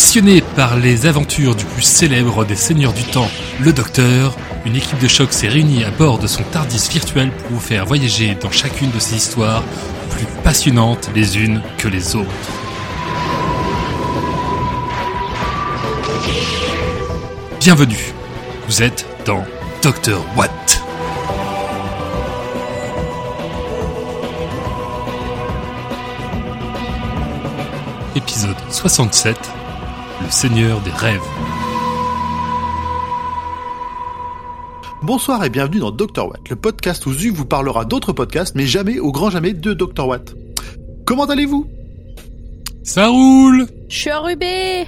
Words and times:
Passionné 0.00 0.40
par 0.56 0.78
les 0.78 1.04
aventures 1.04 1.54
du 1.54 1.66
plus 1.66 1.82
célèbre 1.82 2.46
des 2.46 2.56
seigneurs 2.56 2.94
du 2.94 3.04
temps, 3.04 3.28
le 3.60 3.70
Docteur, 3.70 4.34
une 4.64 4.74
équipe 4.74 4.98
de 4.98 5.06
choc 5.06 5.30
s'est 5.30 5.46
réunie 5.46 5.84
à 5.84 5.90
bord 5.90 6.18
de 6.18 6.26
son 6.26 6.42
Tardis 6.42 6.88
virtuel 6.90 7.30
pour 7.30 7.50
vous 7.50 7.60
faire 7.60 7.84
voyager 7.84 8.34
dans 8.34 8.50
chacune 8.50 8.90
de 8.92 8.98
ces 8.98 9.16
histoires 9.16 9.62
plus 10.08 10.24
passionnantes 10.42 11.10
les 11.14 11.36
unes 11.36 11.60
que 11.76 11.86
les 11.86 12.16
autres. 12.16 12.30
Bienvenue, 17.60 18.14
vous 18.68 18.82
êtes 18.82 19.04
dans 19.26 19.44
Docteur 19.82 20.24
Watt. 20.34 20.82
Épisode 28.16 28.56
67 28.70 29.59
Le 30.30 30.32
Seigneur 30.32 30.80
des 30.82 30.92
Rêves. 30.92 31.20
Bonsoir 35.02 35.44
et 35.44 35.50
bienvenue 35.50 35.80
dans 35.80 35.90
Dr 35.90 36.28
Watt, 36.28 36.48
le 36.48 36.54
podcast 36.54 37.04
où 37.06 37.12
Zu 37.12 37.30
vous 37.30 37.46
parlera 37.46 37.84
d'autres 37.84 38.12
podcasts, 38.12 38.54
mais 38.54 38.64
jamais, 38.64 39.00
au 39.00 39.10
grand 39.10 39.30
jamais, 39.30 39.54
de 39.54 39.74
Dr 39.74 40.06
Watt. 40.06 40.36
Comment 41.04 41.24
allez-vous? 41.24 41.66
Ça 42.84 43.08
roule 43.08 43.66
Je 43.88 43.96
suis 43.96 44.12
enrhumé 44.12 44.86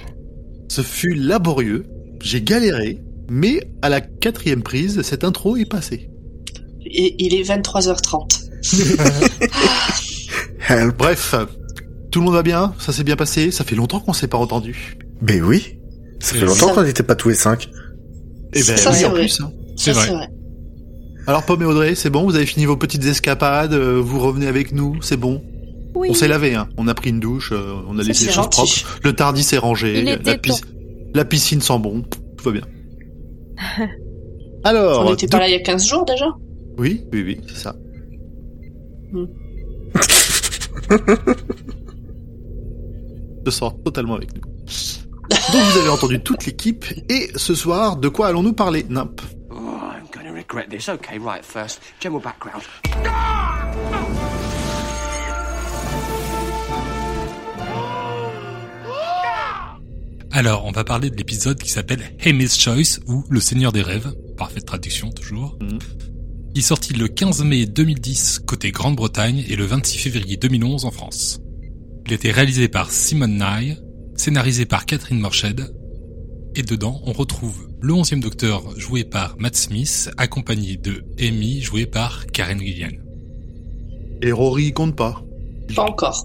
Ce 0.69 0.81
fut 0.81 1.15
laborieux, 1.15 1.87
j'ai 2.21 2.41
galéré, 2.41 3.01
mais 3.29 3.69
à 3.83 3.89
la 3.89 4.01
quatrième 4.01 4.63
prise, 4.63 5.03
cette 5.03 5.25
intro 5.25 5.57
est 5.57 5.65
passée. 5.65 6.09
Et 6.87 7.17
il 7.19 7.35
est 7.35 7.43
23h30. 7.43 8.49
Bref, 10.97 11.35
tout 12.13 12.21
le 12.21 12.27
monde 12.27 12.35
va 12.35 12.45
bien? 12.45 12.75
Ça 12.79 12.93
s'est 12.93 13.03
bien 13.03 13.17
passé? 13.17 13.51
Ça 13.51 13.65
fait 13.65 13.75
longtemps 13.75 13.99
qu'on 13.99 14.13
s'est 14.13 14.29
pas 14.29 14.39
entendu. 14.39 14.99
Ben 15.23 15.43
oui. 15.43 15.79
Ça 16.21 16.35
fait 16.35 16.45
longtemps 16.45 16.75
qu'on 16.75 16.83
n'était 16.83 17.03
pas 17.03 17.15
tous 17.15 17.31
les 17.31 17.35
cinq. 17.35 17.69
Eh 18.55 18.59
ben 18.63 18.77
Ça, 18.77 18.91
oui, 18.91 18.97
c'est 18.97 19.05
en 19.07 19.11
vrai. 19.11 19.21
plus. 19.23 19.41
hein. 19.41 19.51
C'est 19.77 19.93
vrai. 19.93 20.11
Alors 21.27 21.45
Pomme 21.47 21.63
et 21.63 21.65
Audrey, 21.65 21.95
c'est 21.95 22.11
bon? 22.11 22.25
Vous 22.25 22.35
avez 22.37 22.45
fini 22.47 22.67
vos 22.67 22.77
petites 22.77 23.05
escapades 23.07 23.73
euh, 23.73 24.01
Vous 24.03 24.19
revenez 24.19 24.47
avec 24.49 24.73
nous 24.73 25.01
C'est 25.03 25.17
bon? 25.17 25.41
Oui. 25.95 26.09
On 26.11 26.15
s'est 26.15 26.27
lavé, 26.29 26.55
hein. 26.55 26.69
On 26.77 26.89
a 26.89 26.95
pris 26.95 27.11
une 27.11 27.21
douche, 27.21 27.53
euh, 27.53 27.75
on 27.89 27.99
a 27.99 28.03
Ça, 28.03 28.09
laissé 28.09 28.27
les 28.27 28.33
choses 28.33 28.49
propres. 28.51 28.73
Le 29.05 29.13
tardis 29.15 29.47
est 29.53 29.59
rangé. 29.59 30.01
Il 30.01 30.05
la, 30.07 30.15
était 30.15 30.37
pis- 30.39 30.51
temps. 30.51 30.57
la 31.15 31.25
piscine 31.25 31.61
sent 31.61 31.79
bon. 31.79 32.03
Tout 32.37 32.45
va 32.45 32.51
bien. 32.53 32.63
Alors, 34.65 35.07
On 35.07 35.11
n'était 35.11 35.27
de- 35.27 35.31
pas 35.33 35.39
là 35.39 35.49
il 35.49 35.53
y 35.53 35.57
a 35.57 35.61
15 35.61 35.87
jours 35.87 36.05
déjà? 36.05 36.27
Oui, 36.79 37.05
oui, 37.13 37.23
oui, 37.25 37.41
c'est 37.49 37.57
ça. 37.63 37.77
Hmm. 39.13 39.27
Je 43.47 43.51
sors 43.51 43.77
totalement 43.83 44.15
avec 44.17 44.31
nous. 44.35 44.41
Donc 45.31 45.63
vous 45.63 45.79
avez 45.79 45.89
entendu 45.89 46.21
toute 46.21 46.45
l'équipe 46.47 46.85
et 47.09 47.31
ce 47.37 47.55
soir, 47.55 47.97
de 47.97 48.09
quoi 48.09 48.29
allons-nous 48.29 48.53
parler 48.53 48.85
Nimp 48.89 49.21
Oh, 49.51 49.55
I'm 49.55 50.07
going 50.13 50.27
to 50.27 50.35
regret 50.35 50.67
this. 50.69 50.89
Okay, 50.89 51.19
right, 51.19 51.45
first, 51.45 51.81
general 52.01 52.23
background. 52.23 52.63
Alors, 60.31 60.65
on 60.65 60.73
va 60.73 60.83
parler 60.85 61.11
de 61.11 61.17
l'épisode 61.17 61.59
qui 61.59 61.71
s'appelle 61.71 62.01
Amy's 62.25 62.59
Choice 62.59 63.01
ou 63.07 63.25
Le 63.29 63.41
Seigneur 63.41 63.71
des 63.73 63.83
Rêves, 63.83 64.13
parfaite 64.39 64.65
traduction 64.65 65.11
toujours, 65.11 65.59
Mhm. 65.61 65.79
qui 66.55 66.61
est 66.61 66.63
sorti 66.63 66.95
le 66.95 67.07
15 67.09 67.45
mai 67.45 67.67
2010 67.67 68.41
côté 68.47 68.71
Grande-Bretagne 68.71 69.45
et 69.49 69.57
le 69.57 69.65
26 69.67 69.99
février 69.99 70.37
2011 70.39 70.85
en 70.87 70.91
France. 70.91 71.39
Il 72.07 72.13
a 72.13 72.15
été 72.15 72.31
réalisé 72.33 72.69
par 72.69 72.91
Simon 72.91 73.29
Nye, 73.29 73.77
scénarisé 74.17 74.67
par 74.67 74.87
Catherine 74.87 75.19
Morshed, 75.19 75.73
et 76.55 76.63
dedans 76.63 77.01
on 77.07 77.13
retrouve 77.13 77.69
le 77.81 77.95
11e 77.95 78.21
Docteur 78.21 78.63
joué 78.79 79.05
par 79.05 79.37
Matt 79.39 79.57
Smith, 79.57 80.11
accompagné 80.17 80.77
de 80.77 81.05
Amy 81.21 81.61
joué 81.61 81.87
par 81.87 82.27
Karen 82.27 82.61
Gillian. 82.61 82.91
Et 84.23 84.31
Rory 84.33 84.73
compte 84.73 84.95
pas. 84.95 85.23
Pas 85.75 85.83
encore. 85.83 86.23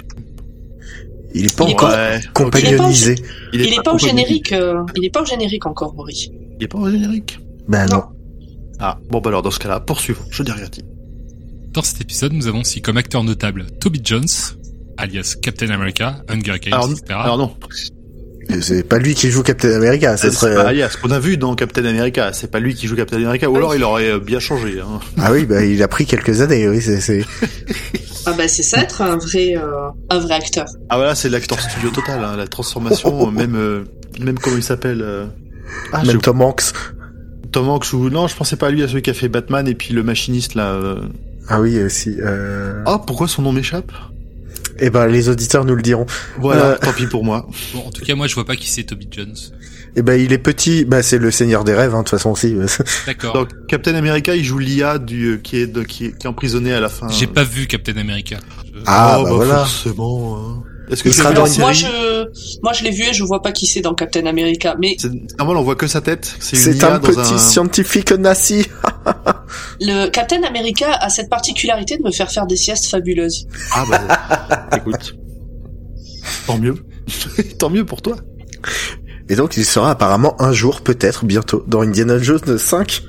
Il 1.34 1.46
est 1.46 1.56
pas 1.58 1.66
Il 1.66 1.72
est 1.72 1.74
encore 1.74 1.94
compagnonisé. 2.34 3.16
Il 3.54 3.62
est 3.62 3.84
pas 3.84 3.94
au 3.94 3.98
générique. 3.98 4.52
euh, 4.54 4.84
il 4.96 5.06
est 5.06 5.10
pas 5.10 5.22
au 5.22 5.26
générique 5.26 5.66
encore, 5.66 5.94
Rory. 5.94 6.32
Il 6.60 6.64
est 6.64 6.68
pas 6.68 6.78
au 6.78 6.90
générique. 6.90 7.40
Ben 7.68 7.86
non. 7.88 7.98
Non. 7.98 8.04
Ah, 8.80 9.00
bon 9.10 9.20
bah 9.20 9.30
alors 9.30 9.42
dans 9.42 9.52
ce 9.52 9.60
cas-là, 9.60 9.80
poursuivons. 9.80 10.24
Je 10.30 10.44
n'ai 10.44 10.52
rien 10.52 10.68
dit. 10.72 10.84
Dans 11.74 11.82
cet 11.82 12.02
épisode, 12.02 12.34
nous 12.34 12.48
avons 12.48 12.62
aussi 12.62 12.82
comme 12.82 12.98
acteurs 12.98 13.24
notables 13.24 13.66
Toby 13.80 14.02
Jones, 14.04 14.26
alias 14.98 15.36
Captain 15.42 15.70
America, 15.70 16.24
Hunger 16.30 16.60
Games, 16.60 16.74
Alors, 16.74 16.90
etc. 16.92 17.04
alors 17.10 17.38
non, 17.38 17.54
C'est 18.62 18.88
pas 18.88 18.98
lui 18.98 19.14
qui 19.16 19.30
joue 19.30 19.44
Captain 19.44 19.74
America. 19.76 20.16
Ça 20.18 20.30
c'est 20.30 20.36
serait. 20.36 20.56
pas 20.56 20.68
alias. 20.70 20.90
Ce 20.92 20.98
qu'on 20.98 21.12
a 21.12 21.20
vu 21.20 21.38
dans 21.38 21.54
Captain 21.56 21.86
America, 21.86 22.32
c'est 22.34 22.50
pas 22.50 22.60
lui 22.60 22.74
qui 22.76 22.88
joue 22.88 22.96
Captain 22.96 23.18
America, 23.18 23.50
ou 23.50 23.56
alors 23.56 23.76
il 23.76 23.84
aurait 23.84 24.12
euh, 24.12 24.20
bien 24.20 24.40
changé. 24.40 24.80
Hein. 24.80 25.00
Ah 25.18 25.32
oui, 25.32 25.46
bah 25.46 25.64
il 25.66 25.82
a 25.84 25.88
pris 25.88 26.06
quelques 26.06 26.42
années. 26.42 26.68
Oui, 26.70 26.82
c'est. 26.82 27.24
Ah 28.30 28.34
bah 28.38 28.50
c'est 28.50 28.62
ça 28.64 28.82
être 28.82 29.02
un 29.02 29.16
vrai, 29.16 29.56
euh, 29.56 29.88
un 30.10 30.20
vrai 30.20 30.34
acteur. 30.34 30.66
Ah 30.90 30.98
voilà, 30.98 31.16
c'est 31.16 31.30
l'acteur 31.30 31.62
studio 31.62 31.90
total, 31.92 32.22
hein, 32.22 32.36
la 32.36 32.46
transformation, 32.46 33.30
euh, 33.30 33.32
même, 33.32 33.56
euh, 33.56 33.86
même 34.20 34.38
comment 34.38 34.58
il 34.58 34.64
s'appelle 34.64 35.02
euh... 35.02 35.28
Ah, 35.94 36.04
Même 36.04 36.20
Tom 36.20 36.42
Hanks. 36.42 36.74
Tom 37.54 37.70
Hanks 37.70 37.94
ou 37.94 38.10
non, 38.10 38.28
je 38.28 38.36
pensais 38.36 38.58
pas 38.58 38.68
à 38.68 38.70
lui, 38.70 38.84
à 38.84 38.90
celui 38.90 39.02
qui 39.02 39.12
a 39.12 39.14
fait 39.14 39.30
Batman 39.30 39.66
et 39.66 39.76
puis 39.76 39.94
le 39.94 40.04
machiniste 40.04 40.56
là. 40.56 40.72
euh. 40.74 41.04
Ah 41.48 41.62
oui 41.62 41.82
aussi. 41.82 42.18
Euh... 42.20 42.84
Ah, 42.86 43.00
pourquoi 43.08 43.30
son 43.30 43.44
nom 43.44 43.54
m'échappe? 43.54 43.94
Eh 44.80 44.90
ben 44.90 45.08
les 45.08 45.30
auditeurs 45.30 45.66
nous 45.66 45.76
le 45.76 45.82
diront. 45.82 46.06
Voilà, 46.40 46.66
Euh. 46.66 46.78
tant 46.82 46.94
pis 46.94 47.08
pour 47.08 47.24
moi. 47.24 47.48
Bon, 47.74 47.80
en 47.88 47.92
tout 47.92 48.04
cas, 48.06 48.16
moi, 48.16 48.28
je 48.28 48.36
vois 48.36 48.46
pas 48.46 48.56
qui 48.56 48.70
c'est 48.70 48.84
Toby 48.84 49.08
Jones. 49.12 49.36
Eh 49.96 50.02
ben 50.04 50.14
il 50.22 50.32
est 50.32 50.38
petit. 50.38 50.86
Bah 50.86 51.02
c'est 51.02 51.18
le 51.18 51.32
Seigneur 51.32 51.64
des 51.64 51.74
rêves 51.74 51.94
hein, 51.96 52.00
de 52.00 52.04
toute 52.04 52.12
façon 52.12 52.30
aussi. 52.32 52.56
D'accord. 53.08 53.34
Donc 53.34 53.50
Captain 53.68 53.96
America, 53.96 54.36
il 54.36 54.44
joue 54.44 54.60
l'IA 54.60 55.00
du 55.00 55.26
euh, 55.26 55.38
qui 55.38 55.58
est 55.58 55.66
de, 55.68 55.82
qui, 55.84 56.06
est, 56.06 56.12
qui 56.18 56.28
est 56.28 56.30
emprisonné 56.30 56.72
à 56.74 56.80
la 56.80 56.90
fin. 56.90 57.08
J'ai 57.10 57.26
pas 57.28 57.44
vu 57.44 57.66
Captain 57.66 57.98
America. 57.98 58.38
Je- 58.66 58.80
Ah 58.86 59.18
Oh, 59.20 59.24
bah, 59.24 59.32
voilà. 59.34 59.56
Forcément. 59.66 60.38
Hein. 60.38 60.64
Est-ce 60.90 61.04
que 61.04 61.12
sera 61.12 61.34
dans 61.34 61.46
une 61.46 61.62
moi 61.62 61.74
je, 61.74 61.88
moi 62.64 62.72
je 62.74 62.84
l'ai 62.84 62.92
vu 62.92 63.04
et 63.04 63.14
je 63.14 63.24
vois 63.24 63.42
pas 63.42 63.52
qui 63.52 63.66
c'est 63.66 63.82
dans 63.82 63.94
Captain 63.94 64.26
America. 64.26 64.76
Mais 64.80 64.96
C'est 65.00 65.12
normal, 65.38 65.58
on 65.58 65.64
voit 65.64 65.76
que 65.76 65.88
sa 65.88 66.02
tête. 66.02 66.34
C'est 66.40 66.56
une 66.56 66.62
C'est 66.64 66.76
IA 66.78 66.96
un 66.96 67.00
dans 67.00 67.08
petit 67.08 67.34
un. 67.34 67.38
scientifique 67.38 68.12
nazi. 68.14 68.66
le 69.82 70.10
Captain 70.10 70.44
America 70.44 70.92
a 70.94 71.10
cette 71.10 71.30
particularité 71.30 71.98
de 71.98 72.04
me 72.04 72.12
faire 72.12 72.32
faire 72.32 72.48
des 72.48 72.56
siestes 72.56 72.88
fabuleuses. 72.88 73.48
Ah 73.74 73.84
bah, 73.90 74.70
écoute. 74.78 75.16
Tant 76.46 76.58
mieux. 76.58 76.76
Tant 77.60 77.70
mieux 77.70 77.86
pour 77.86 78.02
toi. 78.02 78.16
Et 79.30 79.36
donc 79.36 79.58
il 79.58 79.66
sera 79.66 79.92
apparemment 79.92 80.42
un 80.42 80.54
jour, 80.54 80.82
peut-être 80.82 81.26
bientôt, 81.26 81.64
dans 81.68 81.82
Indiana 81.82 82.18
Jones 82.18 82.58
5. 82.58 83.04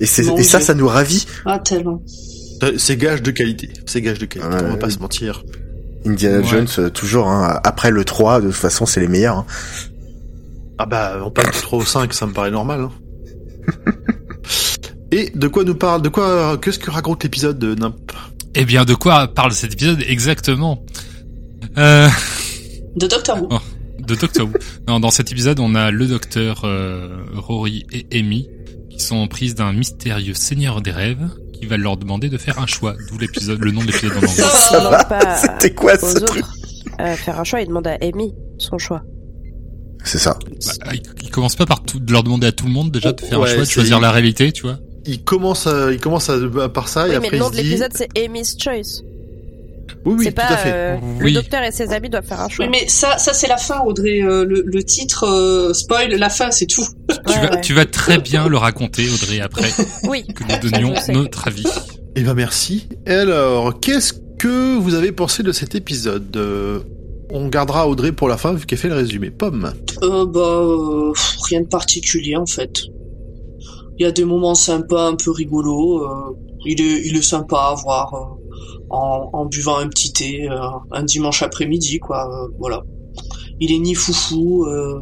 Et, 0.00 0.06
c'est, 0.06 0.22
et 0.22 0.42
ça, 0.42 0.58
Dieu. 0.58 0.66
ça 0.66 0.74
nous 0.74 0.88
ravit. 0.88 1.26
Ah 1.44 1.58
tellement. 1.58 2.02
C'est 2.78 2.96
gage 2.96 3.22
de 3.22 3.30
qualité. 3.30 3.70
C'est 3.86 4.00
gage 4.00 4.18
de 4.18 4.26
qualité. 4.26 4.54
Ouais, 4.54 4.62
on 4.64 4.70
va 4.70 4.76
pas 4.76 4.90
se 4.90 4.98
mentir. 4.98 5.44
Indiana 6.06 6.38
Ouais. 6.38 6.44
Jones, 6.44 6.66
euh, 6.78 6.90
toujours, 6.90 7.28
hein, 7.28 7.60
après 7.64 7.90
le 7.90 8.04
3, 8.04 8.40
de 8.40 8.46
toute 8.48 8.56
façon, 8.56 8.86
c'est 8.86 9.00
les 9.00 9.08
meilleurs. 9.08 9.38
hein. 9.38 9.46
Ah 10.78 10.86
bah, 10.86 11.18
on 11.24 11.30
parle 11.30 11.52
du 11.52 11.60
3 11.60 11.78
au 11.78 11.84
5, 11.84 12.12
ça 12.12 12.26
me 12.26 12.32
paraît 12.32 12.50
normal. 12.50 12.80
Hein. 12.80 12.90
Et 15.12 15.30
de 15.34 15.46
quoi 15.48 15.64
nous 15.64 15.74
parle 15.76 16.02
De 16.02 16.08
quoi 16.08 16.58
Qu'est-ce 16.60 16.78
que 16.78 16.90
raconte 16.90 17.22
l'épisode 17.22 17.58
de 17.58 17.74
Nimp 17.74 18.12
Eh 18.54 18.64
bien, 18.64 18.84
de 18.84 18.94
quoi 18.94 19.28
parle 19.28 19.52
cet 19.52 19.72
épisode 19.72 20.02
exactement? 20.06 20.84
Euh, 21.78 22.08
De 22.96 23.06
Doctor 23.06 23.40
Who. 23.42 23.48
Oh. 23.50 23.58
De 24.00 24.14
Doctor 24.16 24.46
Who. 24.46 24.52
Non, 24.88 25.00
dans 25.00 25.10
cet 25.10 25.30
épisode, 25.32 25.60
on 25.60 25.74
a 25.74 25.90
le 25.90 26.06
docteur 26.06 26.62
euh, 26.64 27.08
Rory 27.34 27.86
et 27.92 28.06
Amy 28.18 28.48
qui 28.90 29.00
sont 29.00 29.16
en 29.16 29.26
prise 29.28 29.54
d'un 29.54 29.72
mystérieux 29.72 30.34
seigneur 30.34 30.80
des 30.82 30.90
rêves 30.92 31.28
qui 31.58 31.66
va 31.66 31.76
leur 31.76 31.96
demander 31.96 32.28
de 32.28 32.38
faire 32.38 32.58
un 32.58 32.66
choix. 32.66 32.94
D'où 33.08 33.18
l'épisode, 33.18 33.60
le 33.60 33.70
nom 33.70 33.80
de 33.82 33.86
l'épisode 33.86 34.12
en 34.12 34.26
anglais. 34.26 35.36
C'était 35.40 35.74
quoi 35.74 35.98
ce 35.98 36.18
truc 36.18 36.44
euh, 37.00 37.16
faire 37.16 37.40
un 37.40 37.44
choix, 37.44 37.60
il 37.60 37.68
demande 37.68 37.86
à 37.86 37.98
Amy 38.00 38.34
son 38.58 38.78
choix. 38.78 39.02
C'est 40.04 40.18
ça. 40.18 40.38
Bah, 40.84 40.92
il, 41.22 41.30
commence 41.30 41.56
pas 41.56 41.66
par 41.66 41.82
tout, 41.82 41.98
de 41.98 42.12
leur 42.12 42.22
demander 42.22 42.46
à 42.46 42.52
tout 42.52 42.66
le 42.66 42.72
monde 42.72 42.90
déjà 42.92 43.12
de 43.12 43.20
faire 43.20 43.40
Ouais, 43.40 43.50
un 43.50 43.54
choix, 43.54 43.64
de 43.64 43.68
choisir 43.68 44.00
la 44.00 44.12
réalité, 44.12 44.52
tu 44.52 44.62
vois. 44.62 44.78
Il 45.06 45.24
commence, 45.24 45.66
à, 45.66 45.90
il 45.92 45.98
commence 45.98 46.30
à, 46.30 46.34
à- 46.34 46.68
par 46.68 46.88
ça 46.88 47.06
et 47.06 47.10
oui, 47.10 47.16
après 47.16 47.30
mais 47.30 47.38
le 47.38 47.42
nom 47.42 47.50
il 47.50 47.56
de 47.56 47.62
dit. 47.62 47.68
l'épisode 47.68 47.92
c'est 47.94 48.08
Amy's 48.18 48.56
Choice. 48.58 49.02
Oui, 50.04 50.14
oui, 50.18 50.24
c'est 50.24 50.30
tout 50.32 50.36
pas 50.36 50.46
à 50.48 50.56
fait. 50.56 50.72
euh, 50.72 50.96
Oui. 51.20 51.32
le 51.32 51.40
docteur 51.40 51.62
et 51.62 51.70
ses 51.72 51.90
amis 51.92 52.08
doivent 52.10 52.26
faire 52.26 52.40
un 52.40 52.48
choix. 52.48 52.64
Oui 52.66 52.70
mais 52.70 52.88
ça, 52.88 53.18
ça 53.18 53.32
c'est 53.32 53.48
la 53.48 53.56
fin 53.56 53.80
Audrey. 53.80 54.22
Euh, 54.22 54.44
le, 54.44 54.62
le 54.66 54.82
titre 54.84 55.24
euh, 55.26 55.72
spoil 55.74 56.10
la 56.14 56.28
fin 56.30 56.50
c'est 56.50 56.66
tout. 56.66 56.84
Tu, 57.08 57.16
Ouais, 57.38 57.46
vas, 57.46 57.50
ouais. 57.54 57.60
tu 57.60 57.74
vas 57.74 57.84
très 57.86 58.18
bien 58.18 58.48
le 58.48 58.56
raconter, 58.56 59.06
Audrey, 59.08 59.40
après 59.40 59.68
Oui. 60.08 60.24
que 60.26 60.44
nous 60.44 60.70
donnions 60.70 60.94
notre 61.12 61.48
avis. 61.48 61.64
Eh 62.16 62.22
ben 62.22 62.34
merci. 62.34 62.88
Et 63.06 63.12
alors, 63.12 63.80
qu'est-ce 63.80 64.12
que 64.38 64.76
vous 64.78 64.94
avez 64.94 65.12
pensé 65.12 65.42
de 65.42 65.52
cet 65.52 65.74
épisode? 65.74 66.36
Euh, 66.36 66.80
On 67.30 67.48
gardera 67.48 67.88
Audrey 67.88 68.12
pour 68.12 68.28
la 68.28 68.36
fin 68.36 68.52
vu 68.52 68.66
qu'elle 68.66 68.78
fait 68.78 68.88
le 68.88 68.94
résumé. 68.94 69.30
Pomme. 69.30 69.72
Euh, 70.02 70.24
bah 70.26 70.40
euh, 70.40 71.12
rien 71.48 71.62
de 71.62 71.66
particulier 71.66 72.36
en 72.36 72.46
fait. 72.46 72.82
Il 73.98 74.02
y 74.04 74.06
a 74.06 74.12
des 74.12 74.24
moments 74.24 74.54
sympas, 74.54 75.06
un 75.08 75.14
peu 75.16 75.30
rigolos. 75.30 76.02
euh, 76.04 76.36
il 76.66 76.80
est, 76.80 77.02
il 77.06 77.16
est 77.16 77.22
sympa 77.22 77.56
à 77.56 77.74
voir 77.74 78.14
euh, 78.14 78.43
en, 78.90 79.30
en 79.32 79.46
buvant 79.46 79.78
un 79.78 79.88
petit 79.88 80.12
thé 80.12 80.48
euh, 80.50 80.56
un 80.92 81.02
dimanche 81.02 81.42
après-midi, 81.42 81.98
quoi. 81.98 82.28
euh, 82.28 82.48
voilà. 82.58 82.82
il 83.60 83.72
est 83.72 83.78
ni 83.78 83.94
foufou, 83.94 84.64
euh, 84.66 85.00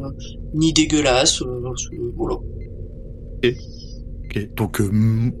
ni 0.53 0.73
dégueulasse. 0.73 1.41
euh, 1.41 1.61
voilà. 2.15 2.35
Ok, 3.43 4.49
donc 4.55 4.81
euh, 4.81 4.89
mm, 4.91 5.31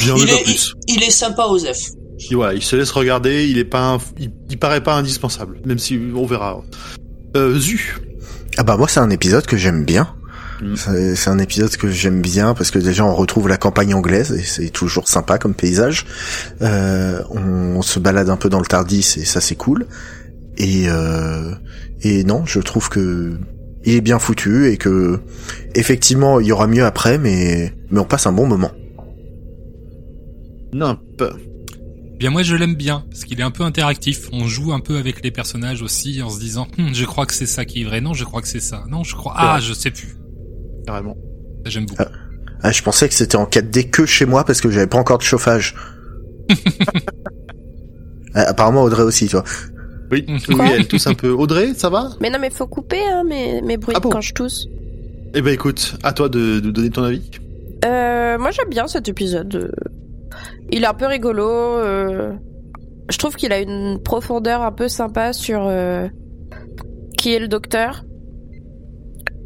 bien 0.00 0.14
Il 0.16 0.30
est, 0.30 0.42
plus. 0.44 0.74
il, 0.88 0.94
il 0.96 1.02
est 1.02 1.10
sympa 1.10 1.44
Osef. 1.46 1.90
Il, 2.30 2.36
voilà, 2.36 2.54
il 2.54 2.62
se 2.62 2.76
laisse 2.76 2.90
regarder, 2.90 3.48
il 3.48 3.58
est 3.58 3.64
pas, 3.64 3.94
un- 3.94 3.98
il, 4.18 4.30
il 4.50 4.58
paraît 4.58 4.82
pas 4.82 4.94
indispensable, 4.96 5.60
même 5.64 5.78
si 5.78 5.98
on 6.14 6.26
verra. 6.26 6.60
Euh, 7.36 7.58
Zu. 7.58 7.98
Ah 8.58 8.62
bah 8.64 8.76
moi 8.76 8.88
c'est 8.88 9.00
un 9.00 9.10
épisode 9.10 9.46
que 9.46 9.56
j'aime 9.56 9.84
bien. 9.84 10.14
Mm. 10.60 10.76
C'est 10.76 11.16
c'est 11.16 11.30
un 11.30 11.38
épisode 11.38 11.74
que 11.76 11.90
j'aime 11.90 12.20
bien 12.20 12.54
parce 12.54 12.70
que 12.70 12.78
déjà 12.78 13.04
on 13.04 13.14
retrouve 13.14 13.48
la 13.48 13.56
campagne 13.56 13.94
anglaise 13.94 14.32
et 14.32 14.42
c'est 14.42 14.70
toujours 14.70 15.08
sympa 15.08 15.38
comme 15.38 15.54
paysage. 15.54 16.06
Euh, 16.62 17.22
on, 17.30 17.76
on 17.76 17.82
se 17.82 17.98
balade 17.98 18.28
un 18.28 18.36
peu 18.36 18.48
dans 18.48 18.60
le 18.60 18.66
Tardis 18.66 19.16
et 19.16 19.24
ça 19.24 19.40
c'est 19.40 19.56
cool. 19.56 19.86
Et 20.56 20.84
euh, 20.88 21.54
et 22.02 22.24
non, 22.24 22.44
je 22.46 22.60
trouve 22.60 22.88
que 22.88 23.38
il 23.84 23.94
est 23.94 24.00
bien 24.00 24.18
foutu 24.18 24.68
et 24.68 24.76
que 24.76 25.20
effectivement 25.74 26.40
il 26.40 26.46
y 26.46 26.52
aura 26.52 26.66
mieux 26.66 26.84
après, 26.84 27.18
mais 27.18 27.72
mais 27.90 28.00
on 28.00 28.04
passe 28.04 28.26
un 28.26 28.32
bon 28.32 28.46
moment. 28.46 28.72
Nimp. 30.72 31.22
Bien 32.18 32.28
moi 32.28 32.42
je 32.42 32.54
l'aime 32.54 32.74
bien 32.74 33.04
parce 33.10 33.24
qu'il 33.24 33.40
est 33.40 33.42
un 33.42 33.50
peu 33.50 33.64
interactif. 33.64 34.28
On 34.32 34.46
joue 34.46 34.74
un 34.74 34.80
peu 34.80 34.98
avec 34.98 35.24
les 35.24 35.30
personnages 35.30 35.80
aussi 35.80 36.20
en 36.20 36.28
se 36.28 36.38
disant 36.38 36.68
Hum, 36.78 36.94
je 36.94 37.04
crois 37.06 37.24
que 37.24 37.32
c'est 37.32 37.46
ça 37.46 37.64
qui 37.64 37.80
est 37.80 37.84
vrai. 37.84 38.02
Non, 38.02 38.12
je 38.12 38.24
crois 38.24 38.42
que 38.42 38.48
c'est 38.48 38.60
ça. 38.60 38.84
Non, 38.90 39.02
je 39.02 39.16
crois 39.16 39.32
ah 39.36 39.58
je 39.60 39.72
sais 39.72 39.90
plus. 39.90 40.19
Carrément. 40.86 41.16
J'aime 41.66 41.86
beaucoup. 41.86 42.02
Ah, 42.62 42.72
je 42.72 42.82
pensais 42.82 43.08
que 43.08 43.14
c'était 43.14 43.36
en 43.36 43.44
4D 43.44 43.90
que 43.90 44.04
chez 44.06 44.26
moi 44.26 44.44
parce 44.44 44.60
que 44.60 44.70
j'avais 44.70 44.86
pas 44.86 44.98
encore 44.98 45.18
de 45.18 45.22
chauffage. 45.22 45.74
Ah, 48.34 48.42
apparemment 48.50 48.82
Audrey 48.84 49.02
aussi, 49.02 49.26
toi. 49.28 49.42
Oui, 50.12 50.24
oui, 50.28 50.64
elle 50.72 50.86
tousse 50.86 51.06
un 51.08 51.14
peu. 51.14 51.30
Audrey, 51.30 51.74
ça 51.74 51.90
va? 51.90 52.10
Mais 52.20 52.30
non, 52.30 52.38
mais 52.40 52.50
faut 52.50 52.66
couper 52.68 53.00
hein, 53.04 53.24
mes, 53.24 53.60
mes 53.62 53.76
bruits 53.76 53.94
Ah 53.96 54.00
bon? 54.00 54.08
quand 54.08 54.20
je 54.20 54.32
tousse. 54.34 54.68
Eh 55.34 55.42
ben 55.42 55.52
écoute, 55.52 55.96
à 56.04 56.12
toi 56.12 56.28
de, 56.28 56.60
de 56.60 56.70
donner 56.70 56.90
ton 56.90 57.02
avis. 57.04 57.28
Euh, 57.84 58.38
moi 58.38 58.50
j'aime 58.52 58.68
bien 58.68 58.86
cet 58.86 59.08
épisode. 59.08 59.72
Il 60.70 60.82
est 60.84 60.86
un 60.86 60.94
peu 60.94 61.06
rigolo. 61.06 61.44
euh, 61.48 62.32
Je 63.08 63.18
trouve 63.18 63.34
qu'il 63.36 63.52
a 63.52 63.58
une 63.60 64.00
profondeur 64.02 64.62
un 64.62 64.72
peu 64.72 64.88
sympa 64.88 65.32
sur 65.32 65.66
euh, 65.66 66.06
qui 67.18 67.32
est 67.34 67.38
le 67.40 67.48
docteur. 67.48 68.04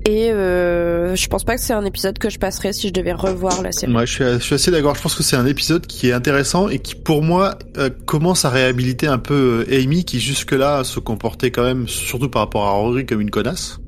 Et 0.07 0.31
euh, 0.31 1.17
je 1.17 1.27
pense 1.29 1.45
pas 1.45 1.57
que 1.57 1.63
c'est 1.63 1.73
un 1.73 1.85
épisode 1.87 2.19
que 2.19 2.29
je 2.29 2.39
passerai 2.39 2.75
si 2.75 2.89
je 2.89 2.93
devais 2.93 3.13
revoir 3.15 3.63
la 3.63 3.73
série. 3.73 3.91
Moi, 3.91 4.05
je 4.05 4.13
suis, 4.13 4.25
je 4.25 4.39
suis 4.39 4.55
assez 4.55 4.71
d'accord. 4.71 4.95
Je 4.95 5.01
pense 5.03 5.15
que 5.15 5.23
c'est 5.23 5.37
un 5.37 5.47
épisode 5.47 5.87
qui 5.87 6.09
est 6.11 6.13
intéressant 6.13 6.69
et 6.69 6.79
qui, 6.79 6.95
pour 6.95 7.23
moi, 7.23 7.57
euh, 7.79 7.89
commence 8.07 8.45
à 8.45 8.51
réhabiliter 8.51 9.07
un 9.07 9.17
peu 9.19 9.65
euh, 9.69 9.81
Amy, 9.83 10.05
qui 10.05 10.21
jusque-là 10.21 10.85
se 10.85 11.01
comportait 11.01 11.51
quand 11.51 11.65
même, 11.65 11.89
surtout 11.89 12.29
par 12.29 12.43
rapport 12.43 12.67
à 12.67 12.73
Rory, 12.73 13.07
comme 13.07 13.23
une 13.23 13.31
connasse. 13.31 13.79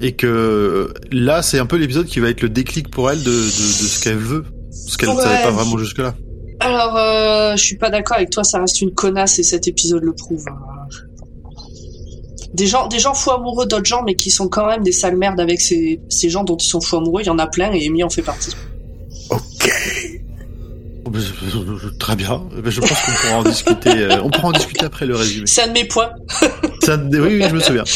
Et 0.00 0.12
que 0.12 0.26
euh, 0.28 0.94
là, 1.10 1.42
c'est 1.42 1.58
un 1.58 1.66
peu 1.66 1.76
l'épisode 1.76 2.06
qui 2.06 2.20
va 2.20 2.28
être 2.28 2.42
le 2.42 2.48
déclic 2.48 2.88
pour 2.88 3.10
elle 3.10 3.22
de, 3.22 3.30
de, 3.30 3.44
de 3.46 3.50
ce 3.50 4.00
qu'elle 4.02 4.16
veut, 4.18 4.44
ce 4.70 4.96
qu'elle 4.96 5.08
ne 5.10 5.14
Ouais. 5.16 5.22
savait 5.22 5.42
pas 5.42 5.50
vraiment 5.50 5.76
jusque-là. 5.78 6.14
Alors, 6.60 6.96
euh, 6.96 7.56
je 7.56 7.62
suis 7.64 7.76
pas 7.76 7.90
d'accord 7.90 8.18
avec 8.18 8.30
toi, 8.30 8.44
ça 8.44 8.60
reste 8.60 8.80
une 8.82 8.92
connasse 8.94 9.38
et 9.38 9.42
cet 9.42 9.66
épisode 9.66 10.04
le 10.04 10.12
prouve. 10.12 10.44
Des 12.54 12.66
gens, 12.66 12.88
des 12.88 12.98
gens 12.98 13.14
fous 13.14 13.30
amoureux 13.30 13.66
d'autres 13.66 13.84
gens, 13.86 14.02
mais 14.04 14.16
qui 14.16 14.30
sont 14.30 14.48
quand 14.48 14.66
même 14.66 14.82
des 14.82 14.92
sales 14.92 15.16
merdes 15.16 15.38
avec 15.40 15.60
ces, 15.60 16.00
ces 16.08 16.28
gens 16.30 16.42
dont 16.44 16.56
ils 16.56 16.66
sont 16.66 16.80
fous 16.80 16.96
amoureux. 16.96 17.22
Il 17.22 17.26
y 17.26 17.30
en 17.30 17.38
a 17.38 17.46
plein 17.46 17.72
et 17.72 17.86
Amy 17.86 18.02
en 18.02 18.10
fait 18.10 18.22
partie. 18.22 18.50
Ok. 19.30 19.40
Oh, 21.06 21.10
je- 21.14 21.88
Très 21.98 22.14
bien. 22.16 22.42
Eh 22.58 22.60
ben, 22.60 22.70
Je 22.70 22.80
pense 22.80 22.90
qu'on 22.90 23.12
pourra 23.12 23.38
en 23.38 23.42
discuter. 23.44 23.90
euh, 23.90 24.22
on 24.22 24.30
pourra 24.30 24.48
en 24.48 24.52
discuter 24.52 24.84
après 24.84 25.06
le 25.06 25.16
résumé. 25.16 25.46
C'est 25.46 25.62
un 25.62 25.68
de 25.68 25.72
mes 25.72 25.84
points. 25.84 26.10
Ça, 26.82 26.96
oui, 27.12 27.18
oui, 27.20 27.42
je 27.48 27.54
me 27.54 27.60
souviens. 27.60 27.84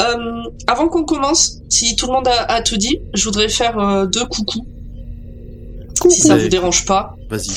Euh, 0.00 0.42
avant 0.66 0.88
qu'on 0.88 1.04
commence, 1.04 1.58
si 1.68 1.94
tout 1.94 2.06
le 2.06 2.12
monde 2.12 2.26
a, 2.28 2.44
a 2.44 2.62
tout 2.62 2.78
dit, 2.78 3.00
je 3.12 3.22
voudrais 3.24 3.50
faire 3.50 3.78
euh, 3.78 4.06
deux 4.06 4.24
coucous. 4.24 4.64
Si 6.08 6.20
ça 6.22 6.36
vous 6.38 6.48
dérange 6.48 6.86
pas. 6.86 7.14
Vas-y. 7.28 7.50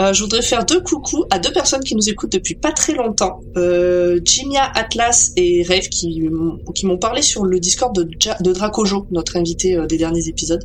Euh, 0.00 0.12
je 0.14 0.22
voudrais 0.22 0.40
faire 0.42 0.64
deux 0.64 0.80
coucous 0.80 1.24
à 1.30 1.38
deux 1.38 1.52
personnes 1.52 1.82
qui 1.84 1.94
nous 1.94 2.08
écoutent 2.08 2.32
depuis 2.32 2.54
pas 2.54 2.72
très 2.72 2.94
longtemps. 2.94 3.40
Euh, 3.56 4.18
Jimia, 4.24 4.62
Atlas 4.74 5.32
et 5.36 5.62
Rave 5.68 5.88
qui, 5.90 6.20
m'ont- 6.22 6.58
qui 6.74 6.86
m'ont 6.86 6.96
parlé 6.96 7.20
sur 7.22 7.44
le 7.44 7.60
Discord 7.60 7.94
de, 7.94 8.08
Ja- 8.18 8.36
de 8.40 8.52
Dracojo, 8.52 9.06
notre 9.10 9.36
invité 9.36 9.76
euh, 9.76 9.86
des 9.86 9.98
derniers 9.98 10.26
épisodes, 10.28 10.62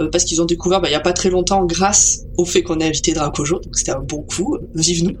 Euh, 0.00 0.08
parce 0.10 0.24
qu'ils 0.24 0.42
ont 0.42 0.44
découvert 0.44 0.80
bah, 0.80 0.88
il 0.88 0.92
y 0.92 0.96
a 0.96 1.00
pas 1.00 1.12
très 1.12 1.30
longtemps 1.30 1.64
grâce 1.64 2.22
au 2.36 2.44
fait 2.44 2.62
qu'on 2.64 2.80
ait 2.80 2.86
invité 2.88 3.12
Dracojo, 3.12 3.60
donc 3.60 3.76
c'était 3.76 3.92
un 3.92 4.00
bon 4.00 4.22
coup, 4.22 4.58
vive 4.74 5.04
nous, 5.04 5.16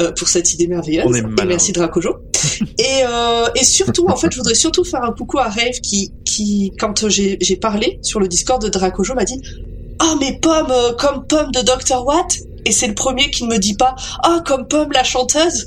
euh, 0.00 0.12
pour 0.12 0.28
cette 0.28 0.54
idée 0.54 0.68
merveilleuse. 0.68 1.06
On 1.08 1.14
est 1.14 1.18
et 1.42 1.44
merci 1.46 1.72
Dracojo. 1.72 2.10
et, 2.78 2.84
euh, 3.04 3.46
et 3.56 3.64
surtout, 3.64 4.06
en 4.06 4.14
fait, 4.16 4.28
je 4.30 4.36
voudrais 4.36 4.54
surtout 4.54 4.84
faire 4.84 5.02
un 5.02 5.10
coucou 5.12 5.38
à 5.38 5.48
Rave 5.48 5.80
qui, 5.82 6.12
qui 6.24 6.72
quand 6.78 7.08
j'ai 7.08 7.36
parlé 7.60 7.98
sur 8.02 8.20
le 8.20 8.28
Discord 8.28 8.62
de 8.62 8.68
Dracojo, 8.68 9.14
m'a 9.14 9.24
dit 9.24 9.40
Oh 10.02 10.14
mais 10.20 10.38
Pomme, 10.40 10.72
comme 11.00 11.26
Pomme 11.26 11.50
de 11.50 11.62
Dr. 11.62 12.04
Watt 12.06 12.38
et 12.66 12.72
c'est 12.72 12.86
le 12.88 12.94
premier 12.94 13.30
qui 13.30 13.44
ne 13.44 13.54
me 13.54 13.58
dit 13.58 13.74
pas 13.74 13.94
ah 14.22 14.42
comme 14.44 14.66
Pomme 14.68 14.92
la 14.92 15.04
chanteuse 15.04 15.66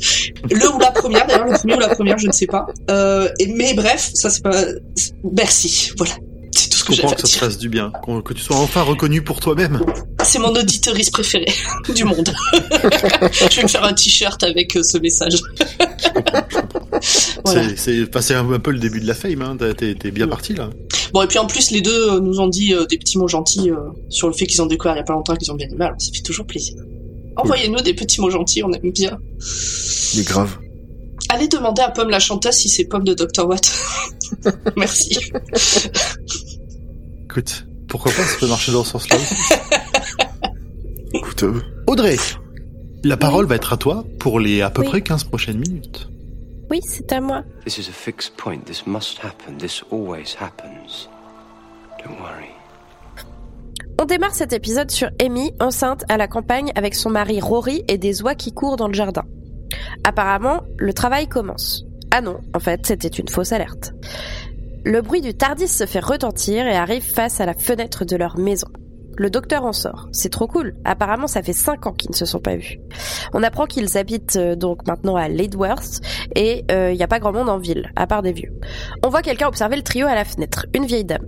le 0.51 0.69
ou 0.73 0.79
la 0.79 0.91
première 0.91 1.25
d'ailleurs 1.25 1.47
le 1.47 1.53
premier 1.57 1.75
ou 1.75 1.79
la 1.79 1.89
première 1.95 2.17
je 2.19 2.27
ne 2.27 2.31
sais 2.31 2.47
pas 2.47 2.67
euh, 2.91 3.29
et, 3.39 3.47
mais 3.53 3.73
bref 3.73 4.11
ça 4.13 4.29
c'est 4.29 4.43
pas 4.43 4.63
merci 5.23 5.91
voilà 5.97 6.13
c'est 6.51 6.69
tout 6.69 6.77
ce 6.77 6.83
Je 6.83 6.87
que 6.87 6.93
j'ai 6.93 7.01
comprends 7.03 7.15
que 7.15 7.27
ça 7.27 7.33
te 7.39 7.39
fasse 7.45 7.57
du 7.57 7.69
bien, 7.69 7.91
que 8.25 8.33
tu 8.33 8.41
sois 8.41 8.57
enfin 8.57 8.81
reconnu 8.81 9.21
pour 9.21 9.39
toi-même. 9.39 9.79
c'est 10.23 10.39
mon 10.39 10.49
auditorice 10.49 11.09
préféré 11.11 11.45
du 11.95 12.03
monde 12.03 12.33
je 13.49 13.55
vais 13.57 13.63
me 13.63 13.67
faire 13.67 13.83
un 13.85 13.93
t-shirt 13.93 14.43
avec 14.43 14.75
euh, 14.75 14.83
ce 14.83 14.97
message 14.97 15.41
voilà 17.45 17.63
C'est- 17.75 18.05
passé 18.11 18.33
un, 18.33 18.51
un 18.51 18.59
peu 18.59 18.71
le 18.71 18.79
début 18.79 18.99
de 18.99 19.07
la 19.07 19.13
fame. 19.13 19.41
Hein. 19.41 19.57
T'es- 19.77 19.95
bien 20.11 20.25
Mm. 20.25 20.29
parti 20.29 20.53
là. 20.53 20.69
bon 21.13 21.21
et 21.21 21.27
puis 21.27 21.37
en 21.37 21.45
plus 21.47 21.71
les 21.71 21.81
deux 21.81 22.09
euh, 22.15 22.19
nous 22.19 22.39
ont 22.39 22.47
dit 22.47 22.73
euh, 22.73 22.85
des 22.85 22.97
petits 22.97 23.17
mots 23.17 23.27
gentils 23.27 23.69
euh, 23.71 23.75
sur 24.09 24.27
le 24.27 24.33
fait 24.33 24.47
qu'ils 24.47 24.61
ont 24.61 24.65
découvert 24.65 24.95
il 24.95 24.97
y 24.97 25.01
a 25.01 25.03
pas 25.03 25.13
longtemps 25.13 25.35
qu'ils 25.35 25.51
ont 25.51 25.55
bien 25.55 25.67
aimé 25.67 25.85
alors 25.85 25.95
ça 25.99 26.11
fait 26.13 26.21
toujours 26.23 26.45
plaisir 26.45 26.75
envoyez-nous 27.41 27.81
des 27.81 27.93
petits 27.93 28.21
mots 28.21 28.29
gentils 28.29 28.63
on 28.63 28.71
aime 28.71 28.91
bien 28.91 29.17
Il 30.13 30.19
est 30.21 30.27
grave. 30.27 30.57
Allez 31.29 31.47
demander 31.47 31.81
à 31.81 31.89
Pomme 31.91 32.09
la 32.09 32.19
chanteuse 32.19 32.55
si 32.55 32.69
c'est 32.69 32.85
Pomme 32.85 33.03
de 33.03 33.13
Dr. 33.13 33.47
Watt. 33.47 33.71
Merci. 34.77 35.19
Écoute, 37.25 37.65
pourquoi 37.87 38.11
pas, 38.11 38.23
ça 38.23 38.37
peut 38.39 38.47
marcher 38.47 38.71
dans 38.71 38.83
ce 38.83 38.91
sens-là. 38.91 39.17
Écoute, 41.13 41.43
euh, 41.43 41.61
Audrey, 41.87 42.17
la 43.03 43.17
parole 43.17 43.45
va 43.45 43.55
être 43.55 43.73
à 43.73 43.77
toi 43.77 44.05
pour 44.19 44.39
les 44.39 44.61
à 44.61 44.69
peu 44.69 44.81
Oui. 44.81 44.87
près 44.87 45.01
15 45.01 45.23
prochaines 45.25 45.59
minutes. 45.59 46.09
Oui, 46.71 46.81
c'est 46.87 47.11
à 47.11 47.19
moi. 47.21 47.43
This 47.65 47.77
is 47.79 47.89
a 47.89 47.93
fixed 47.93 48.35
point. 48.37 48.59
This 48.65 48.85
must 48.85 49.19
happen. 49.23 49.57
This 49.57 49.83
always 49.91 50.35
happens. 50.39 51.09
Don't 52.03 52.19
worry. 52.19 52.49
On 54.01 54.05
démarre 54.05 54.33
cet 54.33 54.53
épisode 54.53 54.91
sur 54.91 55.09
Amy, 55.21 55.51
enceinte 55.59 56.05
à 56.07 56.15
la 56.15 56.29
campagne 56.29 56.71
avec 56.75 56.95
son 56.95 57.09
mari 57.09 57.41
Rory 57.41 57.83
et 57.89 57.97
des 57.97 58.21
oies 58.21 58.33
qui 58.33 58.53
courent 58.53 58.77
dans 58.77 58.87
le 58.87 58.93
jardin. 58.93 59.23
Apparemment, 60.05 60.61
le 60.77 60.93
travail 60.93 61.27
commence. 61.27 61.83
Ah 62.09 62.21
non, 62.21 62.37
en 62.53 62.59
fait, 62.59 62.85
c'était 62.85 63.09
une 63.09 63.27
fausse 63.27 63.51
alerte. 63.51 63.91
Le 64.85 65.01
bruit 65.01 65.19
du 65.19 65.33
Tardis 65.33 65.67
se 65.67 65.85
fait 65.85 65.99
retentir 65.99 66.65
et 66.65 66.77
arrive 66.77 67.03
face 67.03 67.41
à 67.41 67.45
la 67.45 67.53
fenêtre 67.53 68.05
de 68.05 68.15
leur 68.15 68.37
maison. 68.37 68.69
Le 69.17 69.29
docteur 69.29 69.65
en 69.65 69.73
sort. 69.73 70.07
C'est 70.13 70.31
trop 70.31 70.47
cool. 70.47 70.77
Apparemment, 70.85 71.27
ça 71.27 71.43
fait 71.43 71.51
cinq 71.51 71.85
ans 71.85 71.91
qu'ils 71.91 72.11
ne 72.11 72.15
se 72.15 72.25
sont 72.25 72.39
pas 72.39 72.55
vus. 72.55 72.79
On 73.33 73.43
apprend 73.43 73.65
qu'ils 73.65 73.97
habitent 73.97 74.37
euh, 74.37 74.55
donc 74.55 74.87
maintenant 74.87 75.17
à 75.17 75.27
Ladworth 75.27 75.99
et 76.37 76.63
il 76.69 76.95
n'y 76.95 77.03
a 77.03 77.07
pas 77.09 77.19
grand 77.19 77.33
monde 77.33 77.49
en 77.49 77.57
ville, 77.57 77.91
à 77.97 78.07
part 78.07 78.21
des 78.21 78.31
vieux. 78.31 78.53
On 79.03 79.09
voit 79.09 79.23
quelqu'un 79.23 79.49
observer 79.49 79.75
le 79.75 79.83
trio 79.83 80.07
à 80.07 80.15
la 80.15 80.23
fenêtre, 80.23 80.67
une 80.73 80.85
vieille 80.85 81.03
dame. 81.03 81.25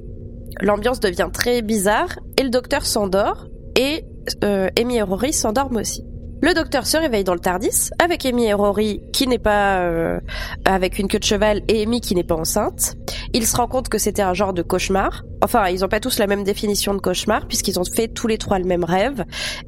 L'ambiance 0.62 1.00
devient 1.00 1.30
très 1.34 1.62
bizarre 1.62 2.20
et 2.38 2.44
le 2.44 2.50
docteur 2.50 2.86
s'endort 2.86 3.48
et 3.76 4.06
euh, 4.44 4.70
Amy 4.80 4.98
et 4.98 5.02
Rory 5.02 5.34
s'endorment 5.34 5.78
aussi. 5.78 6.04
Le 6.44 6.56
docteur 6.56 6.88
se 6.88 6.98
réveille 6.98 7.24
dans 7.24 7.36
le 7.36 7.40
Tardis 7.40 7.92
avec 8.04 8.26
Amy 8.26 8.46
et 8.46 8.54
Rory 8.54 9.02
qui 9.14 9.28
n'est 9.28 9.40
pas 9.40 9.82
euh, 9.82 10.20
avec 10.66 10.98
une 10.98 11.08
queue 11.08 11.20
de 11.20 11.24
cheval 11.24 11.62
et 11.68 11.84
Amy 11.84 12.02
qui 12.02 12.16
n'est 12.16 12.24
pas 12.24 12.36
enceinte. 12.36 12.96
Il 13.34 13.46
se 13.46 13.56
rend 13.56 13.68
compte 13.68 13.90
que 13.90 14.00
c'était 14.00 14.24
un 14.24 14.34
genre 14.34 14.54
de 14.54 14.64
cauchemar. 14.64 15.24
Enfin, 15.44 15.68
ils 15.68 15.82
n'ont 15.82 15.88
pas 15.88 16.00
tous 16.00 16.18
la 16.18 16.28
même 16.28 16.44
définition 16.44 16.94
de 16.94 17.00
cauchemar 17.00 17.48
puisqu'ils 17.48 17.80
ont 17.80 17.84
fait 17.84 18.08
tous 18.08 18.28
les 18.28 18.38
trois 18.38 18.58
le 18.58 18.66
même 18.66 18.84
rêve 18.84 19.24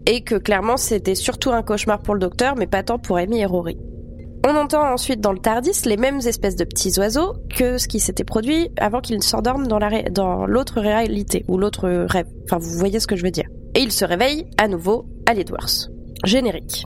et 0.08 0.22
que 0.24 0.36
clairement 0.36 0.78
c'était 0.78 1.16
surtout 1.16 1.52
un 1.52 1.62
cauchemar 1.62 2.02
pour 2.02 2.16
le 2.16 2.20
docteur 2.20 2.56
mais 2.56 2.68
pas 2.68 2.84
tant 2.84 3.00
pour 3.00 3.18
Amy 3.18 3.42
et 3.42 3.46
Rory. 3.46 3.78
On 4.46 4.56
entend 4.56 4.84
ensuite 4.92 5.22
dans 5.22 5.32
le 5.32 5.40
Tardis 5.40 5.72
les 5.86 5.96
mêmes 5.98 6.20
espèces 6.26 6.56
de 6.58 6.66
petits 6.66 7.00
oiseaux 7.00 7.34
que 7.56 7.78
ce 7.78 7.88
qui 7.88 8.00
s'était 8.02 8.26
produit 8.26 8.70
avant 8.78 9.00
qu'ils 9.00 9.16
ne 9.18 9.22
s'endorment 9.22 9.68
dans 9.68 9.80
la 9.80 9.88
ré- 9.88 10.06
dans 10.12 10.46
l'autre 10.46 10.82
réalité 10.82 11.46
ou 11.48 11.58
l'autre 11.58 11.88
rêve. 12.10 12.26
Enfin, 12.46 12.58
vous 12.58 12.78
voyez 12.78 13.00
ce 13.00 13.08
que 13.08 13.16
je 13.16 13.24
veux 13.24 13.32
dire. 13.32 13.46
Et 13.76 13.80
ils 13.80 13.92
se 13.94 14.04
réveillent 14.04 14.46
à 14.58 14.68
nouveau 14.68 15.06
à 15.30 15.34
l'Edwards. 15.34 15.88
Générique. 16.26 16.86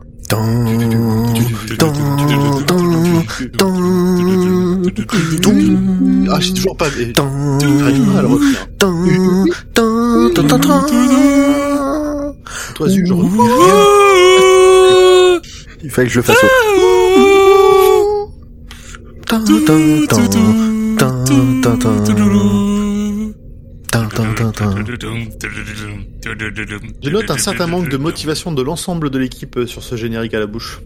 Ah, 6.29 6.39
j'ai 6.39 6.53
toujours 6.53 6.75
pas. 6.75 6.87
Toi, 12.75 12.87
je 12.89 13.13
rien. 13.13 13.31
Il 15.83 15.91
fallait 15.91 16.07
que 16.07 16.13
je 16.13 16.19
le 16.19 16.23
fasse. 16.23 16.37
Je 27.03 27.09
note 27.09 27.29
un 27.29 27.37
certain 27.37 27.67
manque 27.67 27.89
de 27.89 27.97
motivation 27.97 28.53
de 28.53 28.61
l'ensemble 28.61 29.09
de 29.09 29.17
l'équipe 29.17 29.59
sur 29.65 29.83
ce 29.83 29.95
générique 29.97 30.33
à 30.33 30.39
la 30.39 30.45
bouche. 30.45 30.81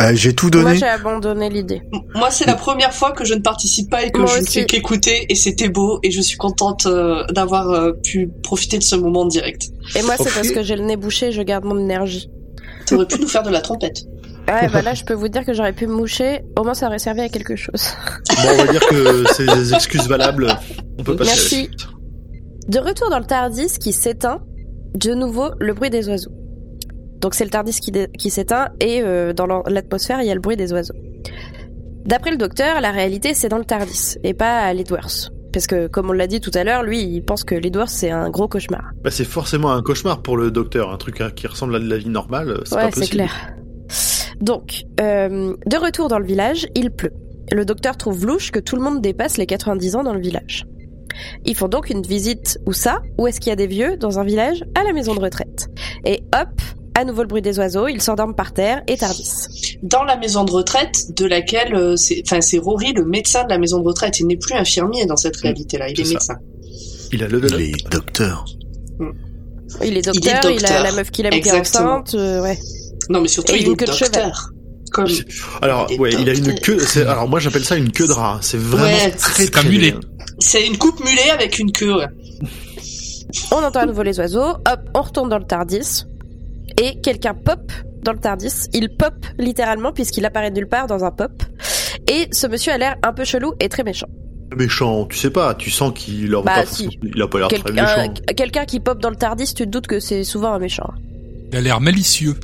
Euh, 0.00 0.10
j'ai 0.14 0.34
tout 0.34 0.50
Moi, 0.52 0.62
donné. 0.62 0.76
j'ai 0.76 0.86
abandonné 0.86 1.50
l'idée. 1.50 1.82
Moi, 2.14 2.30
c'est 2.30 2.46
la 2.46 2.54
première 2.54 2.92
fois 2.92 3.12
que 3.12 3.24
je 3.24 3.34
ne 3.34 3.40
participe 3.40 3.90
pas 3.90 4.04
et 4.04 4.10
que 4.10 4.18
Moi 4.18 4.30
je 4.34 4.40
ne 4.40 4.46
fais 4.46 4.66
qu'écouter 4.66 5.26
et 5.28 5.34
c'était 5.34 5.68
beau 5.68 6.00
et 6.02 6.10
je 6.10 6.20
suis 6.20 6.36
contente 6.36 6.86
euh, 6.86 7.24
d'avoir 7.30 7.70
euh, 7.70 7.92
pu 7.92 8.28
profiter 8.42 8.78
de 8.78 8.82
ce 8.82 8.96
moment 8.96 9.20
en 9.22 9.26
direct. 9.26 9.68
Et 9.96 10.02
moi, 10.02 10.14
c'est 10.16 10.32
parce 10.32 10.50
que 10.50 10.62
j'ai 10.62 10.76
le 10.76 10.84
nez 10.84 10.96
bouché, 10.96 11.32
je 11.32 11.42
garde 11.42 11.64
mon 11.64 11.78
énergie. 11.78 12.28
T'aurais 12.86 13.06
pu 13.06 13.20
nous 13.20 13.28
faire 13.28 13.42
de 13.42 13.50
la 13.50 13.60
trompette. 13.60 14.04
Ouais, 14.48 14.68
bah 14.68 14.82
là, 14.82 14.94
je 14.94 15.04
peux 15.04 15.14
vous 15.14 15.28
dire 15.28 15.44
que 15.44 15.52
j'aurais 15.54 15.72
pu 15.72 15.86
me 15.86 15.94
moucher. 15.94 16.42
Au 16.58 16.64
moins, 16.64 16.74
ça 16.74 16.86
aurait 16.88 16.98
servi 16.98 17.22
à 17.22 17.28
quelque 17.28 17.56
chose. 17.56 17.82
Bon, 18.36 18.42
on 18.52 18.64
va 18.64 18.72
dire 18.72 18.86
que 18.86 19.24
c'est 19.32 19.46
des 19.46 19.74
excuses 19.74 20.06
valables. 20.08 20.48
On 20.98 21.02
peut 21.02 21.16
passer 21.16 21.30
à 21.30 21.34
la 21.34 21.40
Merci. 21.40 21.56
suite. 21.64 21.86
De 22.68 22.78
retour 22.78 23.10
dans 23.10 23.18
le 23.18 23.24
Tardis 23.24 23.78
qui 23.78 23.92
s'éteint, 23.92 24.40
de 24.94 25.14
nouveau 25.14 25.50
le 25.60 25.72
bruit 25.74 25.90
des 25.90 26.08
oiseaux. 26.08 26.32
Donc 27.20 27.34
c'est 27.34 27.44
le 27.44 27.50
Tardis 27.50 27.78
qui, 27.80 27.92
qui 28.18 28.30
s'éteint 28.30 28.68
et 28.80 29.02
euh, 29.02 29.32
dans 29.32 29.46
l'atmosphère 29.66 30.20
il 30.20 30.26
y 30.26 30.30
a 30.30 30.34
le 30.34 30.40
bruit 30.40 30.56
des 30.56 30.72
oiseaux. 30.72 30.94
D'après 32.04 32.30
le 32.30 32.36
docteur, 32.36 32.80
la 32.80 32.90
réalité 32.90 33.32
c'est 33.34 33.48
dans 33.48 33.58
le 33.58 33.64
Tardis 33.64 34.16
et 34.24 34.34
pas 34.34 34.58
à 34.58 34.72
l'Edwards. 34.74 35.30
Parce 35.52 35.66
que 35.66 35.86
comme 35.86 36.10
on 36.10 36.12
l'a 36.12 36.26
dit 36.26 36.40
tout 36.40 36.50
à 36.54 36.64
l'heure, 36.64 36.82
lui 36.82 37.02
il 37.02 37.22
pense 37.22 37.44
que 37.44 37.54
l'Edwards 37.54 37.88
c'est 37.88 38.10
un 38.10 38.28
gros 38.30 38.48
cauchemar. 38.48 38.90
Bah, 39.02 39.10
c'est 39.10 39.24
forcément 39.24 39.72
un 39.72 39.82
cauchemar 39.82 40.22
pour 40.22 40.36
le 40.36 40.50
docteur, 40.50 40.90
un 40.92 40.96
truc 40.98 41.20
hein, 41.20 41.30
qui 41.34 41.46
ressemble 41.46 41.76
à 41.76 41.80
de 41.80 41.88
la 41.88 41.96
vie 41.98 42.08
normale, 42.08 42.60
c'est 42.64 42.74
pas 42.76 42.84
Ouais, 42.84 42.90
c'est 42.92 43.00
possible. 43.00 43.16
clair. 43.16 43.52
Donc, 44.40 44.84
euh, 45.00 45.54
de 45.66 45.76
retour 45.76 46.08
dans 46.08 46.18
le 46.18 46.26
village, 46.26 46.66
il 46.74 46.90
pleut. 46.90 47.12
Le 47.52 47.64
docteur 47.64 47.96
trouve 47.96 48.26
louche 48.26 48.50
que 48.50 48.58
tout 48.58 48.76
le 48.76 48.82
monde 48.82 49.00
dépasse 49.00 49.36
les 49.36 49.46
90 49.46 49.96
ans 49.96 50.02
dans 50.02 50.14
le 50.14 50.20
village. 50.20 50.66
Ils 51.44 51.54
font 51.54 51.68
donc 51.68 51.90
une 51.90 52.02
visite 52.02 52.58
où 52.66 52.72
ça 52.72 53.02
Où 53.18 53.26
est-ce 53.26 53.40
qu'il 53.40 53.50
y 53.50 53.52
a 53.52 53.56
des 53.56 53.66
vieux 53.66 53.96
dans 53.96 54.18
un 54.18 54.24
village 54.24 54.64
À 54.74 54.82
la 54.82 54.92
maison 54.92 55.14
de 55.14 55.20
retraite. 55.20 55.68
Et 56.04 56.24
hop, 56.34 56.60
à 56.94 57.04
nouveau 57.04 57.22
le 57.22 57.28
bruit 57.28 57.42
des 57.42 57.58
oiseaux, 57.58 57.88
ils 57.88 58.00
s'endorment 58.00 58.34
par 58.34 58.52
terre 58.52 58.82
et 58.86 58.96
Tardis. 58.96 59.78
Dans 59.82 60.04
la 60.04 60.16
maison 60.16 60.44
de 60.44 60.50
retraite 60.50 61.16
de 61.16 61.26
laquelle 61.26 61.74
euh, 61.74 61.96
c'est, 61.96 62.22
enfin, 62.24 62.40
c'est 62.40 62.58
Rory, 62.58 62.92
le 62.92 63.04
médecin 63.04 63.44
de 63.44 63.50
la 63.50 63.58
maison 63.58 63.80
de 63.80 63.86
retraite. 63.86 64.20
Il 64.20 64.26
n'est 64.26 64.36
plus 64.36 64.54
infirmier 64.54 65.06
dans 65.06 65.16
cette 65.16 65.36
réalité-là. 65.36 65.88
Il 65.90 66.00
est 66.00 66.08
médecin. 66.08 66.36
Il 67.12 67.22
a 67.22 67.28
level 67.28 67.52
up. 67.52 67.58
Les 67.58 67.72
docteurs. 67.90 68.44
Il 69.84 69.96
est 69.96 70.02
docteur, 70.02 70.50
il, 70.50 70.58
docteur. 70.58 70.80
a 70.80 70.82
la 70.84 70.92
meuf 70.92 71.10
qu'il 71.10 71.26
aime 71.26 71.32
qui 71.32 71.48
est 71.48 71.52
enceinte, 71.52 72.14
euh, 72.14 72.42
ouais. 72.42 72.58
Non, 73.08 73.20
mais 73.20 73.28
surtout, 73.28 73.52
Et 73.54 73.60
il 73.60 73.66
une 73.66 73.72
est 73.72 73.76
queue 73.76 73.86
de 73.86 73.92
cheval. 73.92 74.12
docteur. 74.12 74.50
Comme... 74.92 75.06
Alors, 75.60 75.90
ouais, 75.98 76.12
il 76.20 76.28
a 76.28 76.34
une 76.34 76.54
queue, 76.60 76.78
c'est- 76.78 77.04
alors 77.04 77.28
moi 77.28 77.40
j'appelle 77.40 77.64
ça 77.64 77.74
une 77.76 77.90
queue 77.90 78.06
de 78.06 78.12
rat. 78.12 78.38
C'est 78.42 78.58
vraiment 78.58 78.84
Ouais, 78.84 79.10
très 79.10 79.44
c'est 79.44 79.56
un 79.56 79.60
très 79.62 79.68
mulet. 79.68 79.94
C'est 80.38 80.64
une 80.66 80.78
coupe 80.78 81.00
mulet 81.04 81.30
avec 81.32 81.58
une 81.58 81.72
queue. 81.72 81.96
ouais. 81.96 82.06
On 83.50 83.56
entend 83.56 83.80
à 83.80 83.86
nouveau 83.86 84.02
les 84.02 84.18
oiseaux, 84.20 84.50
hop, 84.50 84.80
on 84.94 85.02
retourne 85.02 85.28
dans 85.28 85.38
le 85.38 85.44
Tardis, 85.44 86.04
et 86.80 87.00
quelqu'un 87.00 87.34
pop 87.34 87.72
dans 88.02 88.12
le 88.12 88.18
Tardis. 88.20 88.68
Il 88.72 88.88
pop 88.96 89.14
littéralement 89.38 89.92
puisqu'il 89.92 90.24
apparaît 90.26 90.50
nulle 90.52 90.68
part 90.68 90.86
dans 90.86 91.04
un 91.04 91.10
pop. 91.10 91.32
Et 92.08 92.28
ce 92.30 92.46
monsieur 92.46 92.72
a 92.72 92.78
l'air 92.78 92.94
un 93.02 93.12
peu 93.12 93.24
chelou 93.24 93.54
et 93.60 93.68
très 93.68 93.82
méchant. 93.82 94.06
Méchant, 94.56 95.06
tu 95.06 95.16
sais 95.18 95.30
pas, 95.30 95.54
tu 95.54 95.70
sens 95.70 95.92
qu'il 95.96 96.32
a 96.34 96.42
Bah, 96.42 96.52
pas 96.54 96.66
si. 96.66 96.84
forcément- 96.84 97.12
il 97.16 97.22
a 97.22 97.26
pas 97.28 97.38
l'air 97.38 97.48
très 97.48 97.72
méchant. 97.72 98.12
un- 98.28 98.34
Quelqu'un 98.34 98.64
qui 98.66 98.78
pop 98.78 99.00
dans 99.00 99.10
le 99.10 99.16
Tardis, 99.16 99.46
tu 99.54 99.64
te 99.64 99.68
doutes 99.68 99.86
que 99.88 99.98
c'est 99.98 100.22
souvent 100.22 100.52
un 100.52 100.58
méchant. 100.60 100.88
Il 101.50 101.56
a 101.56 101.60
l'air 101.60 101.80
malicieux. 101.80 102.36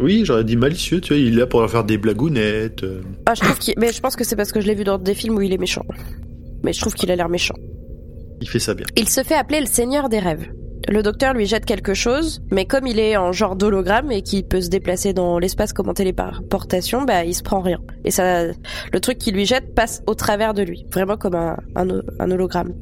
Oui, 0.00 0.22
j'aurais 0.24 0.44
dit 0.44 0.56
malicieux, 0.56 1.00
tu 1.00 1.12
vois, 1.14 1.20
il 1.22 1.34
est 1.34 1.40
là 1.40 1.46
pour 1.46 1.60
leur 1.60 1.70
faire 1.70 1.84
des 1.84 1.98
blagounettes. 1.98 2.84
euh. 2.84 3.02
Ah, 3.26 3.34
je 3.34 3.40
trouve 3.40 3.58
qu'il... 3.58 3.74
Mais 3.78 3.92
je 3.92 4.00
pense 4.00 4.14
que 4.16 4.24
c'est 4.24 4.36
parce 4.36 4.52
que 4.52 4.60
je 4.60 4.66
l'ai 4.66 4.74
vu 4.74 4.84
dans 4.84 4.98
des 4.98 5.14
films 5.14 5.36
où 5.36 5.42
il 5.42 5.52
est 5.52 5.58
méchant. 5.58 5.84
Mais 6.62 6.72
je 6.72 6.80
trouve 6.80 6.94
qu'il 6.94 7.10
a 7.10 7.16
l'air 7.16 7.28
méchant. 7.28 7.54
Il 8.40 8.48
fait 8.48 8.60
ça 8.60 8.74
bien. 8.74 8.86
Il 8.96 9.08
se 9.08 9.22
fait 9.24 9.34
appeler 9.34 9.60
le 9.60 9.66
Seigneur 9.66 10.08
des 10.08 10.20
rêves. 10.20 10.46
Le 10.88 11.02
docteur 11.02 11.34
lui 11.34 11.44
jette 11.44 11.66
quelque 11.66 11.92
chose, 11.92 12.40
mais 12.50 12.64
comme 12.64 12.86
il 12.86 12.98
est 12.98 13.16
en 13.16 13.32
genre 13.32 13.56
d'hologramme 13.56 14.10
et 14.10 14.22
qu'il 14.22 14.44
peut 14.44 14.60
se 14.62 14.70
déplacer 14.70 15.12
dans 15.12 15.38
l'espace 15.38 15.72
comme 15.74 15.88
en 15.88 15.94
téléportation, 15.94 17.02
bah 17.02 17.24
il 17.24 17.34
se 17.34 17.42
prend 17.42 17.60
rien. 17.60 17.78
Et 18.04 18.10
ça, 18.10 18.44
le 18.46 19.00
truc 19.00 19.18
qu'il 19.18 19.34
lui 19.34 19.44
jette 19.44 19.74
passe 19.74 20.02
au 20.06 20.14
travers 20.14 20.54
de 20.54 20.62
lui, 20.62 20.86
vraiment 20.90 21.16
comme 21.18 21.34
un, 21.34 21.56
un, 21.76 21.86
un 22.20 22.30
hologramme. 22.30 22.72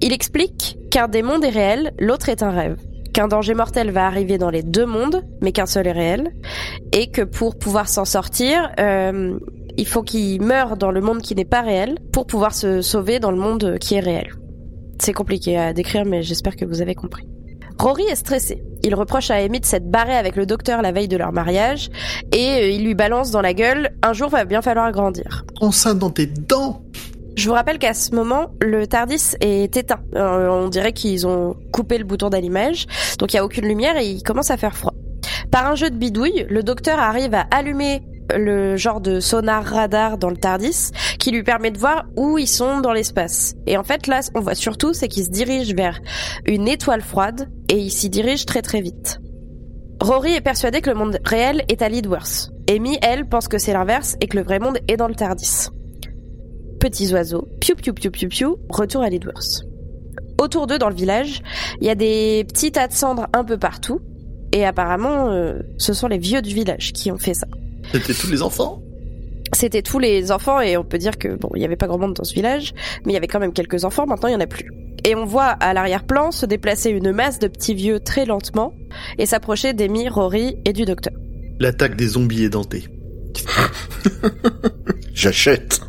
Il 0.00 0.12
explique 0.14 0.78
qu'un 0.90 1.08
des 1.08 1.20
mondes 1.22 1.44
est 1.44 1.50
réel, 1.50 1.92
l'autre 1.98 2.28
est 2.30 2.42
un 2.42 2.50
rêve. 2.50 2.76
Qu'un 3.12 3.28
danger 3.28 3.54
mortel 3.54 3.90
va 3.90 4.06
arriver 4.06 4.38
dans 4.38 4.50
les 4.50 4.62
deux 4.62 4.86
mondes, 4.86 5.22
mais 5.40 5.52
qu'un 5.52 5.66
seul 5.66 5.86
est 5.86 5.92
réel. 5.92 6.32
Et 6.92 7.10
que 7.10 7.22
pour 7.22 7.58
pouvoir 7.58 7.88
s'en 7.88 8.04
sortir, 8.04 8.70
euh, 8.80 9.38
il 9.76 9.86
faut 9.86 10.02
qu'il 10.02 10.40
meure 10.42 10.76
dans 10.76 10.90
le 10.90 11.00
monde 11.00 11.20
qui 11.20 11.34
n'est 11.34 11.44
pas 11.44 11.60
réel 11.60 11.98
pour 12.12 12.26
pouvoir 12.26 12.54
se 12.54 12.80
sauver 12.80 13.20
dans 13.20 13.30
le 13.30 13.38
monde 13.38 13.78
qui 13.80 13.94
est 13.94 14.00
réel. 14.00 14.32
C'est 14.98 15.12
compliqué 15.12 15.58
à 15.58 15.72
décrire, 15.72 16.04
mais 16.04 16.22
j'espère 16.22 16.56
que 16.56 16.64
vous 16.64 16.80
avez 16.80 16.94
compris. 16.94 17.26
Rory 17.78 18.04
est 18.04 18.16
stressé. 18.16 18.62
Il 18.82 18.94
reproche 18.94 19.30
à 19.30 19.36
Amy 19.36 19.60
de 19.60 19.64
s'être 19.64 19.90
barré 19.90 20.14
avec 20.14 20.36
le 20.36 20.46
docteur 20.46 20.82
la 20.82 20.92
veille 20.92 21.08
de 21.08 21.16
leur 21.16 21.32
mariage 21.32 21.90
et 22.32 22.48
euh, 22.48 22.68
il 22.68 22.84
lui 22.84 22.94
balance 22.94 23.30
dans 23.30 23.40
la 23.40 23.54
gueule 23.54 23.90
un 24.02 24.12
jour 24.12 24.28
va 24.28 24.44
bien 24.44 24.62
falloir 24.62 24.90
grandir. 24.92 25.44
Enceinte 25.60 25.98
dans 25.98 26.10
tes 26.10 26.26
dents 26.26 26.82
Je 27.34 27.48
vous 27.48 27.54
rappelle 27.54 27.78
qu'à 27.78 27.94
ce 27.94 28.14
moment, 28.14 28.50
le 28.60 28.86
Tardis 28.86 29.36
est 29.40 29.76
éteint. 29.76 30.00
Euh, 30.14 30.48
on 30.48 30.68
dirait 30.68 30.92
qu'ils 30.92 31.26
ont 31.26 31.56
coupé 31.72 31.98
le 31.98 32.04
bouton 32.04 32.28
d'allumage, 32.28 32.86
donc 33.18 33.32
il 33.32 33.36
y 33.36 33.38
a 33.38 33.44
aucune 33.44 33.66
lumière 33.66 33.96
et 33.96 34.06
il 34.06 34.22
commence 34.22 34.50
à 34.50 34.56
faire 34.56 34.76
froid. 34.76 34.94
Par 35.50 35.66
un 35.66 35.74
jeu 35.74 35.90
de 35.90 35.96
bidouille, 35.96 36.46
le 36.48 36.62
docteur 36.62 36.98
arrive 36.98 37.34
à 37.34 37.46
allumer 37.50 38.02
le 38.36 38.76
genre 38.76 39.00
de 39.00 39.20
sonar 39.20 39.64
radar 39.64 40.18
dans 40.18 40.30
le 40.30 40.36
Tardis 40.36 40.90
qui 41.18 41.30
lui 41.30 41.42
permet 41.42 41.70
de 41.70 41.78
voir 41.78 42.04
où 42.16 42.38
ils 42.38 42.48
sont 42.48 42.80
dans 42.80 42.92
l'espace. 42.92 43.54
Et 43.66 43.76
en 43.76 43.82
fait 43.82 44.06
là, 44.06 44.20
on 44.34 44.40
voit 44.40 44.54
surtout 44.54 44.92
c'est 44.92 45.08
qu'ils 45.08 45.24
se 45.24 45.30
dirigent 45.30 45.74
vers 45.74 46.00
une 46.46 46.68
étoile 46.68 47.02
froide 47.02 47.50
et 47.68 47.78
ils 47.78 47.90
s'y 47.90 48.08
dirigent 48.08 48.44
très 48.44 48.62
très 48.62 48.80
vite. 48.80 49.20
Rory 50.00 50.32
est 50.34 50.40
persuadé 50.40 50.80
que 50.80 50.90
le 50.90 50.96
monde 50.96 51.18
réel 51.24 51.64
est 51.68 51.82
à 51.82 51.88
Lidworth. 51.88 52.50
Amy, 52.68 52.98
elle, 53.02 53.28
pense 53.28 53.48
que 53.48 53.58
c'est 53.58 53.72
l'inverse 53.72 54.16
et 54.20 54.26
que 54.26 54.36
le 54.36 54.42
vrai 54.42 54.58
monde 54.58 54.78
est 54.88 54.96
dans 54.96 55.08
le 55.08 55.14
Tardis. 55.14 55.68
Petits 56.82 57.12
oiseaux, 57.12 57.46
piou 57.60 57.76
piou 57.76 57.94
piou 57.94 58.10
piou 58.10 58.28
piou, 58.28 58.56
retour 58.68 59.02
à 59.02 59.08
Lidworth. 59.08 59.62
Autour 60.40 60.66
d'eux, 60.66 60.78
dans 60.78 60.88
le 60.88 60.96
village, 60.96 61.40
il 61.80 61.86
y 61.86 61.90
a 61.90 61.94
des 61.94 62.44
petits 62.48 62.72
tas 62.72 62.88
de 62.88 62.92
cendres 62.92 63.28
un 63.32 63.44
peu 63.44 63.56
partout. 63.56 64.00
Et 64.52 64.64
apparemment, 64.64 65.30
euh, 65.30 65.60
ce 65.78 65.92
sont 65.92 66.08
les 66.08 66.18
vieux 66.18 66.42
du 66.42 66.52
village 66.52 66.92
qui 66.92 67.12
ont 67.12 67.18
fait 67.18 67.34
ça. 67.34 67.46
C'était 67.92 68.12
tous 68.12 68.28
les 68.28 68.42
enfants? 68.42 68.82
C'était 69.52 69.82
tous 69.82 70.00
les 70.00 70.32
enfants 70.32 70.60
et 70.60 70.76
on 70.76 70.82
peut 70.82 70.98
dire 70.98 71.18
que 71.18 71.36
bon, 71.36 71.50
il 71.54 71.62
y 71.62 71.64
avait 71.64 71.76
pas 71.76 71.86
grand 71.86 71.98
monde 71.98 72.14
dans 72.14 72.24
ce 72.24 72.34
village, 72.34 72.74
mais 73.06 73.12
il 73.12 73.14
y 73.14 73.16
avait 73.16 73.28
quand 73.28 73.38
même 73.38 73.52
quelques 73.52 73.84
enfants. 73.84 74.04
Maintenant, 74.04 74.28
il 74.28 74.32
y 74.32 74.36
en 74.36 74.40
a 74.40 74.48
plus. 74.48 74.68
Et 75.04 75.14
on 75.14 75.24
voit 75.24 75.50
à 75.50 75.74
l'arrière-plan 75.74 76.32
se 76.32 76.46
déplacer 76.46 76.90
une 76.90 77.12
masse 77.12 77.38
de 77.38 77.46
petits 77.46 77.74
vieux 77.74 78.00
très 78.00 78.24
lentement 78.24 78.74
et 79.18 79.26
s'approcher 79.26 79.72
d'Amy, 79.72 80.08
Rory 80.08 80.56
et 80.64 80.72
du 80.72 80.84
docteur. 80.84 81.14
L'attaque 81.60 81.94
des 81.94 82.08
zombies 82.08 82.42
édentés. 82.42 82.88
J'achète. 85.14 85.80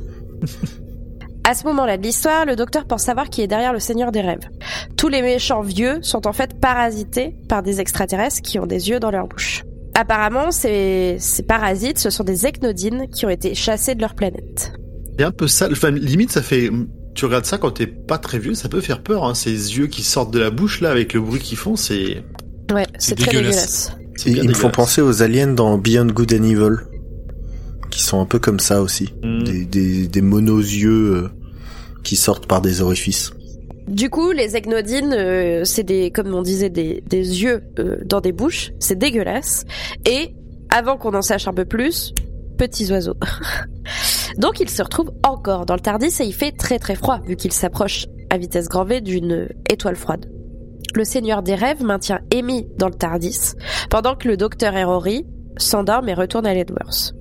À 1.46 1.56
ce 1.56 1.66
moment-là 1.66 1.98
de 1.98 2.04
l'histoire, 2.04 2.46
le 2.46 2.56
docteur 2.56 2.86
pense 2.86 3.04
savoir 3.04 3.30
qui 3.30 3.42
est 3.42 3.48
derrière 3.48 3.74
le 3.74 3.80
Seigneur 3.80 4.14
des 4.14 4.22
Rêves. 4.22 4.48
Tous 4.96 5.10
les 5.10 5.22
méchants 5.22 5.62
vieux 5.62 6.00
sont 6.02 6.26
en 6.26 6.32
fait 6.32 6.58
parasités 6.60 7.36
par 7.50 7.62
des 7.62 7.82
extraterrestres 7.82 8.42
qui 8.42 8.60
ont 8.60 8.66
des 8.66 8.90
yeux 8.90 9.02
dans 9.02 9.12
leur 9.12 9.28
bouche. 9.28 9.64
Apparemment, 9.94 10.52
ces, 10.52 11.18
ces 11.20 11.44
parasites, 11.44 12.00
ce 12.00 12.10
sont 12.10 12.24
des 12.24 12.48
ecnodines 12.48 13.08
qui 13.10 13.26
ont 13.26 13.30
été 13.30 13.56
chassés 13.56 13.94
de 13.94 14.02
leur 14.02 14.16
planète. 14.16 14.72
C'est 15.20 15.26
un 15.26 15.32
peu 15.32 15.48
ça, 15.48 15.68
enfin, 15.72 15.92
limite 15.92 16.32
ça 16.32 16.42
fait... 16.42 16.70
Tu 17.14 17.26
regardes 17.26 17.46
ça 17.46 17.58
quand 17.58 17.72
t'es 17.72 17.88
pas 17.88 18.18
très 18.18 18.40
vieux, 18.40 18.56
ça 18.56 18.70
peut 18.70 18.82
faire 18.82 19.04
peur, 19.04 19.26
hein. 19.26 19.36
Ces 19.36 19.78
yeux 19.78 19.88
qui 19.88 20.02
sortent 20.02 20.32
de 20.32 20.40
la 20.40 20.50
bouche, 20.50 20.82
là, 20.82 20.90
avec 20.90 21.14
le 21.14 21.22
bruit 21.22 21.40
qu'ils 21.40 21.58
font, 21.58 21.76
c'est... 21.76 22.24
Ouais, 22.74 22.88
c'est 22.98 23.16
très 23.16 23.32
dégueulasse. 23.32 23.92
dégueulasse. 24.24 24.44
Ils 24.44 24.50
me 24.50 24.54
font 24.54 24.72
penser 24.72 25.02
aux 25.02 25.22
aliens 25.22 25.48
dans 25.48 25.78
Beyond 25.78 26.08
Good 26.08 26.34
and 26.34 26.44
Evil. 26.44 26.76
Qui 27.94 28.02
sont 28.02 28.20
un 28.20 28.26
peu 28.26 28.40
comme 28.40 28.60
ça 28.60 28.82
aussi. 28.82 29.14
Mm. 29.22 29.44
Des, 29.44 29.66
des, 29.66 30.08
des 30.08 30.22
monos-yeux 30.22 31.16
euh, 31.16 31.30
qui 32.04 32.16
sortent 32.16 32.48
par 32.48 32.60
des 32.60 32.82
orifices. 32.82 33.32
Du 33.88 34.10
coup, 34.10 34.32
les 34.32 34.56
ecnodines, 34.56 35.14
euh, 35.14 35.64
c'est 35.64 35.84
des, 35.84 36.10
comme 36.10 36.34
on 36.34 36.42
disait, 36.42 36.72
des, 36.72 37.04
des 37.06 37.44
yeux 37.44 37.62
euh, 37.78 37.98
dans 38.04 38.20
des 38.20 38.32
bouches. 38.32 38.72
C'est 38.80 38.98
dégueulasse. 38.98 39.66
Et 40.08 40.34
avant 40.70 40.98
qu'on 40.98 41.14
en 41.14 41.22
sache 41.22 41.48
un 41.48 41.54
peu 41.54 41.66
plus, 41.66 42.16
petits 42.58 42.92
oiseaux. 42.92 43.18
Donc 44.40 44.60
il 44.60 44.70
se 44.72 44.82
retrouve 44.82 45.12
encore 45.24 45.68
dans 45.68 45.76
le 45.76 45.80
Tardis 45.80 46.16
et 46.20 46.24
il 46.24 46.34
fait 46.34 46.52
très 46.52 46.80
très 46.80 46.96
froid 46.96 47.20
vu 47.28 47.36
qu'il 47.36 47.52
s'approche 47.52 48.08
à 48.32 48.40
vitesse 48.40 48.70
grand 48.70 48.86
V 48.86 49.02
d'une 49.02 49.50
étoile 49.70 49.96
froide. 49.96 50.26
Le 50.96 51.04
Seigneur 51.04 51.44
des 51.44 51.54
Rêves 51.54 51.84
maintient 51.84 52.22
Amy 52.34 52.66
dans 52.80 52.88
le 52.88 52.96
Tardis 52.96 53.54
pendant 53.92 54.16
que 54.16 54.28
le 54.28 54.36
docteur 54.36 54.76
et 54.76 54.84
Rory 54.84 55.28
s'endorment 55.58 56.10
et 56.10 56.16
retournent 56.16 56.48
à 56.48 56.54
l'Edworth. 56.56 57.14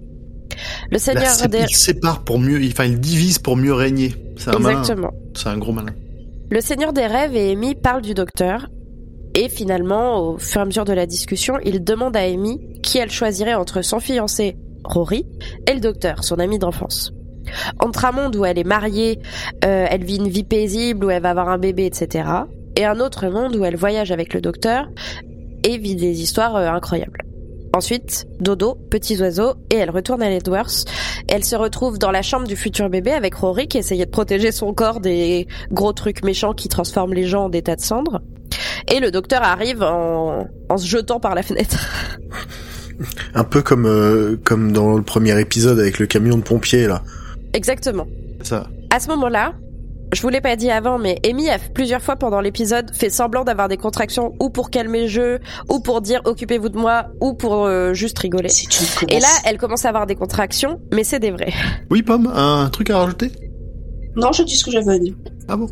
Le 0.90 0.98
Seigneur 0.98 1.48
des 1.48 1.64
il 1.68 1.76
sépare 1.76 2.24
pour 2.24 2.38
mieux, 2.38 2.60
enfin 2.66 2.84
il 2.84 3.00
divise 3.00 3.38
pour 3.38 3.56
mieux 3.56 3.72
régner. 3.72 4.14
C'est. 4.36 4.54
Exactement. 4.54 5.12
C'est 5.34 5.48
un 5.48 5.58
gros 5.58 5.72
malin. 5.72 5.92
Le 6.50 6.60
Seigneur 6.60 6.92
des 6.92 7.06
Rêves 7.06 7.34
et 7.34 7.52
Amy 7.52 7.74
parlent 7.74 8.02
du 8.02 8.14
docteur. 8.14 8.68
Et 9.34 9.48
finalement, 9.48 10.20
au 10.20 10.38
fur 10.38 10.60
et 10.60 10.62
à 10.62 10.66
mesure 10.66 10.84
de 10.84 10.92
la 10.92 11.06
discussion, 11.06 11.54
il 11.64 11.82
demande 11.82 12.14
à 12.16 12.20
Amy 12.20 12.60
qui 12.82 12.98
elle 12.98 13.10
choisirait 13.10 13.54
entre 13.54 13.80
son 13.80 13.98
fiancé, 13.98 14.58
Rory, 14.84 15.24
et 15.66 15.72
le 15.72 15.80
docteur, 15.80 16.22
son 16.22 16.38
ami 16.38 16.58
d'enfance. 16.58 17.12
entre 17.80 18.04
un 18.04 18.12
monde 18.12 18.36
où 18.36 18.44
elle 18.44 18.58
est 18.58 18.64
mariée, 18.64 19.20
euh, 19.64 19.86
elle 19.88 20.04
vit 20.04 20.16
une 20.16 20.28
vie 20.28 20.44
paisible, 20.44 21.06
où 21.06 21.10
elle 21.10 21.22
va 21.22 21.30
avoir 21.30 21.48
un 21.48 21.58
bébé, 21.58 21.86
etc. 21.86 22.28
Et 22.76 22.84
un 22.84 23.00
autre 23.00 23.26
monde 23.28 23.56
où 23.56 23.64
elle 23.64 23.76
voyage 23.76 24.12
avec 24.12 24.34
le 24.34 24.42
docteur 24.42 24.88
et 25.64 25.78
vit 25.78 25.96
des 25.96 26.20
histoires 26.22 26.56
euh, 26.56 26.68
incroyables. 26.68 27.24
Ensuite, 27.74 28.26
dodo, 28.38 28.76
petits 28.90 29.18
oiseaux, 29.20 29.54
et 29.70 29.76
elle 29.76 29.90
retourne 29.90 30.22
à 30.22 30.28
Ledworth. 30.28 30.84
Elle 31.26 31.42
se 31.42 31.56
retrouve 31.56 31.98
dans 31.98 32.10
la 32.10 32.20
chambre 32.20 32.46
du 32.46 32.54
futur 32.54 32.90
bébé 32.90 33.12
avec 33.12 33.34
Rory 33.34 33.66
qui 33.66 33.78
essayait 33.78 34.04
de 34.04 34.10
protéger 34.10 34.52
son 34.52 34.74
corps 34.74 35.00
des 35.00 35.48
gros 35.70 35.94
trucs 35.94 36.22
méchants 36.22 36.52
qui 36.52 36.68
transforment 36.68 37.14
les 37.14 37.24
gens 37.24 37.44
en 37.44 37.48
des 37.48 37.62
tas 37.62 37.76
de 37.76 37.80
cendres. 37.80 38.20
Et 38.88 39.00
le 39.00 39.10
docteur 39.10 39.42
arrive 39.42 39.82
en, 39.82 40.46
en 40.68 40.76
se 40.76 40.86
jetant 40.86 41.18
par 41.18 41.34
la 41.34 41.42
fenêtre. 41.42 41.78
Un 43.34 43.44
peu 43.44 43.62
comme 43.62 43.86
euh, 43.86 44.36
comme 44.44 44.72
dans 44.72 44.96
le 44.96 45.02
premier 45.02 45.40
épisode 45.40 45.80
avec 45.80 45.98
le 45.98 46.06
camion 46.06 46.36
de 46.36 46.42
pompiers 46.42 46.86
là. 46.86 47.02
Exactement. 47.54 48.06
Ça. 48.42 48.68
À 48.90 49.00
ce 49.00 49.08
moment-là, 49.08 49.54
je 50.12 50.20
vous 50.20 50.28
l'ai 50.28 50.40
pas 50.40 50.56
dit 50.56 50.70
avant, 50.70 50.98
mais 50.98 51.18
Amy 51.28 51.48
a 51.48 51.58
plusieurs 51.58 52.02
fois 52.02 52.16
pendant 52.16 52.40
l'épisode 52.40 52.94
fait 52.94 53.10
semblant 53.10 53.44
d'avoir 53.44 53.68
des 53.68 53.76
contractions 53.76 54.34
ou 54.40 54.50
pour 54.50 54.70
calmer 54.70 55.02
le 55.02 55.08
jeu, 55.08 55.40
ou 55.68 55.80
pour 55.80 56.00
dire 56.00 56.20
occupez-vous 56.24 56.68
de 56.68 56.78
moi, 56.78 57.06
ou 57.20 57.34
pour 57.34 57.64
euh, 57.64 57.94
juste 57.94 58.18
rigoler. 58.18 58.48
C'est 58.48 59.02
une 59.02 59.10
Et 59.10 59.20
là, 59.20 59.28
elle 59.44 59.58
commence 59.58 59.84
à 59.84 59.88
avoir 59.88 60.06
des 60.06 60.14
contractions, 60.14 60.80
mais 60.92 61.04
c'est 61.04 61.18
des 61.18 61.30
vrais. 61.30 61.52
Oui, 61.90 62.02
Pomme, 62.02 62.26
un 62.26 62.68
truc 62.70 62.90
à 62.90 62.98
rajouter? 62.98 63.32
Non, 64.16 64.32
je 64.32 64.42
dis 64.42 64.56
ce 64.56 64.64
que 64.64 64.70
j'avais 64.70 64.92
à 64.92 64.98
dire. 64.98 65.14
Ah 65.48 65.56
bon? 65.56 65.68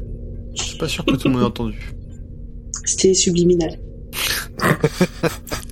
Je 0.55 0.63
suis 0.63 0.79
pas 0.79 0.89
sûr 0.89 1.05
que 1.05 1.13
tout 1.13 1.29
le 1.29 1.35
monde 1.35 1.43
ait 1.43 1.47
entendu. 1.47 1.93
C'était 2.85 3.15
subliminal. 3.15 3.79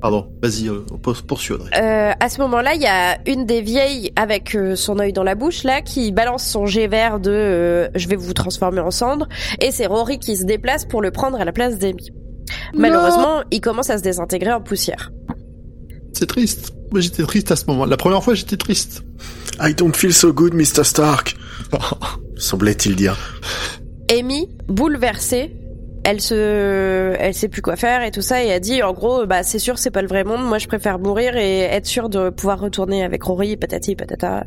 Pardon, 0.00 0.28
vas-y, 0.42 0.68
euh, 0.68 0.84
on 0.92 0.98
peut 0.98 1.12
poursuit 1.26 1.54
Audrey. 1.54 1.70
Euh, 1.76 2.12
à 2.18 2.28
ce 2.28 2.40
moment-là, 2.40 2.74
il 2.74 2.82
y 2.82 2.86
a 2.86 3.18
une 3.26 3.46
des 3.46 3.62
vieilles 3.62 4.12
avec 4.16 4.54
euh, 4.54 4.76
son 4.76 4.98
œil 4.98 5.12
dans 5.12 5.22
la 5.22 5.34
bouche 5.34 5.64
là 5.64 5.82
qui 5.82 6.12
balance 6.12 6.44
son 6.44 6.66
jet 6.66 6.86
vert 6.86 7.20
de 7.20 7.30
euh, 7.30 7.88
je 7.94 8.08
vais 8.08 8.16
vous 8.16 8.32
transformer 8.32 8.80
en 8.80 8.90
cendre 8.90 9.28
et 9.60 9.70
c'est 9.70 9.86
Rory 9.86 10.18
qui 10.18 10.36
se 10.36 10.44
déplace 10.44 10.84
pour 10.84 11.02
le 11.02 11.10
prendre 11.10 11.40
à 11.40 11.44
la 11.44 11.52
place 11.52 11.78
d'Amy. 11.78 12.10
Malheureusement, 12.74 13.42
il 13.50 13.60
commence 13.60 13.90
à 13.90 13.98
se 13.98 14.02
désintégrer 14.02 14.52
en 14.52 14.60
poussière. 14.60 15.12
C'est 16.12 16.26
triste. 16.26 16.72
Moi 16.90 17.00
j'étais 17.00 17.22
triste 17.24 17.50
à 17.50 17.56
ce 17.56 17.64
moment. 17.66 17.84
La 17.84 17.96
première 17.96 18.22
fois 18.22 18.34
j'étais 18.34 18.56
triste. 18.56 19.02
I 19.60 19.74
don't 19.74 19.94
feel 19.94 20.12
so 20.12 20.32
good, 20.32 20.54
Mr. 20.54 20.84
Stark. 20.84 21.36
Semblait-il 22.36 22.96
dire. 22.96 23.16
Amy, 24.10 24.48
bouleversée, 24.68 25.54
elle 26.04 26.20
se, 26.20 27.14
elle 27.18 27.34
sait 27.34 27.48
plus 27.48 27.62
quoi 27.62 27.76
faire 27.76 28.02
et 28.02 28.10
tout 28.10 28.22
ça 28.22 28.42
et 28.42 28.48
elle 28.48 28.60
dit 28.60 28.82
en 28.82 28.92
gros 28.92 29.24
bah 29.26 29.42
c'est 29.42 29.58
sûr 29.58 29.78
c'est 29.78 29.90
pas 29.90 30.02
le 30.02 30.08
vrai 30.08 30.24
monde. 30.24 30.44
Moi 30.44 30.58
je 30.58 30.66
préfère 30.66 30.98
mourir 30.98 31.36
et 31.36 31.60
être 31.60 31.86
sûre 31.86 32.08
de 32.08 32.30
pouvoir 32.30 32.60
retourner 32.60 33.04
avec 33.04 33.22
Rory 33.22 33.56
patati 33.56 33.94
patata. 33.94 34.44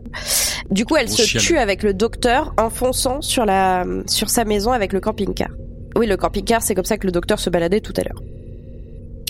Du 0.70 0.86
coup 0.86 0.98
elle 0.98 1.10
se 1.10 1.38
tue 1.38 1.58
avec 1.58 1.84
le 1.84 1.94
docteur 1.94 2.54
en 2.58 2.70
fonçant 2.70 3.22
sur 3.22 3.46
la 3.46 3.86
sur 4.08 4.30
sa 4.30 4.44
maison 4.44 4.72
avec 4.72 4.92
le 4.92 5.00
camping-car. 5.00 5.50
Oui 5.96 6.08
le 6.08 6.18
camping-car 6.18 6.62
c'est 6.62 6.76
comme 6.76 6.86
ça 6.86 6.98
que 6.98 7.08
le 7.08 7.12
docteur 7.12 7.40
se 7.40 7.50
baladait 7.50 7.80
tout 7.80 7.94
à 7.98 8.04
l'heure. 8.04 8.22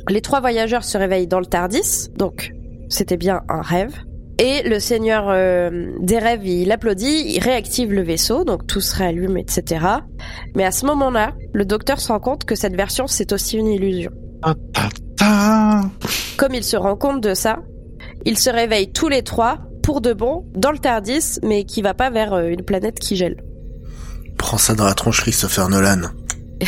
Les 0.09 0.21
trois 0.21 0.39
voyageurs 0.39 0.83
se 0.83 0.97
réveillent 0.97 1.27
dans 1.27 1.39
le 1.39 1.45
Tardis 1.45 2.09
donc 2.15 2.53
c'était 2.89 3.17
bien 3.17 3.41
un 3.49 3.61
rêve. 3.61 3.93
Et 4.37 4.63
le 4.67 4.79
seigneur 4.79 5.27
euh, 5.29 5.91
des 5.99 6.19
rêves, 6.19 6.45
il 6.45 6.71
applaudit, 6.71 7.35
il 7.35 7.39
réactive 7.39 7.93
le 7.93 8.01
vaisseau, 8.01 8.43
donc 8.43 8.67
tout 8.67 8.81
se 8.81 8.95
réallume, 8.95 9.37
etc. 9.37 9.85
Mais 10.55 10.65
à 10.65 10.71
ce 10.71 10.85
moment-là, 10.87 11.33
le 11.53 11.65
docteur 11.65 12.01
se 12.01 12.09
rend 12.09 12.19
compte 12.19 12.43
que 12.43 12.55
cette 12.55 12.75
version, 12.75 13.07
c'est 13.07 13.31
aussi 13.31 13.57
une 13.57 13.67
illusion. 13.67 14.11
Ta, 14.73 14.89
ta. 15.17 15.81
Comme 16.37 16.53
il 16.53 16.63
se 16.63 16.75
rend 16.75 16.97
compte 16.97 17.21
de 17.21 17.33
ça, 17.33 17.59
ils 18.25 18.37
se 18.37 18.49
réveillent 18.49 18.91
tous 18.91 19.07
les 19.07 19.23
trois, 19.23 19.59
pour 19.81 20.01
de 20.01 20.11
bon, 20.13 20.45
dans 20.53 20.71
le 20.71 20.79
Tardis, 20.79 21.39
mais 21.43 21.63
qui 21.63 21.81
va 21.81 21.93
pas 21.93 22.09
vers 22.09 22.33
euh, 22.33 22.47
une 22.47 22.63
planète 22.63 22.99
qui 22.99 23.15
gèle. 23.15 23.37
Prends 24.37 24.57
ça 24.57 24.73
dans 24.75 24.85
la 24.85 24.95
tronche, 24.95 25.21
Christopher 25.21 25.69
Nolan. 25.69 26.01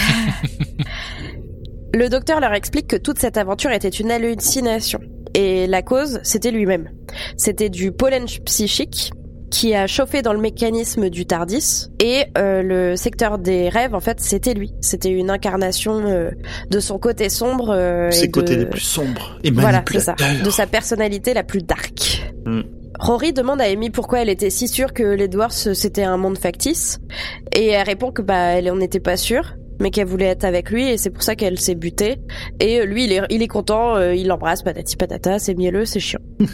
Le 1.94 2.10
docteur 2.10 2.40
leur 2.40 2.54
explique 2.54 2.88
que 2.88 2.96
toute 2.96 3.18
cette 3.18 3.38
aventure 3.38 3.72
était 3.72 3.90
une 3.90 4.12
hallucination. 4.12 5.00
Et 5.38 5.68
la 5.68 5.82
cause, 5.84 6.20
c'était 6.24 6.52
lui-même. 6.52 6.90
C'était 7.38 7.70
du 7.70 7.92
pollen 7.92 8.26
psychique 8.46 9.12
qui 9.52 9.74
a 9.74 9.88
chauffé 9.88 10.22
dans 10.24 10.34
le 10.34 10.40
mécanisme 10.40 11.10
du 11.10 11.26
Tardis. 11.26 11.88
Et 12.04 12.26
euh, 12.38 12.62
le 12.64 12.96
secteur 12.98 13.38
des 13.38 13.70
rêves, 13.70 13.96
en 13.96 14.00
fait, 14.02 14.20
c'était 14.20 14.54
lui. 14.54 14.74
C'était 14.82 15.10
une 15.12 15.30
incarnation 15.30 16.02
euh, 16.06 16.32
de 16.70 16.80
son 16.80 16.98
côté 17.00 17.30
sombre. 17.30 17.70
euh, 17.70 18.10
et 18.10 18.12
Ses 18.12 18.30
côtés 18.32 18.56
de- 18.56 18.62
les 18.62 18.66
plus 18.66 18.82
sombres 18.82 19.38
et 19.44 19.52
Voilà, 19.52 19.84
c'est 19.90 20.00
ça. 20.00 20.16
De 20.44 20.50
sa 20.50 20.66
personnalité 20.68 21.34
la 21.34 21.44
plus 21.44 21.62
dark. 21.62 22.24
Mm. 22.46 22.62
Rory 23.00 23.32
demande 23.32 23.62
à 23.62 23.66
Amy 23.66 23.92
pourquoi 23.92 24.24
elle 24.24 24.30
était 24.30 24.50
si 24.50 24.68
sûre 24.68 24.92
que 24.92 25.04
l'Edwards 25.04 25.52
c'était 25.54 26.02
un 26.04 26.18
monde 26.18 26.38
factice. 26.40 26.98
Et 27.56 27.68
elle 27.68 27.86
répond 27.86 28.12
que 28.12 28.24
bah 28.24 28.54
elle 28.58 28.72
en 28.72 28.80
était 28.82 29.00
pas 29.00 29.18
sûre, 29.18 29.54
mais 29.80 29.92
qu'elle 29.92 30.08
voulait 30.08 30.26
être 30.26 30.44
avec 30.46 30.70
lui 30.70 30.88
et 30.90 30.98
c'est 30.98 31.10
pour 31.10 31.24
ça 31.24 31.36
qu'elle 31.36 31.60
s'est 31.60 31.76
butée. 31.76 32.20
Et 32.60 32.80
euh, 32.82 32.86
lui 32.86 33.06
il 33.06 33.12
est, 33.14 33.22
il 33.30 33.42
est 33.42 33.48
content, 33.48 33.96
euh, 33.96 34.14
il 34.16 34.28
l'embrasse, 34.28 34.62
patati 34.64 34.96
patata, 34.96 35.40
c'est 35.40 35.56
mielleux, 35.56 35.86
c'est 35.86 36.00
chiant. 36.00 36.20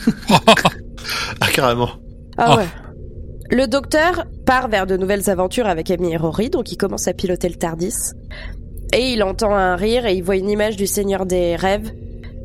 Ah, 1.41 1.47
carrément. 1.53 1.89
Ah 2.37 2.45
Ah. 2.51 2.57
ouais. 2.57 2.65
Le 3.49 3.67
docteur 3.67 4.25
part 4.45 4.69
vers 4.69 4.87
de 4.87 4.95
nouvelles 4.97 5.29
aventures 5.29 5.67
avec 5.67 5.91
Amy 5.91 6.13
et 6.13 6.17
Rory, 6.17 6.49
donc 6.49 6.71
il 6.71 6.77
commence 6.77 7.07
à 7.07 7.13
piloter 7.13 7.49
le 7.49 7.55
Tardis. 7.55 7.93
Et 8.95 9.11
il 9.11 9.21
entend 9.23 9.53
un 9.53 9.75
rire 9.75 10.05
et 10.05 10.13
il 10.15 10.23
voit 10.23 10.37
une 10.37 10.49
image 10.49 10.75
du 10.77 10.87
Seigneur 10.87 11.25
des 11.25 11.55
Rêves 11.55 11.91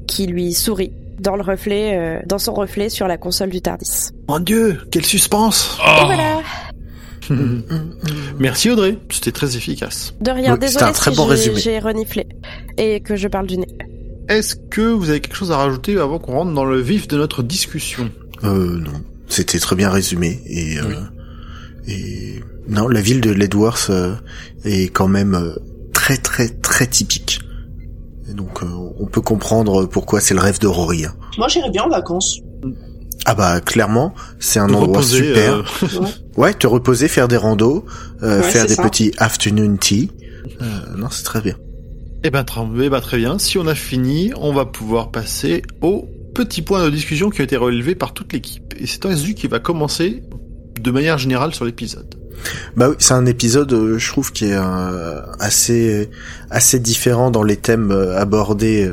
qui 0.06 0.26
lui 0.26 0.52
sourit 0.52 0.92
dans 1.20 1.36
le 1.36 1.42
reflet, 1.42 1.96
euh, 1.96 2.20
dans 2.26 2.38
son 2.38 2.52
reflet 2.54 2.88
sur 2.88 3.06
la 3.06 3.16
console 3.16 3.50
du 3.50 3.60
Tardis. 3.60 4.10
Mon 4.28 4.40
dieu, 4.40 4.78
quel 4.90 5.04
suspense 5.04 5.78
Et 6.00 6.04
voilà. 6.04 6.40
Merci 8.38 8.70
Audrey, 8.70 8.98
c'était 9.10 9.32
très 9.32 9.56
efficace. 9.56 10.14
De 10.20 10.30
rien. 10.30 10.52
Oui, 10.54 10.58
c'était 10.60 10.66
Désolée 10.66 10.84
un 10.86 10.92
très 10.92 11.10
si 11.10 11.16
bon 11.16 11.24
j'ai- 11.24 11.30
résumé. 11.30 11.60
j'ai 11.60 11.78
reniflé 11.78 12.26
et 12.76 13.00
que 13.00 13.16
je 13.16 13.28
parle 13.28 13.46
du 13.46 13.58
nez. 13.58 13.66
Est-ce 14.28 14.56
que 14.56 14.82
vous 14.82 15.08
avez 15.10 15.20
quelque 15.20 15.36
chose 15.36 15.52
à 15.52 15.56
rajouter 15.56 15.98
avant 15.98 16.18
qu'on 16.18 16.32
rentre 16.32 16.52
dans 16.52 16.64
le 16.64 16.80
vif 16.80 17.08
de 17.08 17.16
notre 17.16 17.42
discussion? 17.42 18.10
Euh, 18.44 18.78
non. 18.78 18.92
C'était 19.28 19.58
très 19.58 19.76
bien 19.76 19.90
résumé 19.90 20.40
et 20.46 20.78
euh, 20.78 20.94
et 21.86 22.40
non, 22.68 22.88
la 22.88 23.00
ville 23.00 23.20
de 23.20 23.30
Ledworth 23.30 23.88
euh, 23.90 24.14
est 24.64 24.92
quand 24.92 25.08
même 25.08 25.34
euh, 25.34 25.54
très 25.92 26.16
très 26.18 26.48
très 26.48 26.86
typique. 26.86 27.40
Et 28.30 28.34
donc 28.34 28.60
on 28.62 29.06
peut 29.06 29.22
comprendre 29.22 29.86
pourquoi 29.86 30.20
c'est 30.20 30.34
le 30.34 30.40
rêve 30.40 30.58
de 30.60 30.66
Rory. 30.66 31.06
hein. 31.06 31.14
Moi, 31.38 31.48
j'irais 31.48 31.70
bien 31.70 31.84
en 31.84 31.88
vacances. 31.88 32.40
Ah 33.24 33.34
bah 33.34 33.60
clairement, 33.60 34.14
c'est 34.38 34.58
un 34.58 34.68
Te 34.68 34.72
endroit 34.74 34.98
reposer, 34.98 35.18
super. 35.34 35.54
euh, 35.82 36.04
Ouais, 36.36 36.54
te 36.54 36.66
reposer, 36.66 37.08
faire 37.08 37.28
des 37.28 37.36
randos, 37.36 37.84
euh, 38.22 38.38
Ouais, 38.40 38.42
faire 38.42 38.66
des 38.66 38.74
ça. 38.74 38.82
petits 38.82 39.12
afternoon 39.18 39.76
tea. 39.76 40.10
Euh, 40.62 40.64
non, 40.96 41.08
c'est 41.10 41.24
très 41.24 41.40
bien. 41.40 41.54
Eh 42.24 42.30
ben, 42.30 42.42
tra- 42.42 42.68
eh 42.82 42.88
ben, 42.88 43.00
très 43.00 43.18
bien. 43.18 43.38
Si 43.38 43.58
on 43.58 43.66
a 43.66 43.74
fini, 43.74 44.32
on 44.36 44.52
va 44.52 44.64
pouvoir 44.64 45.10
passer 45.10 45.62
aux 45.82 46.08
petits 46.34 46.62
points 46.62 46.84
de 46.84 46.90
discussion 46.90 47.30
qui 47.30 47.40
ont 47.40 47.44
été 47.44 47.56
relevés 47.56 47.94
par 47.94 48.14
toute 48.14 48.32
l'équipe. 48.32 48.74
Et 48.80 48.86
c'est 48.86 49.04
Azu 49.06 49.34
qui 49.34 49.46
va 49.46 49.58
commencer 49.58 50.22
de 50.80 50.90
manière 50.90 51.18
générale 51.18 51.54
sur 51.54 51.64
l'épisode. 51.64 52.14
Bah 52.76 52.88
oui, 52.90 52.96
c'est 52.98 53.14
un 53.14 53.26
épisode, 53.26 53.72
euh, 53.72 53.98
je 53.98 54.08
trouve, 54.08 54.32
qui 54.32 54.46
est 54.46 54.54
euh, 54.56 55.20
assez 55.40 56.08
assez 56.50 56.78
différent 56.78 57.30
dans 57.32 57.42
les 57.42 57.56
thèmes 57.56 57.90
abordés 58.16 58.88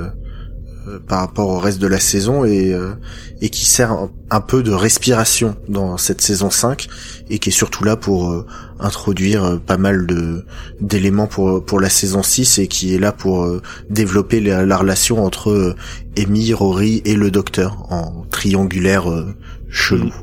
par 1.07 1.19
rapport 1.19 1.49
au 1.49 1.59
reste 1.59 1.79
de 1.79 1.87
la 1.87 1.99
saison 1.99 2.45
et 2.45 2.73
euh, 2.73 2.93
et 3.41 3.49
qui 3.49 3.65
sert 3.65 3.91
un, 3.91 4.11
un 4.29 4.41
peu 4.41 4.63
de 4.63 4.71
respiration 4.71 5.55
dans 5.67 5.97
cette 5.97 6.21
saison 6.21 6.49
5 6.49 6.87
et 7.29 7.39
qui 7.39 7.49
est 7.49 7.51
surtout 7.51 7.83
là 7.83 7.95
pour 7.95 8.29
euh, 8.29 8.45
introduire 8.79 9.43
euh, 9.43 9.57
pas 9.57 9.77
mal 9.77 10.05
de 10.05 10.45
d'éléments 10.79 11.27
pour 11.27 11.63
pour 11.65 11.79
la 11.79 11.89
saison 11.89 12.23
6 12.23 12.59
et 12.59 12.67
qui 12.67 12.93
est 12.93 12.99
là 12.99 13.11
pour 13.11 13.43
euh, 13.43 13.61
développer 13.89 14.39
la, 14.39 14.65
la 14.65 14.77
relation 14.77 15.23
entre 15.23 15.49
euh, 15.49 15.75
Amy, 16.17 16.53
Rory 16.53 17.01
et 17.05 17.15
le 17.15 17.31
docteur 17.31 17.91
en 17.91 18.25
triangulaire 18.29 19.09
euh, 19.09 19.35
chelou. 19.69 20.13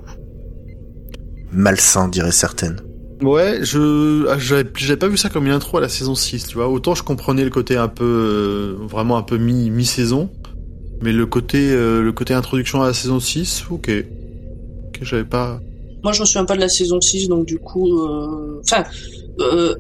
Malsain, 1.53 2.09
dirait 2.09 2.33
certaines. 2.33 2.81
Ouais, 3.23 3.61
je 3.63 4.27
ah, 4.29 4.37
j'avais 4.39 4.69
j'avais 4.75 4.97
pas 4.97 5.07
vu 5.07 5.17
ça 5.17 5.29
comme 5.29 5.47
une 5.47 5.53
intro 5.53 5.79
à 5.79 5.81
la 5.81 5.89
saison 5.89 6.15
6, 6.15 6.49
tu 6.49 6.57
vois. 6.57 6.69
Autant 6.69 6.95
je 6.95 7.03
comprenais 7.03 7.45
le 7.45 7.51
côté 7.51 7.77
un 7.77 7.89
peu 7.89 8.05
euh, 8.05 8.87
vraiment 8.87 9.17
un 9.17 9.23
peu 9.23 9.39
mi 9.39 9.71
mi-saison, 9.71 10.29
mais 11.03 11.13
le 11.13 11.27
côté 11.27 11.71
euh, 11.73 12.03
le 12.03 12.13
côté 12.13 12.35
introduction 12.35 12.83
à 12.83 12.87
la 12.89 12.95
saison 12.95 13.21
6, 13.21 13.65
OK. 13.71 13.91
OK, 13.91 14.99
j'avais 15.03 15.25
pas 15.25 15.61
Moi, 16.03 16.13
je 16.13 16.21
me 16.21 16.27
souviens 16.27 16.45
pas 16.45 16.55
de 16.57 16.61
la 16.61 16.69
saison 16.69 17.01
6, 17.01 17.29
donc 17.29 17.47
du 17.47 17.59
coup... 17.59 17.99
euh, 18.01 18.61
Enfin, 18.65 18.85
euh, 19.41 19.75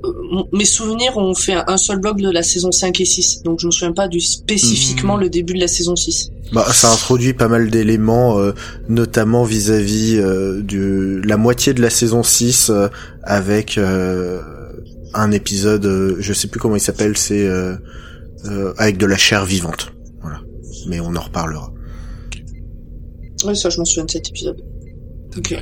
mes 0.52 0.64
souvenirs 0.64 1.16
ont 1.18 1.34
fait 1.34 1.54
un 1.66 1.76
seul 1.76 1.98
bloc 2.00 2.20
de 2.20 2.30
la 2.30 2.42
saison 2.42 2.72
5 2.72 3.00
et 3.00 3.04
6, 3.04 3.42
donc 3.44 3.60
je 3.60 3.66
me 3.66 3.70
souviens 3.70 3.92
pas 3.92 4.08
du 4.08 4.18
spécifiquement 4.20 5.16
Hmm. 5.16 5.20
le 5.20 5.28
début 5.30 5.52
de 5.54 5.60
la 5.60 5.68
saison 5.68 5.94
6. 5.94 6.30
Bah, 6.52 6.66
ça 6.72 6.90
introduit 6.92 7.32
pas 7.34 7.48
mal 7.48 7.70
d'éléments, 7.70 8.38
euh, 8.38 8.52
notamment 8.88 9.44
vis-à-vis 9.44 10.16
euh, 10.18 10.60
de 10.62 11.20
la 11.24 11.36
moitié 11.36 11.74
de 11.74 11.82
la 11.82 11.90
saison 11.90 12.22
6 12.22 12.70
euh, 12.70 12.88
avec 13.22 13.76
euh, 13.78 14.40
un 15.14 15.30
épisode, 15.32 15.84
euh, 15.86 16.16
je 16.20 16.32
sais 16.32 16.48
plus 16.48 16.58
comment 16.60 16.76
il 16.76 16.80
s'appelle, 16.80 17.16
c'est 17.18 17.46
euh, 17.46 17.74
euh, 18.46 18.72
avec 18.78 18.96
de 18.96 19.06
la 19.06 19.16
chair 19.18 19.44
vivante. 19.44 19.92
Mais 20.86 21.00
on 21.00 21.14
en 21.16 21.20
reparlera. 21.20 21.70
Ouais, 23.44 23.54
ça, 23.54 23.70
je 23.70 23.78
m'en 23.78 23.84
souviens 23.84 24.04
de 24.04 24.10
cet 24.10 24.28
épisode. 24.28 24.62
Ok. 25.36 25.54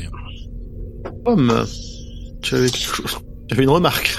Pomme, 1.24 1.64
tu 2.42 2.54
avais, 2.54 2.68
une 3.58 3.70
remarque. 3.70 4.10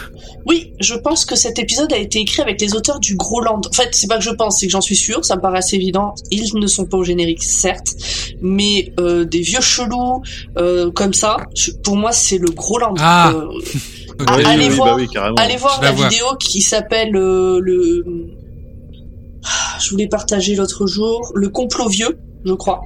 Oui, 0.48 0.74
je 0.80 0.96
pense 0.96 1.26
que 1.26 1.36
cet 1.36 1.60
épisode 1.60 1.94
a 1.94 1.98
été 1.98 2.20
écrit 2.20 2.42
avec 2.42 2.60
les 2.60 2.74
auteurs 2.76 3.00
du 3.00 3.16
Groland. 3.16 3.62
En 3.70 3.72
fait, 3.74 3.90
c'est 3.92 4.08
pas 4.08 4.18
que 4.18 4.24
je 4.24 4.32
pense, 4.32 4.60
c'est 4.60 4.66
que 4.66 4.72
j'en 4.72 4.82
suis 4.82 4.96
sûre, 4.96 5.24
ça 5.24 5.36
me 5.36 5.42
paraît 5.42 5.60
assez 5.60 5.76
évident. 5.76 6.16
Ils 6.32 6.50
ne 6.56 6.66
sont 6.68 6.86
pas 6.86 6.98
au 6.98 7.04
générique, 7.04 7.44
certes, 7.44 7.96
mais 8.42 8.92
euh, 9.00 9.24
des 9.26 9.42
vieux 9.42 9.62
chelous 9.62 10.24
euh, 10.58 10.90
comme 10.92 11.14
ça, 11.14 11.38
je- 11.56 11.72
pour 11.72 11.96
moi, 11.96 12.12
c'est 12.12 12.40
le 12.40 12.50
Groland. 12.50 12.96
Ah. 12.98 13.32
Euh, 13.36 13.48
Ok. 14.20 14.28
Ah, 14.30 14.36
oui, 14.38 14.44
allez 14.46 14.68
oui, 14.70 14.76
voir- 14.76 14.98
bah 14.98 15.02
oui, 15.02 15.36
allez 15.38 15.58
voir 15.58 15.82
la 15.82 15.92
la 15.92 15.96
vidéo 16.10 16.26
qui 16.40 16.62
s'appelle 16.62 17.16
euh, 17.16 17.60
le. 17.60 18.04
Ah, 19.46 19.78
Je 19.80 19.90
voulais 19.90 20.08
partager 20.08 20.56
l'autre 20.56 20.86
jour 20.88 21.32
le 21.36 21.50
complot 21.50 21.90
vieux, 21.90 22.18
je 22.46 22.54
crois, 22.54 22.82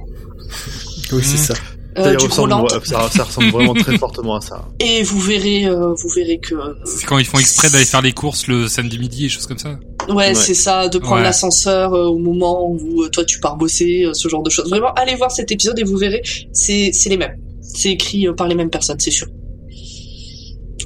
Oui, 1.12 1.22
c'est 1.22 1.32
Mhm. 1.32 1.44
ça. 1.44 1.54
euh, 1.98 2.02
ça, 2.04 2.14
du 2.16 2.26
ressemble, 2.26 2.48
Groland. 2.50 2.68
ça, 2.84 3.08
ça 3.10 3.24
ressemble 3.24 3.50
vraiment 3.50 3.74
très 3.74 3.96
fortement 3.98 4.36
à 4.36 4.40
ça. 4.40 4.68
Et 4.80 5.02
vous 5.02 5.18
verrez, 5.20 5.66
euh, 5.66 5.92
vous 5.94 6.08
verrez 6.14 6.38
que 6.38 6.54
C'est 6.84 7.06
quand 7.06 7.18
ils 7.18 7.24
font 7.24 7.38
exprès 7.38 7.70
d'aller 7.70 7.84
faire 7.84 8.02
les 8.02 8.12
courses 8.12 8.46
le 8.48 8.68
samedi 8.68 8.98
midi 8.98 9.26
et 9.26 9.28
choses 9.28 9.46
comme 9.46 9.58
ça. 9.58 9.78
Ouais, 10.08 10.14
Ouais. 10.14 10.34
c'est 10.34 10.54
ça, 10.54 10.88
de 10.88 10.98
prendre 10.98 11.16
Ouais. 11.16 11.22
l'ascenseur 11.22 11.92
euh, 11.94 12.04
au 12.06 12.18
moment 12.18 12.68
où 12.70 13.02
euh, 13.02 13.08
toi 13.08 13.24
tu 13.24 13.38
pars 13.40 13.56
bosser, 13.56 14.04
euh, 14.04 14.14
ce 14.14 14.28
genre 14.28 14.42
de 14.42 14.50
choses. 14.50 14.68
Vraiment, 14.70 14.92
allez 14.94 15.14
voir 15.14 15.30
cet 15.30 15.50
épisode 15.52 15.78
et 15.78 15.84
vous 15.84 15.96
verrez, 15.96 16.22
c'est 16.52 16.90
c'est 16.92 17.08
les 17.10 17.16
mêmes. 17.16 17.36
C'est 17.60 17.90
écrit 17.90 18.28
euh, 18.28 18.32
par 18.32 18.46
les 18.48 18.54
mêmes 18.54 18.70
personnes, 18.70 18.98
c'est 19.00 19.10
sûr. 19.10 19.26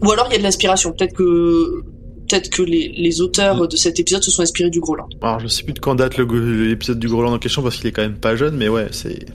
Ou 0.02 0.10
alors 0.10 0.26
il 0.28 0.32
y 0.32 0.34
a 0.36 0.38
de 0.38 0.42
l'inspiration. 0.42 0.92
Peut-être 0.92 1.14
que 1.14 1.82
peut-être 2.30 2.50
que 2.50 2.62
les, 2.62 2.88
les 2.96 3.20
auteurs 3.20 3.66
de 3.66 3.76
cet 3.76 3.98
épisode 3.98 4.22
se 4.22 4.30
sont 4.30 4.42
inspirés 4.42 4.70
du 4.70 4.80
Groland. 4.80 5.08
Alors, 5.22 5.40
je 5.40 5.48
sais 5.48 5.62
plus 5.64 5.72
de 5.72 5.80
quand 5.80 5.94
date 5.96 6.16
le- 6.16 6.66
l'épisode 6.68 6.98
du 6.98 7.08
Groland 7.08 7.32
en 7.32 7.38
question 7.38 7.62
parce 7.62 7.76
qu'il 7.76 7.86
est 7.88 7.92
quand 7.92 8.02
même 8.02 8.18
pas 8.18 8.36
jeune, 8.36 8.56
mais 8.56 8.68
ouais, 8.68 8.88
c'est. 8.92 9.26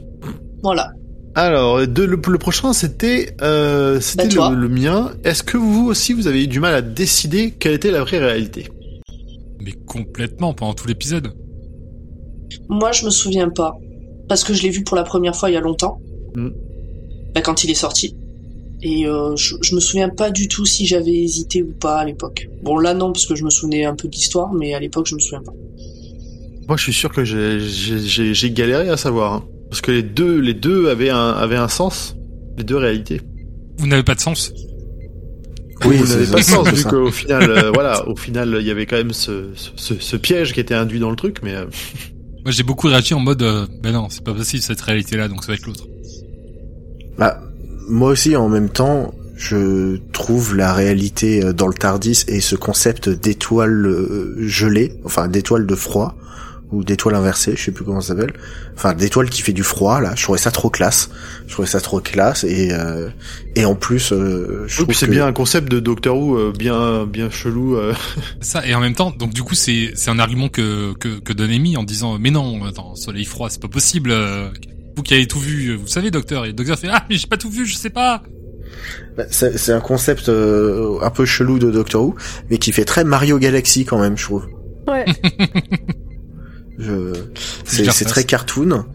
Voilà. 0.64 0.92
Alors, 1.36 1.86
de, 1.86 2.04
le, 2.04 2.18
le 2.26 2.38
prochain, 2.38 2.72
c'était 2.72 3.36
euh, 3.42 4.00
c'était 4.00 4.34
Bah, 4.36 4.52
le 4.56 4.70
mien. 4.70 5.12
Est-ce 5.26 5.44
que 5.44 5.58
vous 5.58 5.88
aussi, 5.88 6.14
vous 6.14 6.28
avez 6.28 6.44
eu 6.44 6.48
du 6.48 6.60
mal 6.62 6.74
à 6.74 6.82
décider 6.82 7.52
quelle 7.52 7.74
était 7.74 7.92
la 7.92 8.02
vraie 8.04 8.20
réalité? 8.20 8.68
Mais 9.60 9.74
complètement 9.86 10.54
pendant 10.54 10.74
tout 10.74 10.88
l'épisode. 10.88 11.34
Moi, 12.70 12.92
je 12.94 13.04
me 13.06 13.10
souviens 13.10 13.50
pas 13.50 13.76
parce 14.30 14.44
que 14.44 14.54
je 14.54 14.64
l'ai 14.64 14.70
vu 14.70 14.84
pour 14.84 14.96
la 14.96 15.04
première 15.04 15.36
fois 15.36 15.50
il 15.50 15.54
y 15.54 15.58
a 15.58 15.62
longtemps. 15.62 16.00
Mm. 16.36 16.50
Bah, 17.34 17.42
quand 17.42 17.64
il 17.66 17.70
est 17.72 17.74
sorti. 17.76 18.16
Et 18.88 19.08
euh, 19.08 19.36
je, 19.36 19.56
je 19.62 19.74
me 19.74 19.80
souviens 19.80 20.10
pas 20.10 20.30
du 20.30 20.48
tout 20.48 20.64
si 20.66 20.86
j'avais 20.86 21.12
hésité 21.12 21.64
ou 21.64 21.72
pas 21.74 21.98
à 21.98 22.06
l'époque. 22.06 22.48
Bon 22.62 22.78
là 22.78 22.94
non 22.94 23.12
parce 23.12 23.26
que 23.26 23.34
je 23.36 23.44
me 23.44 23.50
souvenais 23.50 23.84
un 23.84 23.96
peu 23.96 24.08
de 24.08 24.14
l'histoire, 24.14 24.54
mais 24.54 24.74
à 24.76 24.80
l'époque 24.80 25.08
je 25.08 25.16
me 25.16 25.20
souviens 25.20 25.42
pas. 25.42 25.54
Moi, 26.68 26.78
je 26.78 26.84
suis 26.84 26.94
sûr 26.94 27.12
que 27.12 27.24
j'ai- 27.26 28.50
galéré 28.52 28.90
à 28.90 28.98
savoir. 28.98 29.34
hein. 29.34 29.44
Parce 29.70 29.82
que 29.82 29.92
les 29.92 30.02
deux, 30.04 30.40
les 30.40 30.54
deux 30.56 30.90
avaient 30.90 31.10
un, 31.12 31.30
avaient 31.32 31.56
un 31.58 31.68
sens. 31.68 32.16
Les 32.58 32.64
deux 32.64 32.78
réalités. 32.78 33.22
Vous 33.78 33.88
n'avez 33.88 34.04
pas 34.04 34.16
de 34.16 34.20
sens. 34.20 34.52
Oui, 35.86 35.98
vous 35.98 36.08
n'avez 36.08 36.26
pas 36.32 36.38
de 36.38 36.44
sens, 36.44 36.68
vu 36.74 36.84
qu'au 36.86 37.12
final, 37.12 37.52
euh, 37.52 37.72
voilà, 37.72 38.08
au 38.08 38.16
final, 38.16 38.58
il 38.62 38.66
y 38.66 38.72
avait 38.72 38.86
quand 38.86 38.96
même 38.98 39.14
ce, 39.14 39.50
ce, 39.76 39.94
ce 40.00 40.16
piège 40.16 40.54
qui 40.54 40.60
était 40.60 40.74
induit 40.74 41.00
dans 41.00 41.10
le 41.12 41.16
truc, 41.18 41.38
mais 41.44 41.54
euh, 41.54 41.66
Moi 42.44 42.52
j'ai 42.52 42.64
beaucoup 42.64 42.88
réagi 42.88 43.14
en 43.14 43.20
mode 43.20 43.42
euh, 43.44 43.68
ben 43.84 43.92
non, 43.92 44.08
c'est 44.10 44.24
pas 44.24 44.34
possible 44.34 44.64
cette 44.64 44.82
réalité 44.82 45.18
là 45.18 45.28
donc 45.28 45.44
ça 45.44 45.48
va 45.52 45.56
être 45.56 45.66
l'autre. 45.68 45.86
Bah, 47.18 47.42
moi 47.88 48.10
aussi, 48.10 48.36
en 48.36 48.50
même 48.50 48.70
temps, 48.70 49.14
je 49.36 49.98
trouve 50.14 50.56
la 50.56 50.74
réalité 50.74 51.44
euh, 51.44 51.54
dans 51.54 51.68
le 51.68 51.74
Tardis 51.74 52.24
et 52.28 52.40
ce 52.42 52.56
concept 52.56 53.10
d'étoile 53.10 53.86
euh, 53.86 54.36
gelée, 54.48 54.94
enfin 55.04 55.28
d'étoile 55.28 55.66
de 55.66 55.76
froid 55.76 56.16
ou 56.72 56.84
d'étoile 56.84 57.14
inversée, 57.14 57.54
je 57.56 57.64
sais 57.66 57.72
plus 57.72 57.86
comment 57.86 58.02
ça 58.02 58.10
s'appelle. 58.16 58.34
Enfin, 58.76 58.94
d'étoile 58.96 59.30
qui 59.30 59.42
fait 59.44 59.54
du 59.54 59.62
froid 59.62 60.02
là. 60.02 60.14
Je 60.16 60.24
trouvais 60.24 60.40
ça 60.40 60.50
trop 60.52 60.70
classe. 60.70 61.10
Je 61.48 61.54
trouvais 61.54 61.68
ça 61.68 61.80
trop 61.80 62.00
classe 62.00 62.44
et 62.44 62.70
euh, 62.72 63.10
et 63.56 63.66
en 63.66 63.76
plus, 63.76 64.12
euh, 64.12 64.64
je 64.68 64.82
oui, 64.84 64.96
c'est 64.96 65.06
que- 65.06 65.12
bien 65.12 65.28
un 65.28 65.32
concept 65.34 65.70
de 65.72 65.80
Doctor 65.80 66.18
Who 66.18 66.36
euh, 66.38 66.54
bien, 66.58 67.06
bien 67.06 67.30
chelou. 67.30 67.76
euh. 67.76 67.94
Ça 68.42 68.66
et 68.66 68.74
en 68.74 68.80
même 68.80 68.96
temps 68.96 69.12
donc 69.18 69.32
du 69.34 69.44
coup 69.44 69.54
c'est 69.54 69.92
c'est 69.96 70.10
un 70.10 70.18
argument 70.18 70.50
que 70.50 70.94
que 71.00 71.20
que 71.20 71.34
donne 71.34 71.52
Amy 71.52 71.78
en 71.78 71.84
disant 71.84 72.18
mais 72.20 72.32
non 72.32 72.64
attends 72.66 72.96
soleil 72.96 73.26
froid 73.26 73.50
c'est 73.50 73.62
pas 73.62 73.68
possible. 73.68 74.12
Vous 74.96 75.04
qui 75.04 75.14
avez 75.14 75.28
tout 75.28 75.40
vu, 75.40 75.76
vous 75.76 75.88
savez 75.88 76.12
docteur 76.12 76.46
et 76.46 76.50
le 76.50 76.54
docteur 76.54 76.80
fait 76.80 76.88
ah 76.90 77.06
mais 77.10 77.18
j'ai 77.18 77.28
pas 77.28 77.38
tout 77.38 77.50
vu 77.50 77.66
je 77.66 77.76
sais 77.76 77.90
pas. 77.90 78.24
Bah, 79.18 79.26
c'est 79.30 79.58
c'est 79.58 79.72
un 79.72 79.80
concept 79.82 80.30
euh, 80.30 81.00
un 81.02 81.10
peu 81.10 81.26
chelou 81.26 81.60
de 81.60 81.72
Doctor 81.72 82.04
Who, 82.04 82.16
mais 82.50 82.58
qui 82.58 82.72
fait 82.72 82.86
très 82.86 83.04
Mario 83.04 83.38
Galaxy 83.40 83.86
quand 83.86 84.00
même, 84.00 84.18
je 84.18 84.24
trouve. 84.24 84.48
Ouais. 84.88 85.06
Je... 86.78 87.14
C'est 87.64 88.06
très 88.06 88.26
cartoon 88.26 88.86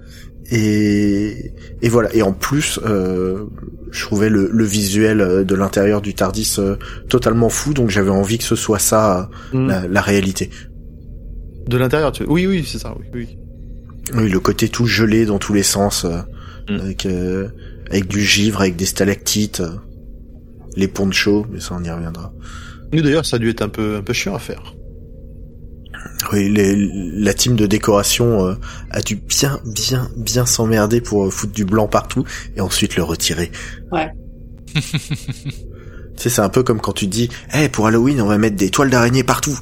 et 0.50 1.52
et 1.80 1.88
voilà 1.88 2.14
et 2.14 2.20
en 2.20 2.32
plus 2.32 2.78
euh, 2.84 3.46
je 3.90 4.04
trouvais 4.04 4.28
le, 4.28 4.50
le 4.52 4.64
visuel 4.64 5.20
euh, 5.20 5.44
de 5.44 5.54
l'intérieur 5.54 6.02
du 6.02 6.12
Tardis 6.12 6.56
euh, 6.58 6.76
totalement 7.08 7.48
fou 7.48 7.72
donc 7.72 7.88
j'avais 7.88 8.10
envie 8.10 8.36
que 8.36 8.44
ce 8.44 8.56
soit 8.56 8.78
ça 8.78 9.30
euh, 9.54 9.66
la, 9.66 9.88
la 9.88 10.00
réalité. 10.02 10.50
De 11.68 11.78
l'intérieur, 11.78 12.10
tu 12.12 12.24
Oui, 12.24 12.46
oui, 12.46 12.66
c'est 12.66 12.78
ça, 12.78 12.94
oui, 12.98 13.06
oui. 13.14 13.38
Oui 14.14 14.28
le 14.28 14.40
côté 14.40 14.68
tout 14.68 14.86
gelé 14.86 15.24
dans 15.26 15.38
tous 15.38 15.52
les 15.54 15.62
sens 15.62 16.04
euh, 16.04 16.20
Mm. 16.68 16.80
avec 16.80 17.06
euh, 17.06 17.48
avec 17.90 18.06
du 18.06 18.22
givre 18.24 18.60
avec 18.60 18.76
des 18.76 18.86
stalactites 18.86 19.60
euh, 19.60 19.70
les 20.76 20.86
ponchos 20.88 21.46
mais 21.50 21.58
ça 21.58 21.74
on 21.78 21.82
y 21.82 21.90
reviendra. 21.90 22.32
Nous 22.92 23.02
d'ailleurs, 23.02 23.24
ça 23.26 23.36
a 23.36 23.38
dû 23.38 23.48
être 23.50 23.62
un 23.62 23.68
peu, 23.68 23.96
un 23.96 24.02
peu 24.02 24.12
chiant 24.12 24.34
à 24.34 24.38
faire. 24.38 24.74
Oui, 26.32 26.48
les- 26.50 26.76
la 27.14 27.34
team 27.34 27.56
de 27.56 27.66
décoration 27.66 28.46
euh, 28.46 28.54
a 28.90 29.00
dû 29.00 29.16
bien, 29.16 29.60
bien, 29.64 30.08
bien 30.16 30.44
s'emmerder 30.46 31.00
pour 31.00 31.24
euh, 31.26 31.30
foutre 31.30 31.52
du 31.52 31.64
blanc 31.64 31.88
partout 31.88 32.24
et 32.56 32.60
ensuite 32.60 32.96
le 32.96 33.02
retirer. 33.02 33.50
Ouais. 33.92 34.10
tu 34.74 34.80
sais, 36.16 36.28
c'est 36.30 36.40
un 36.42 36.48
peu 36.48 36.62
comme 36.62 36.80
quand 36.80 36.92
tu 36.92 37.06
dis, 37.06 37.28
eh, 37.54 37.68
pour 37.68 37.86
Halloween, 37.86 38.20
on 38.20 38.26
va 38.26 38.38
mettre 38.38 38.56
des 38.56 38.70
toiles 38.70 38.90
d'araignée 38.90 39.24
partout. 39.24 39.58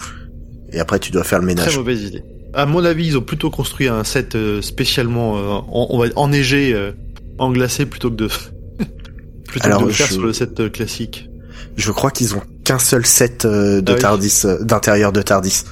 Et 0.72 0.80
après, 0.80 0.98
tu 0.98 1.10
dois 1.12 1.24
faire 1.24 1.38
le 1.38 1.46
Très 1.46 1.54
ménage. 1.54 1.76
mauvaise 1.78 2.02
idée. 2.02 2.22
À 2.54 2.66
mon 2.66 2.84
avis, 2.84 3.06
ils 3.08 3.18
ont 3.18 3.22
plutôt 3.22 3.50
construit 3.50 3.88
un 3.88 4.04
set 4.04 4.34
euh, 4.34 4.62
spécialement, 4.62 5.36
euh, 5.36 5.48
en- 5.70 5.86
on 5.90 5.98
va 5.98 6.06
enneigé, 6.16 6.72
euh, 6.72 6.92
englacé 7.38 7.84
plutôt 7.86 8.10
que 8.10 8.16
de, 8.16 8.28
plutôt 9.46 9.66
Alors, 9.66 9.82
que 9.82 9.88
de 9.88 9.92
faire 9.92 10.06
je- 10.06 10.12
sur 10.14 10.22
le 10.22 10.32
set 10.32 10.70
classique. 10.72 11.28
Je 11.76 11.90
crois 11.92 12.10
qu'ils 12.10 12.34
ont 12.34 12.42
qu'un 12.64 12.78
seul 12.78 13.04
set 13.06 13.44
euh, 13.44 13.80
de 13.80 13.92
Ah. 13.92 13.96
Tardis, 13.98 14.42
euh, 14.44 14.62
d'intérieur 14.64 15.12
de 15.12 15.22
Tardis. 15.22 15.64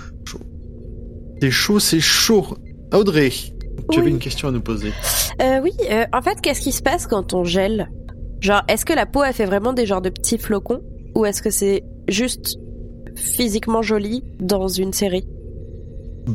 C'est 1.41 1.51
chaud, 1.51 1.79
c'est 1.81 2.01
chaud. 2.01 2.47
Audrey, 2.93 3.31
tu 3.31 3.53
Oui. 3.91 3.99
avais 3.99 4.11
une 4.11 4.19
question 4.19 4.49
à 4.49 4.53
nous 4.53 4.61
poser. 4.61 4.93
Euh, 5.43 5.61
oui, 5.63 5.73
euh, 5.91 6.05
en 6.13 6.23
fait, 6.23 6.41
qu'est-ce 6.41 6.61
qui 6.61 6.73
se 6.73 6.83
passe 6.83 7.07
quand 7.07 7.35
on 7.35 7.45
gèle? 7.45 7.89
Genre, 8.41 8.63
est-ce 8.69 8.85
que 8.85 8.93
la 8.93 9.07
peau, 9.07 9.23
elle 9.23 9.33
fait 9.35 9.45
vraiment 9.47 9.73
des 9.73 9.87
genres 9.87 10.03
de 10.03 10.11
petits 10.11 10.39
flocons? 10.39 10.81
Ou 11.15 11.25
est-ce 11.27 11.43
que 11.43 11.51
c'est 11.51 11.83
juste 12.09 12.57
physiquement 13.17 13.83
joli 13.83 14.23
dans 14.41 14.69
une 14.69 14.93
série? 14.93 15.27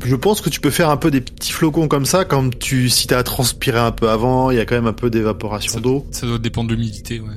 Je 0.05 0.15
pense 0.15 0.39
que 0.41 0.49
tu 0.49 0.59
peux 0.61 0.69
faire 0.69 0.89
un 0.89 0.97
peu 0.97 1.11
des 1.11 1.21
petits 1.21 1.51
flocons 1.51 1.87
comme 1.87 2.05
ça, 2.05 2.23
comme 2.25 2.53
tu, 2.53 2.89
si 2.89 3.07
t'as 3.07 3.23
transpiré 3.23 3.77
un 3.79 3.91
peu 3.91 4.09
avant, 4.09 4.49
il 4.51 4.57
y 4.57 4.59
a 4.59 4.65
quand 4.65 4.75
même 4.75 4.87
un 4.87 4.93
peu 4.93 5.09
d'évaporation 5.09 5.79
d'eau. 5.81 6.05
Ça 6.11 6.25
doit 6.27 6.37
dépendre 6.37 6.69
de 6.69 6.75
l'humidité 6.75 7.19
ouais. 7.19 7.27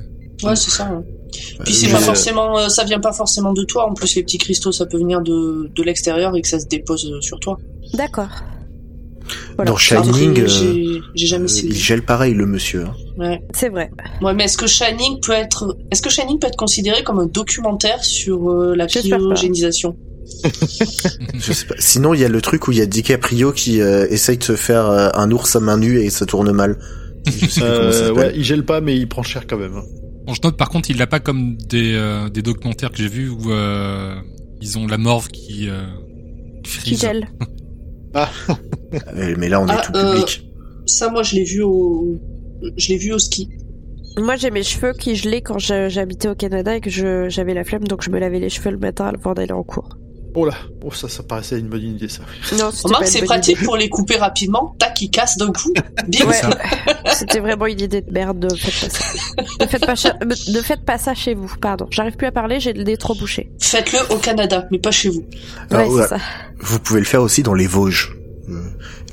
Ouais, 0.43 0.55
c'est 0.55 0.69
ça. 0.71 0.89
ouais. 0.91 1.03
Puis 1.65 1.73
Euh, 1.73 1.75
c'est 1.77 1.89
pas 1.89 1.99
forcément, 1.99 2.57
euh, 2.57 2.69
ça 2.69 2.83
vient 2.85 2.99
pas 2.99 3.11
forcément 3.13 3.51
de 3.53 3.63
toi. 3.63 3.89
En 3.89 3.93
plus, 3.93 4.15
les 4.15 4.23
petits 4.23 4.37
cristaux, 4.37 4.71
ça 4.71 4.85
peut 4.85 4.97
venir 4.97 5.21
de, 5.21 5.69
de 5.73 5.83
l'extérieur 5.83 6.35
et 6.35 6.41
que 6.41 6.47
ça 6.47 6.59
se 6.59 6.67
dépose 6.67 7.09
euh, 7.11 7.19
sur 7.21 7.39
toi. 7.39 7.57
D'accord. 7.93 8.29
Voilà. 9.55 9.71
Dans 9.71 9.77
Shining, 9.77 10.29
Après, 10.31 10.41
euh, 10.43 10.47
j'ai 10.47 11.01
j'ai 11.15 11.27
jamais 11.27 11.43
euh, 11.43 11.47
essayé. 11.47 11.69
il 11.69 11.75
gèle 11.75 12.03
pareil, 12.03 12.33
le 12.33 12.45
monsieur. 12.45 12.85
hein. 12.85 12.93
Ouais. 13.17 13.41
C'est 13.53 13.69
vrai. 13.69 13.89
Ouais, 14.21 14.33
mais 14.33 14.43
est-ce 14.45 14.57
que 14.57 14.67
Shining 14.67 15.19
peut 15.19 15.31
être, 15.31 15.75
est-ce 15.91 16.01
que 16.01 16.09
Shining 16.09 16.37
peut 16.39 16.47
être 16.47 16.57
considéré 16.57 17.03
comme 17.03 17.19
un 17.19 17.25
documentaire 17.25 18.03
sur 18.03 18.49
euh, 18.51 18.75
la 18.75 18.85
cryogénisation 18.87 19.95
Je 21.35 21.53
sais 21.53 21.65
pas. 21.65 21.75
Sinon, 21.77 22.13
il 22.13 22.19
y 22.21 22.25
a 22.25 22.29
le 22.29 22.41
truc 22.41 22.67
où 22.67 22.71
il 22.71 22.77
y 22.77 22.81
a 22.81 22.85
DiCaprio 22.85 23.51
qui 23.51 23.81
euh, 23.81 24.07
essaye 24.09 24.37
de 24.37 24.43
se 24.43 24.55
faire 24.55 24.85
euh, 24.89 25.09
un 25.13 25.31
ours 25.31 25.55
à 25.55 25.59
main 25.59 25.77
nue 25.77 25.99
et 25.99 26.09
ça 26.09 26.25
tourne 26.25 26.51
mal. 26.51 26.77
Je 27.25 27.31
sais 27.31 27.61
plus 27.61 27.61
comment 27.61 27.91
ça 27.91 27.97
Euh, 28.05 28.13
ouais, 28.13 28.33
il 28.35 28.43
gèle 28.43 28.65
pas, 28.65 28.81
mais 28.81 28.95
il 28.97 29.07
prend 29.07 29.23
cher 29.23 29.45
quand 29.47 29.57
même. 29.57 29.79
Bon, 30.25 30.33
je 30.33 30.39
note 30.43 30.57
par 30.57 30.69
contre, 30.69 30.89
il 30.89 30.97
l'a 30.97 31.07
pas 31.07 31.19
comme 31.19 31.55
des, 31.57 31.93
euh, 31.93 32.29
des 32.29 32.41
documentaires 32.41 32.91
que 32.91 32.97
j'ai 32.97 33.07
vus 33.07 33.29
où 33.29 33.51
euh, 33.51 34.15
ils 34.61 34.77
ont 34.77 34.87
la 34.87 34.97
morve 34.97 35.27
qui, 35.29 35.69
euh, 35.69 35.83
qui 36.83 36.95
gèle. 36.97 37.27
Euh, 39.17 39.35
Mais 39.37 39.49
là, 39.49 39.59
on 39.59 39.67
est 39.67 39.71
Ah, 39.73 39.81
tout 39.85 39.91
euh, 39.95 40.13
public. 40.13 40.47
Ça, 40.85 41.09
moi, 41.09 41.21
je 41.23 41.35
l'ai 41.35 41.43
vu 41.43 41.61
au, 41.63 42.17
je 42.77 42.87
l'ai 42.89 42.97
vu 42.97 43.11
au 43.11 43.19
ski. 43.19 43.49
Moi, 44.17 44.37
j'ai 44.37 44.51
mes 44.51 44.63
cheveux 44.63 44.93
qui 44.93 45.15
gelaient 45.17 45.41
quand 45.41 45.59
j'habitais 45.59 46.29
au 46.29 46.35
Canada 46.35 46.77
et 46.77 46.79
que 46.79 46.89
je- 46.89 47.27
j'avais 47.27 47.53
la 47.53 47.65
flemme, 47.65 47.83
donc 47.85 48.03
je 48.03 48.09
me 48.09 48.17
lavais 48.19 48.39
les 48.39 48.47
cheveux 48.49 48.71
le 48.71 48.77
matin 48.77 49.11
avant 49.13 49.33
d'aller 49.33 49.51
en 49.51 49.63
cours. 49.63 49.97
Oh 50.37 50.45
là, 50.45 50.53
oh 50.83 50.91
ça, 50.91 51.07
ça 51.07 51.23
paraissait 51.23 51.57
une 51.57 51.69
bonne 51.69 51.81
idée 51.81 52.09
ça. 52.09 52.21
Non, 52.59 52.69
Remarque, 52.83 53.07
c'est 53.07 53.21
pratique 53.23 53.55
idée. 53.57 53.65
pour 53.65 53.77
les 53.77 53.87
couper 53.87 54.17
rapidement. 54.17 54.75
Tac, 54.77 55.01
ils 55.01 55.09
cassent 55.09 55.37
d'un 55.37 55.51
coup. 55.53 55.73
Ouais. 56.27 56.41
C'était 57.13 57.39
vraiment 57.39 57.67
une 57.67 57.79
idée 57.79 58.01
de 58.01 58.11
merde. 58.11 58.45
Ne 58.51 58.55
faites 58.57 58.75
pas 58.81 58.89
ça. 58.89 59.05
ne, 59.61 59.65
faites 59.67 59.85
pas 59.85 59.95
cha- 59.95 60.17
ne 60.21 60.61
faites 60.61 60.83
pas 60.85 60.97
ça 60.97 61.13
chez 61.13 61.33
vous. 61.35 61.49
Pardon. 61.61 61.87
J'arrive 61.89 62.17
plus 62.17 62.27
à 62.27 62.31
parler. 62.33 62.59
J'ai 62.59 62.73
le 62.73 62.83
nez 62.83 62.97
trop 62.97 63.15
bouché. 63.15 63.49
Faites-le 63.61 63.99
au 64.13 64.17
Canada, 64.17 64.67
mais 64.71 64.79
pas 64.79 64.91
chez 64.91 65.07
vous. 65.09 65.25
Ouais, 65.71 65.85
ouais. 65.87 66.01
c'est 66.03 66.09
ça. 66.09 66.17
Vous 66.59 66.79
pouvez 66.79 66.99
le 66.99 67.05
faire 67.05 67.21
aussi 67.21 67.41
dans 67.41 67.53
les 67.53 67.67
Vosges. 67.67 68.15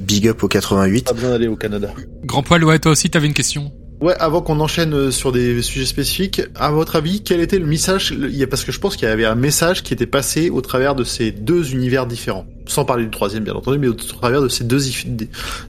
Big 0.00 0.26
up 0.28 0.42
au 0.42 0.48
88. 0.48 1.04
Pas 1.06 1.12
besoin 1.12 1.30
d'aller 1.30 1.46
au 1.48 1.56
Canada. 1.56 1.88
Grand 2.24 2.42
poil, 2.42 2.64
ouais, 2.64 2.78
toi 2.80 2.92
aussi, 2.92 3.08
t'avais 3.11 3.28
une 3.28 3.35
question. 3.35 3.72
Ouais, 4.02 4.16
avant 4.18 4.42
qu'on 4.42 4.58
enchaîne 4.58 4.94
euh, 4.94 5.10
sur 5.12 5.30
des 5.30 5.62
sujets 5.62 5.86
spécifiques, 5.86 6.42
à 6.56 6.72
votre 6.72 6.96
avis, 6.96 7.22
quel 7.22 7.38
était 7.38 7.60
le 7.60 7.66
message 7.66 8.12
Parce 8.50 8.64
que 8.64 8.72
je 8.72 8.80
pense 8.80 8.96
qu'il 8.96 9.06
y 9.06 9.10
avait 9.10 9.24
un 9.24 9.36
message 9.36 9.84
qui 9.84 9.94
était 9.94 10.06
passé 10.06 10.50
au 10.50 10.60
travers 10.60 10.96
de 10.96 11.04
ces 11.04 11.30
deux 11.30 11.72
univers 11.72 12.08
différents, 12.08 12.44
sans 12.66 12.84
parler 12.84 13.04
du 13.04 13.10
troisième 13.10 13.44
bien 13.44 13.54
entendu, 13.54 13.78
mais 13.78 13.86
au 13.86 13.94
travers 13.94 14.42
de 14.42 14.48
ces 14.48 14.64
deux 14.64 14.80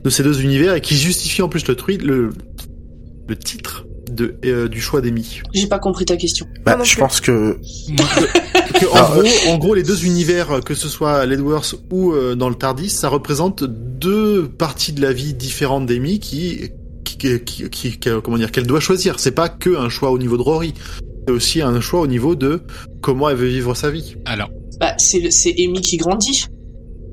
de 0.04 0.10
ces 0.10 0.24
deux 0.24 0.42
univers 0.42 0.74
et 0.74 0.82
qui 0.82 0.96
justifie 0.96 1.44
en 1.44 1.48
plus 1.48 1.68
le 1.68 1.76
truc, 1.76 2.02
le 2.02 2.32
le 3.28 3.36
titre 3.38 3.86
de 4.12 4.36
euh, 4.46 4.68
du 4.68 4.82
choix 4.82 5.02
d'Amy. 5.02 5.42
J'ai 5.54 5.68
pas 5.68 5.78
compris 5.78 6.06
ta 6.06 6.18
question. 6.18 6.48
Bah, 6.66 6.76
je 6.84 6.96
pense 6.96 7.22
que, 7.22 7.60
que 8.80 8.86
en, 8.98 9.12
gros, 9.12 9.52
en 9.52 9.58
gros, 9.60 9.76
les 9.76 9.84
deux 9.84 10.06
univers, 10.06 10.62
que 10.66 10.74
ce 10.74 10.90
soit 10.90 11.20
à 11.20 11.26
l'Edworth 11.28 11.76
ou 11.92 12.14
euh, 12.14 12.34
dans 12.34 12.50
le 12.50 12.56
Tardis, 12.56 12.90
ça 12.90 13.10
représente 13.10 13.64
deux 13.64 14.48
parties 14.48 14.92
de 14.92 15.02
la 15.02 15.14
vie 15.14 15.36
différentes 15.36 15.86
d'Amy 15.86 16.20
qui 16.20 16.72
qui, 17.46 17.70
qui, 17.70 18.00
comment 18.00 18.38
dire, 18.38 18.52
qu'elle 18.52 18.68
doit 18.68 18.80
choisir. 18.80 19.20
C'est 19.20 19.32
pas 19.32 19.50
que 19.50 19.76
un 19.78 19.90
choix 19.90 20.12
au 20.12 20.18
niveau 20.18 20.38
de 20.38 20.42
Rory, 20.42 20.74
c'est 21.28 21.34
aussi 21.34 21.62
un 21.62 21.80
choix 21.82 22.02
au 22.02 22.08
niveau 22.08 22.36
de 22.36 22.62
comment 23.02 23.30
elle 23.30 23.38
veut 23.38 23.48
vivre 23.48 23.76
sa 23.76 23.92
vie. 23.92 24.16
Alors, 24.26 24.50
bah, 24.80 24.94
c'est 24.98 25.32
c'est 25.32 25.56
Amy 25.58 25.82
qui 25.82 25.98
grandit. 25.98 26.46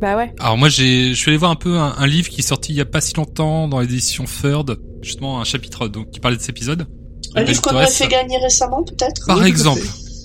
Bah 0.01 0.17
ouais. 0.17 0.33
Alors 0.41 0.57
moi 0.57 0.71
j'ai, 0.71 1.11
je 1.11 1.15
suis 1.15 1.29
allé 1.29 1.37
voir 1.37 1.51
un 1.51 1.57
peu 1.57 1.77
un, 1.77 2.07
livre 2.07 2.31
qui 2.31 2.41
est 2.41 2.47
sorti 2.47 2.73
il 2.73 2.77
y 2.77 2.81
a 2.81 2.87
pas 2.87 3.03
si 3.03 3.15
longtemps 3.15 3.69
dans 3.69 3.81
l'édition 3.81 4.25
Third, 4.25 4.79
justement 5.03 5.41
un 5.43 5.45
chapitre 5.45 5.89
donc 5.89 6.11
qui 6.11 6.21
parlait 6.21 6.39
de 6.39 6.41
cet 6.41 6.51
épisode. 6.51 6.87
Un 7.35 7.43
livre 7.43 7.61
qu'on 7.61 7.77
a 7.77 7.87
fait 7.87 8.09
gagner 8.09 8.39
récemment 8.39 8.83
peut-être? 8.83 9.27
Par 9.27 9.45
exemple. 9.45 9.83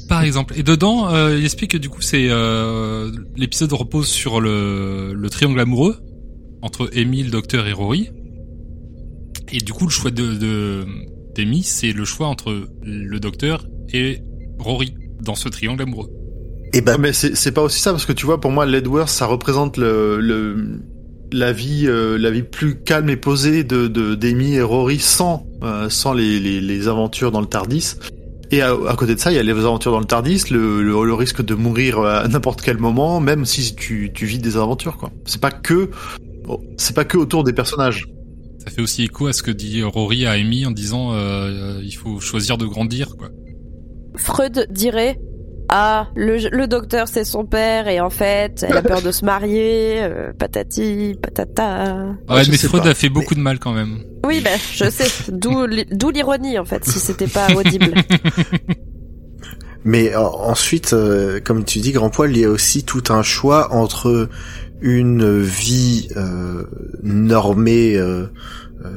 Par 0.07 0.23
exemple. 0.23 0.53
Et 0.57 0.63
dedans, 0.63 1.09
euh, 1.09 1.37
il 1.37 1.43
explique 1.43 1.71
que 1.71 1.77
du 1.77 1.89
coup, 1.89 2.01
c'est 2.01 2.27
euh, 2.29 3.11
l'épisode 3.35 3.73
repose 3.73 4.07
sur 4.07 4.39
le, 4.39 5.13
le 5.13 5.29
triangle 5.29 5.59
amoureux 5.59 5.97
entre 6.61 6.89
Amy, 6.95 7.23
le 7.23 7.31
docteur 7.31 7.67
et 7.67 7.73
Rory. 7.73 8.09
Et 9.51 9.59
du 9.59 9.73
coup, 9.73 9.85
le 9.85 9.91
choix 9.91 10.11
de, 10.11 10.33
de 10.33 10.85
d'Amy, 11.35 11.63
c'est 11.63 11.91
le 11.91 12.05
choix 12.05 12.27
entre 12.27 12.67
le 12.83 13.19
docteur 13.19 13.65
et 13.93 14.21
Rory 14.57 14.95
dans 15.21 15.35
ce 15.35 15.49
triangle 15.49 15.83
amoureux. 15.83 16.09
Et 16.73 16.79
eh 16.79 16.81
ben, 16.81 16.97
mais 16.97 17.13
c'est 17.13 17.51
pas 17.51 17.61
aussi 17.61 17.79
ça 17.79 17.91
parce 17.91 18.05
que 18.05 18.11
tu 18.11 18.25
vois, 18.25 18.41
pour 18.41 18.51
moi, 18.51 18.65
l'Edward, 18.65 19.07
ça 19.07 19.25
représente 19.27 19.77
le, 19.77 20.19
le 20.19 20.81
la 21.31 21.51
vie, 21.53 21.85
euh, 21.87 22.17
la 22.17 22.31
vie 22.31 22.43
plus 22.43 22.81
calme 22.81 23.09
et 23.09 23.15
posée 23.15 23.63
de 23.63 23.87
d'Amy 24.15 24.55
et 24.55 24.61
Rory 24.61 24.99
sans 24.99 25.45
euh, 25.63 25.89
sans 25.89 26.13
les, 26.13 26.39
les, 26.39 26.61
les 26.61 26.87
aventures 26.87 27.31
dans 27.31 27.41
le 27.41 27.47
Tardis. 27.47 27.95
Et 28.51 28.61
à, 28.61 28.75
côté 28.97 29.15
de 29.15 29.19
ça, 29.19 29.31
il 29.31 29.35
y 29.35 29.39
a 29.39 29.43
les 29.43 29.51
aventures 29.51 29.91
dans 29.91 29.99
le 29.99 30.05
Tardis, 30.05 30.43
le, 30.51 30.83
le, 30.83 31.03
le 31.03 31.13
risque 31.13 31.43
de 31.43 31.55
mourir 31.55 31.99
à 31.99 32.27
n'importe 32.27 32.61
quel 32.61 32.77
moment, 32.77 33.19
même 33.19 33.43
si 33.43 33.75
tu, 33.75 34.11
tu 34.13 34.25
vis 34.25 34.37
des 34.37 34.55
aventures, 34.55 34.97
quoi. 34.97 35.11
C'est 35.25 35.41
pas 35.41 35.51
que, 35.51 35.89
c'est 36.77 36.95
pas 36.95 37.05
que 37.05 37.17
autour 37.17 37.43
des 37.43 37.53
personnages. 37.53 38.05
Ça 38.65 38.73
fait 38.73 38.81
aussi 38.81 39.03
écho 39.03 39.27
à 39.27 39.33
ce 39.33 39.43
que 39.43 39.51
dit 39.51 39.83
Rory 39.83 40.25
à 40.25 40.31
Amy 40.31 40.65
en 40.65 40.71
disant 40.71 41.13
euh, 41.13 41.79
il 41.83 41.95
faut 41.95 42.19
choisir 42.19 42.57
de 42.57 42.65
grandir 42.65 43.15
quoi. 43.17 43.29
Freud 44.15 44.67
dirait 44.71 45.19
ah 45.69 46.09
le, 46.15 46.37
le 46.49 46.67
docteur 46.67 47.07
c'est 47.07 47.25
son 47.25 47.45
père 47.45 47.87
et 47.87 47.99
en 47.99 48.09
fait 48.09 48.65
elle 48.67 48.77
a 48.77 48.81
peur 48.81 49.01
de 49.01 49.11
se 49.11 49.25
marier 49.25 49.97
euh, 49.99 50.33
patati 50.33 51.15
patata. 51.21 52.15
Ouais 52.29 52.43
mais 52.49 52.57
Freud 52.57 52.87
a 52.87 52.93
fait 52.93 53.09
beaucoup 53.09 53.35
de 53.35 53.39
mal 53.39 53.59
quand 53.59 53.73
même. 53.73 54.03
Oui 54.25 54.41
ben 54.43 54.57
je 54.73 54.89
sais 54.89 55.31
d'où 55.31 55.67
d'où 55.91 56.09
l'ironie 56.09 56.57
en 56.57 56.65
fait 56.65 56.85
si 56.85 56.99
c'était 56.99 57.27
pas 57.27 57.47
audible. 57.53 57.93
Mais 59.87 60.15
ensuite, 60.15 60.93
euh, 60.93 61.39
comme 61.39 61.63
tu 61.63 61.77
dis, 61.77 61.91
Grand 61.91 62.09
Poil, 62.09 62.31
il 62.31 62.39
y 62.39 62.45
a 62.45 62.49
aussi 62.49 62.83
tout 62.83 63.03
un 63.09 63.21
choix 63.21 63.71
entre 63.71 64.29
une 64.81 65.41
vie 65.41 66.09
euh, 66.15 66.63
normée, 67.03 67.95
euh, 67.95 68.27
euh, 68.83 68.89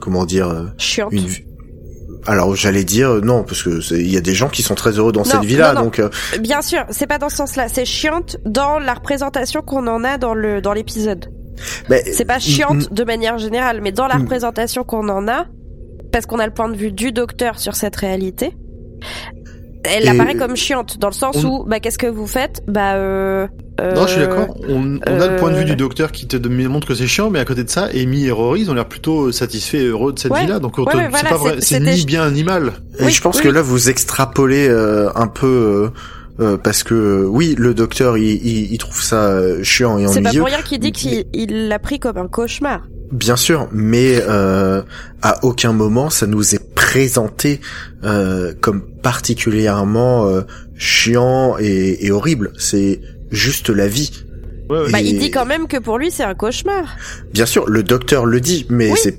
comment 0.00 0.24
dire, 0.26 0.72
chiante. 0.78 1.12
Une... 1.12 1.28
Alors 2.26 2.56
j'allais 2.56 2.84
dire 2.84 3.20
non 3.22 3.42
parce 3.42 3.62
que 3.62 3.94
il 3.94 4.10
y 4.10 4.16
a 4.16 4.22
des 4.22 4.32
gens 4.34 4.48
qui 4.48 4.62
sont 4.62 4.74
très 4.74 4.92
heureux 4.92 5.12
dans 5.12 5.24
cette 5.24 5.44
vie-là 5.44 5.74
donc 5.74 6.00
bien 6.40 6.62
sûr 6.62 6.86
c'est 6.88 7.06
pas 7.06 7.18
dans 7.18 7.28
ce 7.28 7.36
sens-là. 7.36 7.68
C'est 7.68 7.84
chiante 7.84 8.38
dans 8.46 8.78
la 8.78 8.94
représentation 8.94 9.60
qu'on 9.60 9.86
en 9.88 10.04
a 10.04 10.16
dans 10.16 10.32
le 10.32 10.62
dans 10.62 10.72
l'épisode. 10.72 11.30
C'est 11.88 12.24
pas 12.24 12.38
chiante 12.38 12.94
de 12.94 13.04
manière 13.04 13.36
générale 13.36 13.80
mais 13.82 13.92
dans 13.92 14.06
la 14.06 14.14
représentation 14.14 14.84
qu'on 14.84 15.10
en 15.10 15.28
a 15.28 15.44
parce 16.12 16.24
qu'on 16.24 16.38
a 16.38 16.46
le 16.46 16.54
point 16.54 16.70
de 16.70 16.76
vue 16.76 16.92
du 16.92 17.12
docteur 17.12 17.58
sur 17.58 17.74
cette 17.76 17.96
réalité 17.96 18.56
elle 19.84 20.08
apparaît 20.08 20.34
comme 20.34 20.56
chiante 20.56 20.98
dans 20.98 21.08
le 21.08 21.14
sens 21.14 21.44
où 21.44 21.64
bah 21.66 21.80
qu'est-ce 21.80 21.98
que 21.98 22.06
vous 22.06 22.26
faites? 22.26 22.62
Bah 22.66 22.94
euh, 22.94 23.46
non 23.80 24.06
je 24.06 24.12
suis 24.12 24.20
d'accord. 24.20 24.56
On, 24.68 24.98
on 25.06 25.20
a 25.20 25.26
le 25.28 25.36
point 25.36 25.50
de 25.50 25.56
vue 25.56 25.64
du 25.64 25.72
euh, 25.72 25.76
docteur 25.76 26.12
qui 26.12 26.26
te 26.26 26.36
montre 26.68 26.86
que 26.86 26.94
c'est 26.94 27.06
chiant 27.06 27.30
mais 27.30 27.38
à 27.38 27.44
côté 27.44 27.64
de 27.64 27.70
ça 27.70 27.88
Amy 27.94 28.26
et 28.26 28.30
Rory 28.30 28.62
ils 28.62 28.70
ont 28.70 28.74
l'air 28.74 28.86
plutôt 28.86 29.32
satisfaits 29.32 29.76
et 29.76 29.86
heureux 29.86 30.12
de 30.12 30.18
cette 30.18 30.34
vie 30.34 30.46
là 30.46 30.58
donc 30.58 30.78
ouais, 30.78 30.84
c'est 31.12 31.28
pas 31.28 31.36
vrai. 31.36 31.56
c'est 31.60 31.80
ni 31.80 32.04
bien 32.04 32.30
ni 32.30 32.44
mal. 32.44 32.72
Oui, 33.00 33.10
je 33.10 33.20
pense 33.20 33.40
que 33.40 33.48
là 33.48 33.62
vous 33.62 33.88
extrapolez 33.88 34.68
euh, 34.68 35.10
un 35.14 35.26
peu 35.26 35.90
euh, 36.40 36.56
parce 36.56 36.82
que 36.82 37.24
oui, 37.24 37.54
le 37.56 37.74
docteur 37.74 38.18
il, 38.18 38.24
il, 38.24 38.72
il 38.72 38.78
trouve 38.78 39.00
ça 39.00 39.40
chiant 39.62 39.98
et 39.98 40.06
ennuyeux. 40.06 40.12
C'est 40.12 40.22
pas 40.22 40.32
pour 40.32 40.46
rien 40.46 40.62
qu'il 40.62 40.80
dit 40.80 40.92
qu'il 40.92 41.68
l'a 41.68 41.78
pris 41.78 41.98
comme 42.00 42.16
un 42.16 42.26
cauchemar. 42.26 42.82
Bien 43.12 43.36
sûr, 43.36 43.68
mais 43.70 44.20
euh, 44.28 44.82
à 45.22 45.44
aucun 45.44 45.72
moment 45.72 46.10
ça 46.10 46.26
nous 46.26 46.54
est 46.54 46.73
présenté 46.94 47.60
euh, 48.04 48.54
comme 48.60 48.82
particulièrement 49.02 50.28
euh, 50.28 50.42
chiant 50.76 51.56
et, 51.58 52.06
et 52.06 52.12
horrible. 52.12 52.52
C'est 52.56 53.00
juste 53.32 53.68
la 53.68 53.88
vie. 53.88 54.12
Bah, 54.68 55.00
il 55.00 55.18
dit 55.18 55.32
quand 55.32 55.44
même 55.44 55.66
que 55.66 55.76
pour 55.76 55.98
lui 55.98 56.12
c'est 56.12 56.22
un 56.22 56.36
cauchemar. 56.36 56.96
Bien 57.32 57.46
sûr, 57.46 57.68
le 57.68 57.82
docteur 57.82 58.26
le 58.26 58.40
dit, 58.40 58.64
mais 58.70 58.94
c'est 58.94 59.18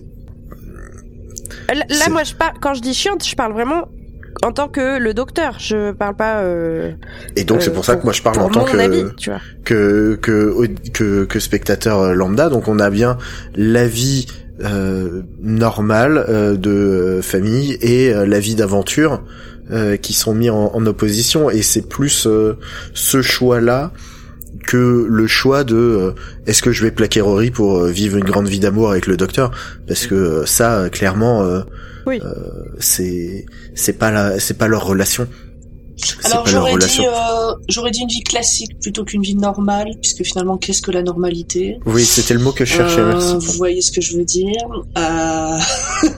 Là, 1.67 2.09
moi, 2.11 2.23
je 2.23 2.35
parle, 2.35 2.53
quand 2.61 2.75
je 2.75 2.81
dis 2.81 2.93
chiante, 2.93 3.27
je 3.27 3.35
parle 3.35 3.53
vraiment 3.53 3.87
en 4.43 4.51
tant 4.51 4.67
que 4.67 4.99
le 4.99 5.13
docteur. 5.13 5.57
Je 5.59 5.91
parle 5.91 6.15
pas. 6.15 6.41
Euh, 6.41 6.91
et 7.35 7.43
donc 7.43 7.61
c'est 7.61 7.73
pour 7.73 7.85
ça 7.85 7.95
que 7.95 8.03
moi 8.03 8.13
je 8.13 8.21
parle 8.21 8.39
en 8.39 8.49
tant 8.49 8.65
que, 8.65 9.13
que, 9.63 10.15
que 10.21 10.67
que 10.93 11.25
que 11.25 11.39
spectateur 11.39 12.13
lambda. 12.13 12.49
Donc 12.49 12.67
on 12.67 12.79
a 12.79 12.89
bien 12.89 13.17
l'avis 13.55 14.27
euh, 14.63 15.21
normal 15.41 16.23
euh, 16.29 16.55
de 16.55 17.19
famille 17.21 17.77
et 17.81 18.13
euh, 18.13 18.25
la 18.25 18.39
vie 18.39 18.55
d'aventure 18.55 19.23
euh, 19.71 19.97
qui 19.97 20.13
sont 20.13 20.33
mis 20.33 20.49
en, 20.49 20.71
en 20.73 20.85
opposition. 20.85 21.49
Et 21.49 21.61
c'est 21.61 21.87
plus 21.87 22.27
ce 22.93 23.21
choix-là 23.21 23.91
que 24.65 25.05
le 25.09 25.27
choix 25.27 25.63
de 25.63 26.13
est-ce 26.47 26.61
que 26.61 26.71
je 26.71 26.83
vais 26.83 26.91
plaquer 26.91 27.21
Rory 27.21 27.51
pour 27.51 27.83
vivre 27.85 28.17
une 28.17 28.23
grande 28.23 28.47
vie 28.47 28.59
d'amour 28.59 28.89
avec 28.91 29.05
le 29.05 29.17
docteur? 29.17 29.51
Parce 29.87 30.07
que 30.07 30.43
ça 30.45 30.89
clairement 30.91 31.45
oui. 32.05 32.19
Euh, 32.23 32.65
c'est 32.79 33.45
c'est 33.73 33.93
pas 33.93 34.11
la 34.11 34.39
c'est 34.39 34.57
pas 34.57 34.67
leur 34.67 34.85
relation. 34.85 35.27
Alors 36.23 36.45
j'aurais 36.45 36.77
dit 36.77 37.05
euh, 37.05 37.53
j'aurais 37.69 37.91
dit 37.91 38.01
une 38.01 38.09
vie 38.09 38.23
classique 38.23 38.79
plutôt 38.81 39.05
qu'une 39.05 39.21
vie 39.21 39.35
normale 39.35 39.91
puisque 40.01 40.23
finalement 40.23 40.57
qu'est-ce 40.57 40.81
que 40.81 40.91
la 40.91 41.03
normalité? 41.03 41.79
Oui, 41.85 42.03
c'était 42.03 42.33
le 42.33 42.41
mot 42.41 42.51
que 42.51 42.65
je 42.65 42.73
cherchais. 42.73 42.99
Euh, 42.99 43.13
merci. 43.13 43.35
Vous 43.39 43.53
voyez 43.53 43.81
ce 43.81 43.91
que 43.91 44.01
je 44.01 44.17
veux 44.17 44.25
dire 44.25 44.65
euh... 44.97 45.57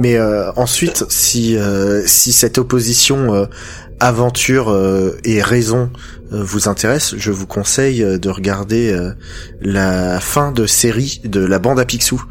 Mais 0.00 0.16
euh, 0.16 0.50
ensuite, 0.56 1.04
si 1.10 1.56
euh, 1.56 2.02
si 2.06 2.32
cette 2.32 2.58
opposition 2.58 3.48
aventure 4.00 4.76
et 5.24 5.42
raison 5.42 5.90
vous 6.30 6.68
intéresse, 6.68 7.14
je 7.16 7.30
vous 7.30 7.46
conseille 7.46 8.00
de 8.00 8.28
regarder 8.30 8.96
la 9.60 10.18
fin 10.20 10.50
de 10.50 10.66
série 10.66 11.20
de 11.24 11.40
la 11.40 11.58
bande 11.58 11.78
à 11.78 11.84
Picsou 11.84 12.22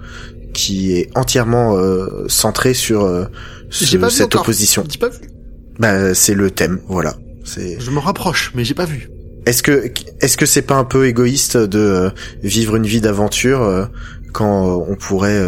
qui 0.54 0.94
est 0.94 1.10
entièrement 1.16 1.78
euh, 1.78 2.26
centré 2.28 2.74
sur 2.74 3.04
euh, 3.04 3.26
cette 3.70 4.36
opposition. 4.36 4.84
Pas 5.00 5.10
vu. 5.10 5.20
Bah, 5.80 6.14
c'est 6.14 6.34
le 6.34 6.52
thème, 6.52 6.80
voilà. 6.88 7.16
C'est. 7.44 7.80
Je 7.80 7.92
me 7.92 8.00
rapproche, 8.00 8.52
mais 8.56 8.64
j'ai 8.64 8.74
pas 8.74 8.86
vu. 8.86 9.10
Est-ce 9.46 9.64
que 9.64 9.92
est-ce 10.20 10.36
que 10.36 10.46
c'est 10.46 10.62
pas 10.62 10.76
un 10.76 10.84
peu 10.84 11.08
égoïste 11.08 11.56
de 11.56 11.80
euh, 11.80 12.10
vivre 12.44 12.76
une 12.76 12.86
vie 12.86 13.00
d'aventure 13.00 13.90
quand 14.34 14.86
on 14.90 14.96
pourrait 14.96 15.42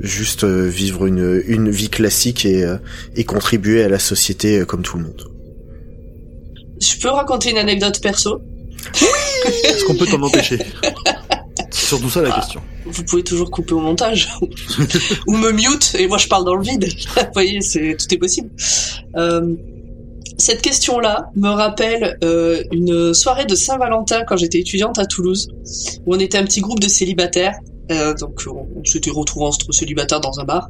juste 0.00 0.44
vivre 0.44 1.06
une 1.06 1.40
une 1.46 1.70
vie 1.70 1.90
classique 1.90 2.44
et 2.44 2.66
et 3.14 3.24
contribuer 3.24 3.84
à 3.84 3.88
la 3.88 4.00
société 4.00 4.64
comme 4.66 4.82
tout 4.82 4.96
le 4.96 5.04
monde? 5.04 5.24
Je 6.80 6.98
peux 7.00 7.10
raconter 7.10 7.50
une 7.50 7.58
anecdote 7.58 8.00
perso? 8.00 8.40
Est-ce 9.44 9.84
qu'on 9.84 9.94
peut 9.94 10.06
t'en 10.06 10.22
empêcher? 10.22 10.58
surtout 11.90 12.10
ça 12.10 12.22
la 12.22 12.30
ah, 12.32 12.40
question. 12.40 12.60
Vous 12.86 13.02
pouvez 13.04 13.24
toujours 13.24 13.50
couper 13.50 13.74
au 13.74 13.80
montage 13.80 14.28
ou 15.26 15.36
me 15.36 15.50
mute 15.50 15.96
et 15.98 16.06
moi 16.06 16.18
je 16.18 16.28
parle 16.28 16.44
dans 16.44 16.54
le 16.54 16.62
vide. 16.62 16.84
vous 17.16 17.22
voyez, 17.34 17.60
c'est 17.60 17.96
tout 17.98 18.14
est 18.14 18.18
possible. 18.18 18.50
Euh, 19.16 19.54
cette 20.38 20.62
question-là 20.62 21.30
me 21.34 21.48
rappelle 21.48 22.16
euh, 22.24 22.62
une 22.72 23.12
soirée 23.12 23.44
de 23.44 23.54
Saint-Valentin 23.54 24.22
quand 24.26 24.36
j'étais 24.36 24.60
étudiante 24.60 24.98
à 24.98 25.04
Toulouse, 25.04 25.48
où 26.06 26.14
on 26.14 26.18
était 26.18 26.38
un 26.38 26.44
petit 26.44 26.60
groupe 26.60 26.80
de 26.80 26.88
célibataires. 26.88 27.58
Euh, 27.90 28.14
donc 28.14 28.44
on, 28.46 28.84
s'était 28.84 29.10
retrouvés 29.10 29.46
entre 29.46 29.72
célibataires 29.72 30.20
dans 30.20 30.38
un 30.38 30.44
bar. 30.44 30.68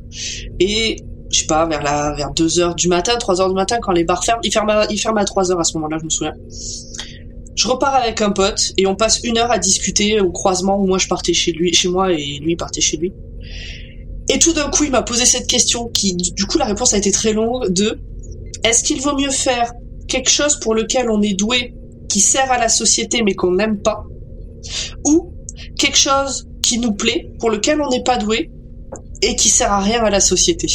Et 0.58 0.96
je 1.30 1.40
sais 1.40 1.46
pas, 1.46 1.66
vers 1.66 1.82
la 1.82 2.14
vers 2.14 2.32
2 2.32 2.60
heures 2.60 2.74
du 2.74 2.88
matin, 2.88 3.16
3 3.16 3.42
heures 3.42 3.48
du 3.48 3.54
matin, 3.54 3.78
quand 3.80 3.92
les 3.92 4.04
bars 4.04 4.24
ferment, 4.24 4.40
ils 4.42 4.52
ferment 4.52 4.72
à, 4.72 4.86
ils 4.90 4.98
ferment 4.98 5.20
à 5.20 5.24
3 5.24 5.52
heures 5.52 5.60
à 5.60 5.64
ce 5.64 5.74
moment-là, 5.74 5.98
je 6.00 6.04
me 6.04 6.10
souviens. 6.10 6.34
Je 7.56 7.68
repars 7.68 7.94
avec 7.94 8.22
un 8.22 8.30
pote 8.30 8.72
et 8.76 8.86
on 8.86 8.94
passe 8.94 9.20
une 9.24 9.38
heure 9.38 9.50
à 9.50 9.58
discuter 9.58 10.20
au 10.20 10.30
croisement 10.30 10.78
où 10.80 10.86
moi 10.86 10.98
je 10.98 11.08
partais 11.08 11.34
chez 11.34 11.52
lui, 11.52 11.74
chez 11.74 11.88
moi 11.88 12.12
et 12.12 12.38
lui 12.40 12.56
partait 12.56 12.80
chez 12.80 12.96
lui. 12.96 13.12
Et 14.32 14.38
tout 14.38 14.52
d'un 14.52 14.70
coup, 14.70 14.84
il 14.84 14.92
m'a 14.92 15.02
posé 15.02 15.26
cette 15.26 15.48
question 15.48 15.88
qui, 15.88 16.14
du 16.14 16.44
coup, 16.46 16.56
la 16.56 16.64
réponse 16.64 16.94
a 16.94 16.98
été 16.98 17.10
très 17.10 17.32
longue 17.32 17.68
de 17.72 17.98
est-ce 18.62 18.84
qu'il 18.84 19.00
vaut 19.00 19.16
mieux 19.16 19.30
faire 19.30 19.72
quelque 20.06 20.30
chose 20.30 20.60
pour 20.60 20.74
lequel 20.74 21.10
on 21.10 21.20
est 21.20 21.34
doué, 21.34 21.74
qui 22.08 22.20
sert 22.20 22.50
à 22.50 22.58
la 22.58 22.68
société 22.68 23.22
mais 23.22 23.34
qu'on 23.34 23.52
n'aime 23.52 23.78
pas, 23.78 24.04
ou 25.04 25.32
quelque 25.76 25.98
chose 25.98 26.46
qui 26.62 26.78
nous 26.78 26.92
plaît, 26.92 27.32
pour 27.40 27.50
lequel 27.50 27.80
on 27.80 27.88
n'est 27.88 28.04
pas 28.04 28.18
doué 28.18 28.50
et 29.22 29.34
qui 29.34 29.48
sert 29.48 29.72
à 29.72 29.80
rien 29.80 30.04
à 30.04 30.10
la 30.10 30.20
société? 30.20 30.68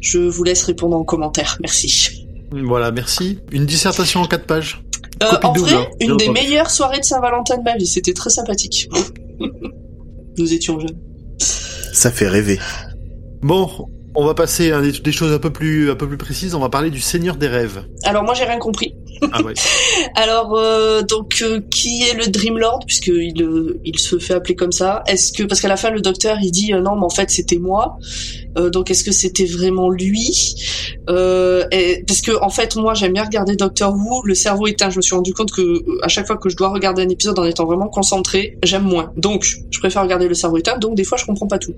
Je 0.00 0.18
vous 0.18 0.44
laisse 0.44 0.62
répondre 0.62 0.96
en 0.96 1.04
commentaire. 1.04 1.58
Merci. 1.60 2.26
Voilà, 2.50 2.90
merci. 2.90 3.38
Une 3.52 3.66
dissertation 3.66 4.20
en 4.20 4.26
quatre 4.26 4.46
pages. 4.46 4.82
Euh, 5.22 5.26
en 5.42 5.52
vrai, 5.52 5.74
hein. 5.74 5.86
une 6.00 6.16
des 6.16 6.28
meilleures 6.28 6.70
soirées 6.70 7.00
de 7.00 7.04
Saint-Valentin 7.04 7.58
de 7.58 7.62
ma 7.62 7.76
vie. 7.76 7.86
C'était 7.86 8.12
très 8.12 8.30
sympathique. 8.30 8.88
Nous 10.38 10.52
étions 10.52 10.78
jeunes. 10.78 10.98
Ça 11.38 12.10
fait 12.10 12.28
rêver. 12.28 12.58
Bon, 13.42 13.70
on 14.16 14.24
va 14.24 14.34
passer 14.34 14.72
à 14.72 14.80
des, 14.80 14.92
des 14.92 15.12
choses 15.12 15.32
un 15.32 15.38
peu 15.38 15.50
plus 15.50 15.90
un 15.90 15.94
peu 15.94 16.08
plus 16.08 16.16
précises. 16.16 16.54
On 16.54 16.60
va 16.60 16.68
parler 16.68 16.90
du 16.90 17.00
Seigneur 17.00 17.36
des 17.36 17.48
rêves. 17.48 17.84
Alors 18.04 18.22
moi 18.24 18.34
j'ai 18.34 18.44
rien 18.44 18.58
compris. 18.58 18.94
Ah 19.32 19.42
ouais. 19.42 19.54
Alors 20.14 20.54
euh, 20.58 21.02
donc 21.02 21.42
euh, 21.42 21.60
qui 21.70 22.02
est 22.02 22.14
le 22.14 22.26
Dream 22.30 22.58
Lord 22.58 22.80
puisque 22.86 23.06
il 23.08 23.42
euh, 23.42 23.80
il 23.84 23.98
se 23.98 24.18
fait 24.18 24.34
appeler 24.34 24.54
comme 24.56 24.72
ça? 24.72 25.02
Est-ce 25.06 25.32
que 25.32 25.42
parce 25.44 25.60
qu'à 25.60 25.68
la 25.68 25.76
fin 25.76 25.90
le 25.90 26.00
docteur 26.00 26.38
il 26.42 26.50
dit 26.50 26.72
non 26.72 26.96
mais 26.96 27.04
en 27.04 27.10
fait 27.10 27.30
c'était 27.30 27.58
moi. 27.58 27.98
Donc 28.72 28.90
est-ce 28.90 29.04
que 29.04 29.12
c'était 29.12 29.44
vraiment 29.44 29.90
lui? 29.90 30.54
Et- 31.08 32.04
Parce 32.06 32.20
que 32.22 32.32
en 32.42 32.48
fait 32.50 32.76
moi 32.76 32.94
j'aime 32.94 33.12
bien 33.12 33.24
regarder 33.24 33.54
Doctor 33.56 33.94
Who. 33.94 34.22
Le 34.24 34.34
cerveau 34.34 34.66
éteint. 34.66 34.90
Je 34.90 34.96
me 34.96 35.02
suis 35.02 35.14
rendu 35.14 35.32
compte 35.34 35.50
que 35.52 35.84
à 36.02 36.08
chaque 36.08 36.26
fois 36.26 36.36
que 36.36 36.48
je 36.48 36.56
dois 36.56 36.68
regarder 36.68 37.02
un 37.02 37.08
épisode 37.08 37.38
en 37.38 37.44
étant 37.44 37.64
vraiment 37.66 37.88
concentré, 37.88 38.58
j'aime 38.62 38.84
moins. 38.84 39.12
Donc 39.16 39.44
je 39.70 39.78
préfère 39.78 40.02
regarder 40.02 40.28
le 40.28 40.34
cerveau 40.34 40.56
éteint. 40.56 40.78
Donc 40.78 40.94
des 40.94 41.04
fois 41.04 41.18
je 41.18 41.24
comprends 41.26 41.46
pas 41.46 41.58
tout. 41.58 41.74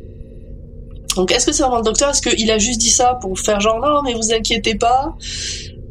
Donc 1.18 1.32
est-ce 1.32 1.46
que 1.46 1.52
c'est 1.52 1.62
vraiment 1.64 1.78
le 1.78 1.84
docteur? 1.84 2.10
Est-ce 2.10 2.22
qu'il 2.22 2.50
a 2.50 2.58
juste 2.58 2.80
dit 2.80 2.90
ça 2.90 3.18
pour 3.20 3.38
faire 3.38 3.60
genre 3.60 3.80
non 3.80 4.02
mais 4.04 4.14
vous 4.14 4.32
inquiétez 4.32 4.76
pas? 4.76 5.16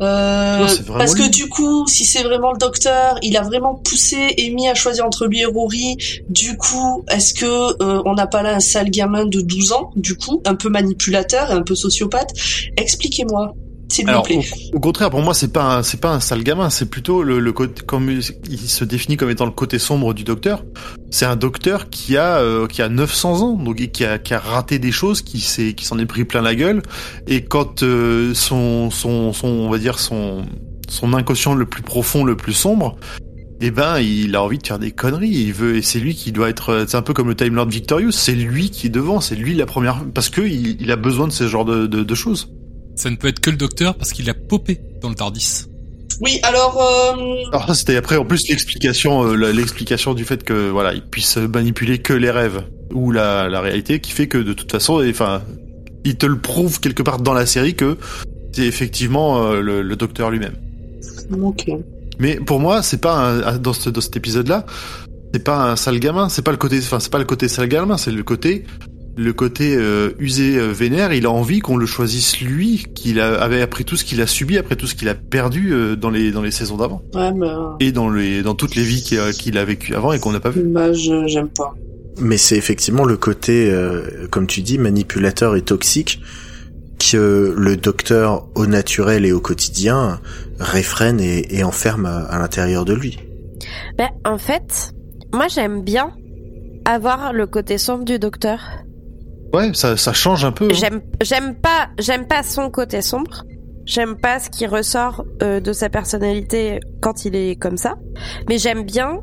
Euh, 0.01 0.59
Non, 0.87 0.97
parce 0.97 1.15
que 1.15 1.23
lui. 1.23 1.29
du 1.31 1.49
coup, 1.49 1.85
si 1.87 2.05
c'est 2.05 2.23
vraiment 2.23 2.51
le 2.53 2.57
docteur, 2.57 3.17
il 3.23 3.35
a 3.35 3.41
vraiment 3.41 3.75
poussé 3.75 4.35
Amy 4.37 4.69
à 4.69 4.75
choisir 4.75 5.05
entre 5.05 5.25
lui 5.25 5.41
et 5.41 5.45
Rory. 5.45 5.97
Du 6.29 6.55
coup, 6.55 7.03
est-ce 7.09 7.33
que 7.33 7.45
euh, 7.83 8.01
on 8.05 8.13
n'a 8.13 8.27
pas 8.27 8.41
là 8.41 8.55
un 8.55 8.59
sale 8.59 8.89
gamin 8.89 9.25
de 9.25 9.41
12 9.41 9.71
ans, 9.73 9.91
du 9.95 10.15
coup, 10.15 10.41
un 10.45 10.55
peu 10.55 10.69
manipulateur 10.69 11.51
et 11.51 11.55
un 11.55 11.63
peu 11.63 11.75
sociopathe? 11.75 12.31
Expliquez-moi, 12.77 13.53
s'il 13.89 14.09
vous 14.09 14.21
plaît. 14.21 14.39
au, 14.73 14.77
au 14.77 14.79
contraire, 14.79 15.09
pour 15.09 15.21
moi, 15.21 15.33
c'est 15.33 15.51
pas 15.51 15.77
un, 15.77 15.83
c'est 15.83 15.99
pas 15.99 16.11
un 16.11 16.19
sale 16.19 16.43
gamin, 16.43 16.69
c'est 16.69 16.89
plutôt 16.89 17.23
le, 17.23 17.39
le 17.39 17.51
côté, 17.53 17.83
comme 17.85 18.09
il 18.09 18.57
se 18.59 18.83
définit 18.83 19.17
comme 19.17 19.29
étant 19.29 19.45
le 19.45 19.51
côté 19.51 19.79
sombre 19.79 20.13
du 20.13 20.23
docteur. 20.23 20.63
C'est 21.09 21.25
un 21.25 21.35
docteur 21.35 21.89
qui 21.89 22.17
a, 22.17 22.37
euh, 22.37 22.67
qui 22.67 22.81
a 22.81 22.89
900 22.89 23.41
ans, 23.41 23.53
donc 23.53 23.77
qui 23.91 24.05
a, 24.05 24.17
qui 24.17 24.33
a 24.33 24.39
raté 24.39 24.79
des 24.79 24.91
choses, 24.91 25.21
qui 25.21 25.39
s'est, 25.39 25.73
qui 25.73 25.85
s'en 25.85 25.99
est 25.99 26.05
pris 26.05 26.25
plein 26.25 26.41
la 26.41 26.55
gueule. 26.55 26.81
Et 27.27 27.43
quand 27.43 27.83
euh, 27.83 28.33
son, 28.33 28.89
son, 28.91 29.31
son, 29.33 29.47
on 29.47 29.69
va 29.69 29.77
dire 29.77 29.99
son, 29.99 30.45
son 30.89 31.13
inconscient 31.13 31.53
le 31.53 31.65
plus 31.65 31.81
profond, 31.83 32.23
le 32.23 32.35
plus 32.35 32.53
sombre. 32.53 32.97
Eh 33.59 33.71
ben, 33.71 33.97
il 33.99 34.35
a 34.35 34.43
envie 34.43 34.59
de 34.59 34.67
faire 34.67 34.77
des 34.77 34.91
conneries. 34.91 35.29
Il 35.29 35.53
veut, 35.53 35.77
et 35.77 35.81
c'est 35.81 35.99
lui 35.99 36.13
qui 36.13 36.31
doit 36.31 36.47
être. 36.49 36.85
C'est 36.87 36.97
un 36.97 37.01
peu 37.01 37.13
comme 37.13 37.27
le 37.27 37.35
Time 37.35 37.55
Lord 37.55 37.69
Victorious. 37.69 38.11
C'est 38.11 38.35
lui 38.35 38.69
qui 38.69 38.85
est 38.85 38.91
devant. 38.91 39.19
C'est 39.19 39.35
lui 39.35 39.55
la 39.55 39.65
première, 39.65 40.03
parce 40.13 40.29
que 40.29 40.41
il, 40.41 40.79
il 40.79 40.91
a 40.91 40.95
besoin 40.95 41.27
de 41.27 41.31
ce 41.31 41.47
genre 41.47 41.65
de, 41.65 41.87
de, 41.87 42.03
de 42.03 42.15
choses. 42.15 42.51
Ça 42.97 43.09
ne 43.09 43.15
peut 43.15 43.27
être 43.27 43.39
que 43.39 43.51
le 43.51 43.57
docteur 43.57 43.95
parce 43.95 44.11
qu'il 44.11 44.29
a 44.29 44.33
popé 44.33 44.81
dans 45.01 45.09
le 45.09 45.15
Tardis. 45.15 45.65
Oui, 46.19 46.39
alors 46.41 46.81
euh, 46.81 47.45
Alors 47.51 47.67
ça 47.67 47.75
c'était 47.75 47.95
après 47.95 48.17
en 48.17 48.25
plus 48.25 48.47
l'explication 48.49 49.23
euh, 49.23 49.51
l'explication 49.51 50.15
du 50.15 50.25
fait 50.25 50.43
que 50.43 50.69
voilà 50.69 50.93
il 50.93 51.03
puisse 51.03 51.37
manipuler 51.37 51.99
que 51.99 52.13
les 52.13 52.31
rêves 52.31 52.63
ou 52.91 53.11
la, 53.11 53.49
la 53.49 53.61
réalité 53.61 53.99
qui 53.99 54.11
fait 54.11 54.27
que 54.27 54.39
de 54.39 54.53
toute 54.53 54.71
façon 54.71 55.03
enfin 55.07 55.43
il 56.05 56.15
te 56.15 56.25
le 56.25 56.39
prouve 56.39 56.79
quelque 56.79 57.03
part 57.03 57.21
dans 57.21 57.33
la 57.33 57.45
série 57.45 57.75
que 57.75 57.97
c'est 58.51 58.65
effectivement 58.65 59.43
euh, 59.43 59.61
le, 59.61 59.83
le 59.83 59.95
docteur 59.95 60.31
lui-même. 60.31 60.55
ok. 61.39 61.65
Mais 62.17 62.37
pour 62.37 62.59
moi 62.59 62.81
c'est 62.81 63.01
pas 63.01 63.13
un, 63.15 63.57
dans, 63.59 63.73
ce, 63.73 63.91
dans 63.91 64.01
cet 64.01 64.17
épisode 64.17 64.47
là 64.47 64.65
c'est 65.35 65.43
pas 65.43 65.71
un 65.71 65.75
sale 65.75 65.99
gamin 65.99 66.29
c'est 66.29 66.41
pas 66.41 66.51
le 66.51 66.57
côté 66.57 66.79
enfin 66.79 66.99
c'est 66.99 67.11
pas 67.11 67.19
le 67.19 67.25
côté 67.25 67.47
sale 67.47 67.67
gamin 67.67 67.97
c'est 67.97 68.11
le 68.11 68.23
côté 68.23 68.65
le 69.17 69.33
côté 69.33 69.75
euh, 69.75 70.11
usé 70.19 70.57
euh, 70.57 70.71
vénère 70.71 71.11
il 71.13 71.25
a 71.25 71.31
envie 71.31 71.59
qu'on 71.59 71.75
le 71.77 71.85
choisisse 71.87 72.39
lui 72.39 72.85
qu'il 72.93 73.19
a- 73.19 73.41
avait 73.41 73.61
appris 73.61 73.83
tout 73.83 73.95
ce 73.95 74.05
qu'il 74.05 74.21
a 74.21 74.27
subi 74.27 74.57
après 74.57 74.75
tout 74.75 74.85
ce 74.87 74.93
qu'il 74.95 75.09
a 75.09 75.15
perdu 75.15 75.73
euh, 75.73 75.95
dans 75.95 76.09
les 76.11 76.31
dans 76.31 76.41
les 76.43 76.51
saisons 76.51 76.77
d'avant 76.77 77.01
Ouais, 77.15 77.31
bah, 77.33 77.75
et 77.79 77.91
dans 77.91 78.09
les 78.09 78.43
dans 78.43 78.53
toutes 78.55 78.75
les 78.75 78.83
vies 78.83 79.01
qu'il 79.01 79.19
a, 79.19 79.31
qu'il 79.33 79.57
a 79.57 79.65
vécues 79.65 79.95
avant 79.95 80.13
et 80.13 80.19
qu'on 80.19 80.31
n'a 80.31 80.39
pas 80.39 80.51
vu. 80.51 80.61
bah 80.63 80.93
je- 80.93 81.25
j'aime 81.27 81.49
pas. 81.49 81.73
Mais 82.19 82.37
c'est 82.37 82.57
effectivement 82.57 83.05
le 83.05 83.15
côté, 83.17 83.69
euh, 83.71 84.27
comme 84.31 84.47
tu 84.47 84.61
dis, 84.61 84.79
manipulateur 84.79 85.55
et 85.55 85.61
toxique 85.61 86.19
que 87.11 87.53
le 87.55 87.77
docteur 87.77 88.47
au 88.55 88.65
naturel 88.65 89.23
et 89.25 89.31
au 89.31 89.39
quotidien 89.39 90.19
réfrène 90.59 91.19
et, 91.19 91.55
et 91.55 91.63
enferme 91.63 92.07
à, 92.07 92.21
à 92.25 92.39
l'intérieur 92.39 92.85
de 92.85 92.93
lui. 92.93 93.19
Ben, 93.99 94.09
en 94.25 94.37
fait, 94.39 94.93
moi 95.31 95.47
j'aime 95.47 95.83
bien 95.83 96.11
avoir 96.85 97.33
le 97.33 97.45
côté 97.45 97.77
sombre 97.77 98.03
du 98.05 98.17
docteur. 98.17 98.59
Ouais, 99.53 99.71
ça 99.73 99.95
ça 99.97 100.13
change 100.13 100.43
un 100.45 100.51
peu. 100.51 100.65
hein. 100.65 100.73
J'aime, 100.73 101.01
j'aime 101.21 101.55
pas, 101.55 101.89
j'aime 101.99 102.27
pas 102.27 102.43
son 102.43 102.69
côté 102.69 103.01
sombre. 103.01 103.43
J'aime 103.85 104.17
pas 104.17 104.39
ce 104.39 104.49
qui 104.49 104.67
ressort 104.67 105.23
euh, 105.41 105.61
de 105.61 105.71
sa 105.71 105.87
personnalité 105.89 106.81
quand 107.01 107.23
il 107.23 107.35
est 107.37 107.55
comme 107.55 107.77
ça. 107.77 107.95
Mais 108.49 108.57
j'aime 108.57 108.83
bien 108.83 109.21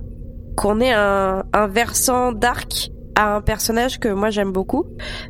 qu'on 0.56 0.80
ait 0.80 0.92
un, 0.94 1.44
un 1.52 1.66
versant 1.66 2.32
dark 2.32 2.88
à 3.14 3.36
un 3.36 3.40
personnage 3.42 4.00
que 4.00 4.08
moi 4.08 4.30
j'aime 4.30 4.52
beaucoup 4.52 4.84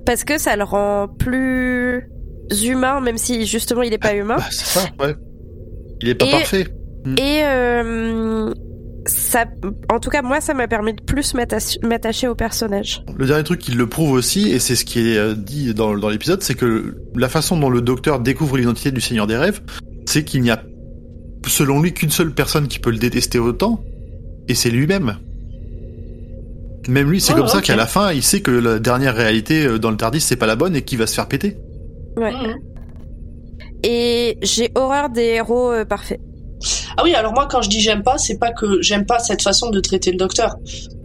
parce 0.06 0.22
que 0.24 0.38
ça 0.38 0.54
le 0.56 0.62
rend 0.64 1.08
plus 1.08 2.08
humain, 2.64 3.00
même 3.00 3.18
si 3.18 3.44
justement 3.46 3.82
il 3.82 3.92
est 3.92 3.98
pas 3.98 4.14
humain. 4.14 4.36
Bah, 4.36 4.44
c'est 4.50 4.78
ça, 4.78 4.86
ouais. 5.00 5.14
Il 6.00 6.08
est 6.10 6.14
pas 6.14 6.26
Et- 6.26 6.30
parfait. 6.30 6.66
Et 7.18 7.40
euh, 7.42 8.54
ça, 9.34 9.46
en 9.92 9.98
tout 9.98 10.10
cas 10.10 10.22
moi 10.22 10.40
ça 10.40 10.54
m'a 10.54 10.68
permis 10.68 10.94
de 10.94 11.02
plus 11.02 11.34
m'attacher 11.34 12.28
au 12.28 12.36
personnage. 12.36 13.02
Le 13.16 13.26
dernier 13.26 13.42
truc 13.42 13.58
qui 13.58 13.72
le 13.72 13.88
prouve 13.88 14.12
aussi, 14.12 14.50
et 14.50 14.60
c'est 14.60 14.76
ce 14.76 14.84
qui 14.84 15.00
est 15.00 15.18
euh, 15.18 15.34
dit 15.34 15.74
dans, 15.74 15.98
dans 15.98 16.08
l'épisode, 16.08 16.40
c'est 16.42 16.54
que 16.54 16.96
la 17.16 17.28
façon 17.28 17.56
dont 17.58 17.68
le 17.68 17.80
docteur 17.80 18.20
découvre 18.20 18.56
l'identité 18.56 18.92
du 18.92 19.00
Seigneur 19.00 19.26
des 19.26 19.36
Rêves, 19.36 19.60
c'est 20.06 20.24
qu'il 20.24 20.40
n'y 20.42 20.52
a, 20.52 20.62
selon 21.48 21.82
lui, 21.82 21.92
qu'une 21.92 22.10
seule 22.10 22.32
personne 22.32 22.68
qui 22.68 22.78
peut 22.78 22.92
le 22.92 22.98
détester 22.98 23.40
autant, 23.40 23.82
et 24.46 24.54
c'est 24.54 24.70
lui-même. 24.70 25.16
Même 26.86 27.10
lui, 27.10 27.20
c'est 27.20 27.32
Ah, 27.32 27.36
comme 27.36 27.48
ça 27.48 27.60
qu'à 27.60 27.74
la 27.74 27.86
fin, 27.86 28.12
il 28.12 28.22
sait 28.22 28.40
que 28.40 28.52
la 28.52 28.78
dernière 28.78 29.16
réalité 29.16 29.66
euh, 29.66 29.78
dans 29.80 29.90
le 29.90 29.96
Tardis, 29.96 30.20
c'est 30.20 30.36
pas 30.36 30.46
la 30.46 30.54
bonne 30.54 30.76
et 30.76 30.82
qu'il 30.82 30.98
va 30.98 31.08
se 31.08 31.14
faire 31.14 31.26
péter. 31.26 31.56
Ouais. 32.16 32.30
Mhm. 32.30 32.54
Et 33.82 34.38
j'ai 34.42 34.70
horreur 34.76 35.10
des 35.10 35.22
héros 35.22 35.72
euh, 35.72 35.84
parfaits. 35.84 36.20
Ah 36.96 37.02
oui, 37.04 37.14
alors 37.14 37.32
moi 37.32 37.46
quand 37.50 37.62
je 37.62 37.68
dis 37.68 37.80
j'aime 37.80 38.02
pas, 38.02 38.18
c'est 38.18 38.38
pas 38.38 38.52
que 38.52 38.80
j'aime 38.82 39.06
pas 39.06 39.18
cette 39.18 39.42
façon 39.42 39.70
de 39.70 39.80
traiter 39.80 40.10
le 40.10 40.16
docteur. 40.16 40.56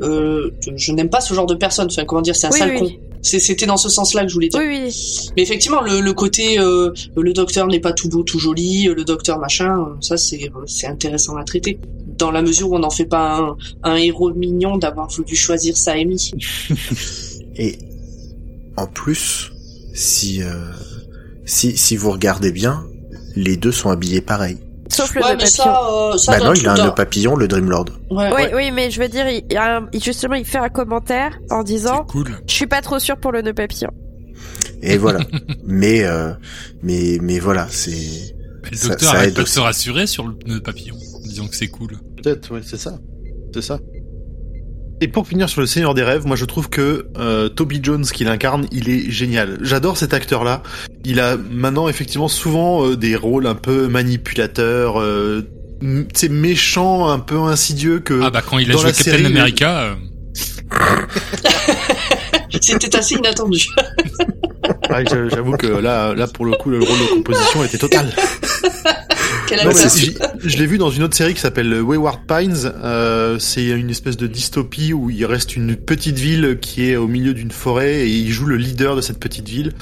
Euh, 0.01 0.51
je 0.75 0.91
n'aime 0.91 1.09
pas 1.09 1.21
ce 1.21 1.33
genre 1.33 1.45
de 1.47 1.55
personne. 1.55 1.87
Enfin, 1.91 2.05
comment 2.05 2.21
dire, 2.21 2.35
c'est 2.35 2.47
un 2.47 2.51
Oui, 2.51 2.59
sale 2.59 2.71
oui. 2.71 2.79
con. 2.79 2.89
C'est- 3.21 3.39
C'était 3.39 3.65
dans 3.65 3.75
ce 3.77 3.89
sens-là 3.89 4.21
que 4.23 4.29
je 4.29 4.33
voulais 4.33 4.47
dire. 4.47 4.59
Oui, 4.61 4.79
oui. 4.85 5.29
Mais 5.35 5.41
effectivement, 5.43 5.81
le, 5.81 5.99
le 5.99 6.13
côté 6.13 6.57
euh, 6.59 6.91
le 7.17 7.33
docteur 7.33 7.67
n'est 7.67 7.81
pas 7.81 7.91
tout 7.91 8.07
beau, 8.09 8.23
tout 8.23 8.39
joli, 8.39 8.85
le 8.85 9.03
docteur 9.03 9.39
machin, 9.39 9.77
euh, 9.77 9.95
ça 10.01 10.15
c'est 10.17 10.45
euh, 10.55 10.61
c'est 10.67 10.87
intéressant 10.87 11.35
à 11.35 11.43
traiter. 11.43 11.79
Dans 12.17 12.31
la 12.31 12.41
mesure 12.41 12.69
où 12.71 12.75
on 12.75 12.79
n'en 12.79 12.89
fait 12.89 13.05
pas 13.05 13.39
un, 13.39 13.57
un 13.91 13.95
héros 13.95 14.33
mignon 14.33 14.77
d'avoir 14.77 15.09
voulu 15.09 15.35
choisir 15.35 15.75
sa 15.77 15.93
Amy. 15.93 16.31
Et 17.55 17.77
en 18.77 18.87
plus, 18.87 19.51
si, 19.93 20.41
euh, 20.41 20.53
si, 21.45 21.75
si 21.77 21.97
vous 21.97 22.11
regardez 22.11 22.51
bien, 22.53 22.85
les 23.35 23.57
deux 23.57 23.71
sont 23.73 23.89
habillés 23.89 24.21
pareil. 24.21 24.57
Sauf 24.99 25.15
le 25.15 25.21
Ouais, 25.21 25.29
nœud 25.31 25.37
mais 25.39 25.43
papillon. 25.45 25.63
ça, 25.63 25.81
euh, 25.91 26.17
ça 26.17 26.31
Bah 26.39 26.45
non, 26.45 26.53
il 26.53 26.67
a 26.67 26.73
un 26.73 26.85
nœud 26.85 26.95
papillon, 26.95 27.35
le 27.35 27.47
Dreamlord. 27.47 27.85
Ouais, 28.11 28.27
Oui, 28.27 28.33
ouais. 28.33 28.51
oui, 28.55 28.71
mais 28.71 28.91
je 28.91 29.01
veux 29.01 29.07
dire, 29.07 29.27
il, 29.29 29.43
il 29.49 29.57
a 29.57 29.77
un- 29.77 29.87
il- 29.93 30.03
justement, 30.03 30.35
il 30.35 30.45
fait 30.45 30.57
un 30.57 30.69
commentaire 30.69 31.37
en 31.49 31.63
disant, 31.63 32.03
cool. 32.05 32.37
je 32.47 32.53
suis 32.53 32.67
pas 32.67 32.81
trop 32.81 32.99
sûr 32.99 33.17
pour 33.17 33.31
le 33.31 33.41
nœud 33.41 33.53
papillon. 33.53 33.91
Et 34.81 34.97
voilà. 34.97 35.19
mais, 35.65 36.03
euh, 36.05 36.31
mais, 36.83 37.17
mais 37.21 37.39
voilà, 37.39 37.67
c'est, 37.69 37.91
le 38.71 38.77
Ça- 38.77 38.87
docteur 38.89 39.11
ça 39.13 39.25
aide 39.27 39.33
de 39.33 39.41
aussi. 39.41 39.53
se 39.53 39.59
rassurer 39.59 40.07
sur 40.07 40.27
le 40.27 40.35
nœud 40.45 40.61
papillon, 40.61 40.95
en 41.15 41.19
disant 41.21 41.47
que 41.47 41.55
c'est 41.55 41.67
cool. 41.67 41.91
Peut-être, 42.21 42.53
ouais, 42.53 42.61
c'est 42.65 42.77
ça. 42.79 42.97
C'est 43.53 43.61
ça. 43.61 43.79
Et 45.01 45.07
pour 45.07 45.25
finir 45.27 45.47
sur 45.47 45.61
le 45.61 45.67
Seigneur 45.67 45.93
des 45.93 46.03
Rêves, 46.03 46.25
moi 46.27 46.35
je 46.35 46.43
trouve 46.45 46.69
que 46.69 47.07
euh, 47.17 47.47
Toby 47.47 47.79
Jones 47.81 48.03
qui 48.05 48.25
l'incarne, 48.25 48.65
il 48.71 48.89
est 48.89 49.09
génial. 49.09 49.57
J'adore 49.61 49.95
cet 49.97 50.13
acteur-là. 50.13 50.61
Il 51.05 51.19
a 51.21 51.37
maintenant 51.37 51.87
effectivement 51.87 52.27
souvent 52.27 52.85
euh, 52.85 52.97
des 52.97 53.15
rôles 53.15 53.47
un 53.47 53.55
peu 53.55 53.87
manipulateurs, 53.87 54.99
euh, 54.99 55.47
m- 55.81 56.05
tu 56.13 56.19
sais, 56.19 56.29
méchants, 56.29 57.07
un 57.09 57.19
peu 57.19 57.37
insidieux 57.39 57.99
que... 57.99 58.19
Ah 58.23 58.29
bah 58.29 58.41
quand 58.45 58.57
il 58.57 58.69
a 58.69 58.73
joué 58.73 58.83
la 58.83 58.89
Captain 58.91 59.03
série, 59.03 59.25
America, 59.25 59.81
euh, 59.83 59.95
C'était 62.61 62.95
assez 62.95 63.15
inattendu. 63.15 63.65
Ouais, 64.89 65.03
j'a- 65.09 65.29
J'avoue 65.29 65.53
que 65.53 65.67
là, 65.67 66.13
là 66.13 66.27
pour 66.27 66.45
le 66.45 66.53
coup, 66.53 66.69
le 66.69 66.79
rôle 66.79 66.87
de 66.87 67.13
composition 67.15 67.63
était 67.63 67.77
total. 67.77 68.11
Quelle 69.47 69.65
Non, 69.65 69.71
je 70.43 70.57
l'ai 70.57 70.65
vu 70.65 70.77
dans 70.77 70.89
une 70.91 71.03
autre 71.03 71.15
série 71.15 71.33
qui 71.33 71.39
s'appelle 71.41 71.81
Wayward 71.81 72.19
Pines. 72.27 72.71
Euh, 72.83 73.39
c'est 73.39 73.65
une 73.67 73.89
espèce 73.89 74.17
de 74.17 74.27
dystopie 74.27 74.93
où 74.93 75.09
il 75.09 75.25
reste 75.25 75.55
une 75.55 75.75
petite 75.75 76.17
ville 76.19 76.57
qui 76.61 76.89
est 76.89 76.95
au 76.97 77.07
milieu 77.07 77.33
d'une 77.33 77.51
forêt 77.51 78.01
et 78.01 78.09
il 78.09 78.29
joue 78.31 78.45
le 78.45 78.57
leader 78.57 78.95
de 78.95 79.01
cette 79.01 79.19
petite 79.19 79.47
ville. 79.47 79.73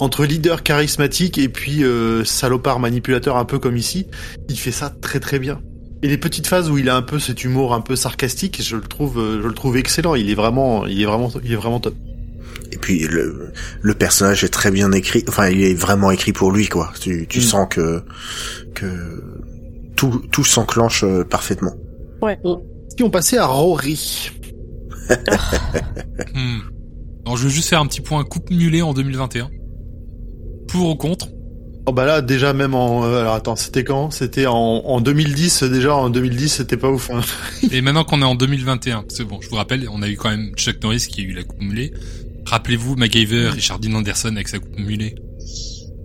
Entre 0.00 0.24
leader 0.24 0.62
charismatique 0.62 1.38
et 1.38 1.48
puis 1.48 1.84
euh, 1.84 2.24
salopard 2.24 2.80
manipulateur 2.80 3.36
un 3.36 3.44
peu 3.44 3.58
comme 3.58 3.76
ici, 3.76 4.06
il 4.48 4.58
fait 4.58 4.72
ça 4.72 4.92
très 5.00 5.20
très 5.20 5.38
bien. 5.38 5.60
Et 6.02 6.08
les 6.08 6.18
petites 6.18 6.48
phases 6.48 6.68
où 6.68 6.78
il 6.78 6.88
a 6.88 6.96
un 6.96 7.02
peu 7.02 7.20
cet 7.20 7.44
humour 7.44 7.74
un 7.74 7.80
peu 7.80 7.94
sarcastique, 7.94 8.60
je 8.60 8.74
le 8.76 8.82
trouve, 8.82 9.20
euh, 9.20 9.40
je 9.42 9.46
le 9.46 9.54
trouve 9.54 9.76
excellent. 9.76 10.16
Il 10.16 10.30
est 10.30 10.34
vraiment, 10.34 10.84
il 10.86 11.00
est 11.00 11.04
vraiment, 11.06 11.30
il 11.44 11.52
est 11.52 11.56
vraiment 11.56 11.78
top. 11.78 11.94
Et 12.72 12.78
puis 12.78 13.06
le, 13.06 13.52
le 13.82 13.94
personnage 13.94 14.42
est 14.44 14.48
très 14.48 14.70
bien 14.70 14.90
écrit. 14.92 15.22
Enfin, 15.28 15.48
il 15.48 15.62
est 15.62 15.74
vraiment 15.74 16.10
écrit 16.10 16.32
pour 16.32 16.50
lui, 16.50 16.68
quoi. 16.68 16.92
Tu, 17.00 17.26
tu 17.28 17.38
Mm. 17.38 17.42
sens 17.42 17.66
que 17.70 18.02
que 18.74 19.22
tout 19.94 20.22
tout 20.32 20.42
s'enclenche 20.44 21.04
euh, 21.04 21.22
parfaitement. 21.22 21.74
Si 22.96 23.02
on 23.02 23.10
passait 23.10 23.38
à 23.38 23.46
Rory. 23.46 24.30
Hmm. 26.34 26.60
Alors, 27.24 27.36
je 27.36 27.44
vais 27.44 27.50
juste 27.50 27.68
faire 27.68 27.80
un 27.80 27.86
petit 27.86 28.00
point 28.00 28.24
coupe 28.24 28.50
mulet 28.50 28.82
en 28.82 28.94
2021. 28.94 29.50
Pour 30.68 30.90
ou 30.90 30.94
contre? 30.96 31.28
Oh 31.86 31.92
bah 31.92 32.04
là 32.06 32.22
déjà 32.22 32.52
même 32.52 32.74
en 32.76 33.04
euh, 33.04 33.20
alors 33.22 33.34
attends 33.34 33.56
c'était 33.56 33.82
quand? 33.82 34.12
C'était 34.12 34.46
en, 34.46 34.54
en 34.54 35.00
2010 35.00 35.64
déjà 35.64 35.96
en 35.96 36.10
2010 36.10 36.48
c'était 36.48 36.76
pas 36.76 36.88
ouf 36.88 37.10
hein. 37.10 37.20
Et 37.72 37.80
maintenant 37.82 38.04
qu'on 38.04 38.22
est 38.22 38.24
en 38.24 38.36
2021, 38.36 39.06
c'est 39.08 39.24
bon, 39.24 39.40
je 39.40 39.48
vous 39.48 39.56
rappelle, 39.56 39.88
on 39.90 40.00
a 40.00 40.08
eu 40.08 40.16
quand 40.16 40.30
même 40.30 40.52
Chuck 40.54 40.80
Norris 40.84 41.08
qui 41.10 41.22
a 41.22 41.24
eu 41.24 41.32
la 41.32 41.42
coupe 41.42 41.60
mulet. 41.60 41.92
Rappelez-vous 42.46 42.96
MacGyver, 42.96 43.48
Richard 43.48 43.78
Dean 43.78 43.94
Anderson 43.94 44.28
avec 44.34 44.48
sa 44.48 44.58
coupe 44.58 44.78
mulet. 44.78 45.14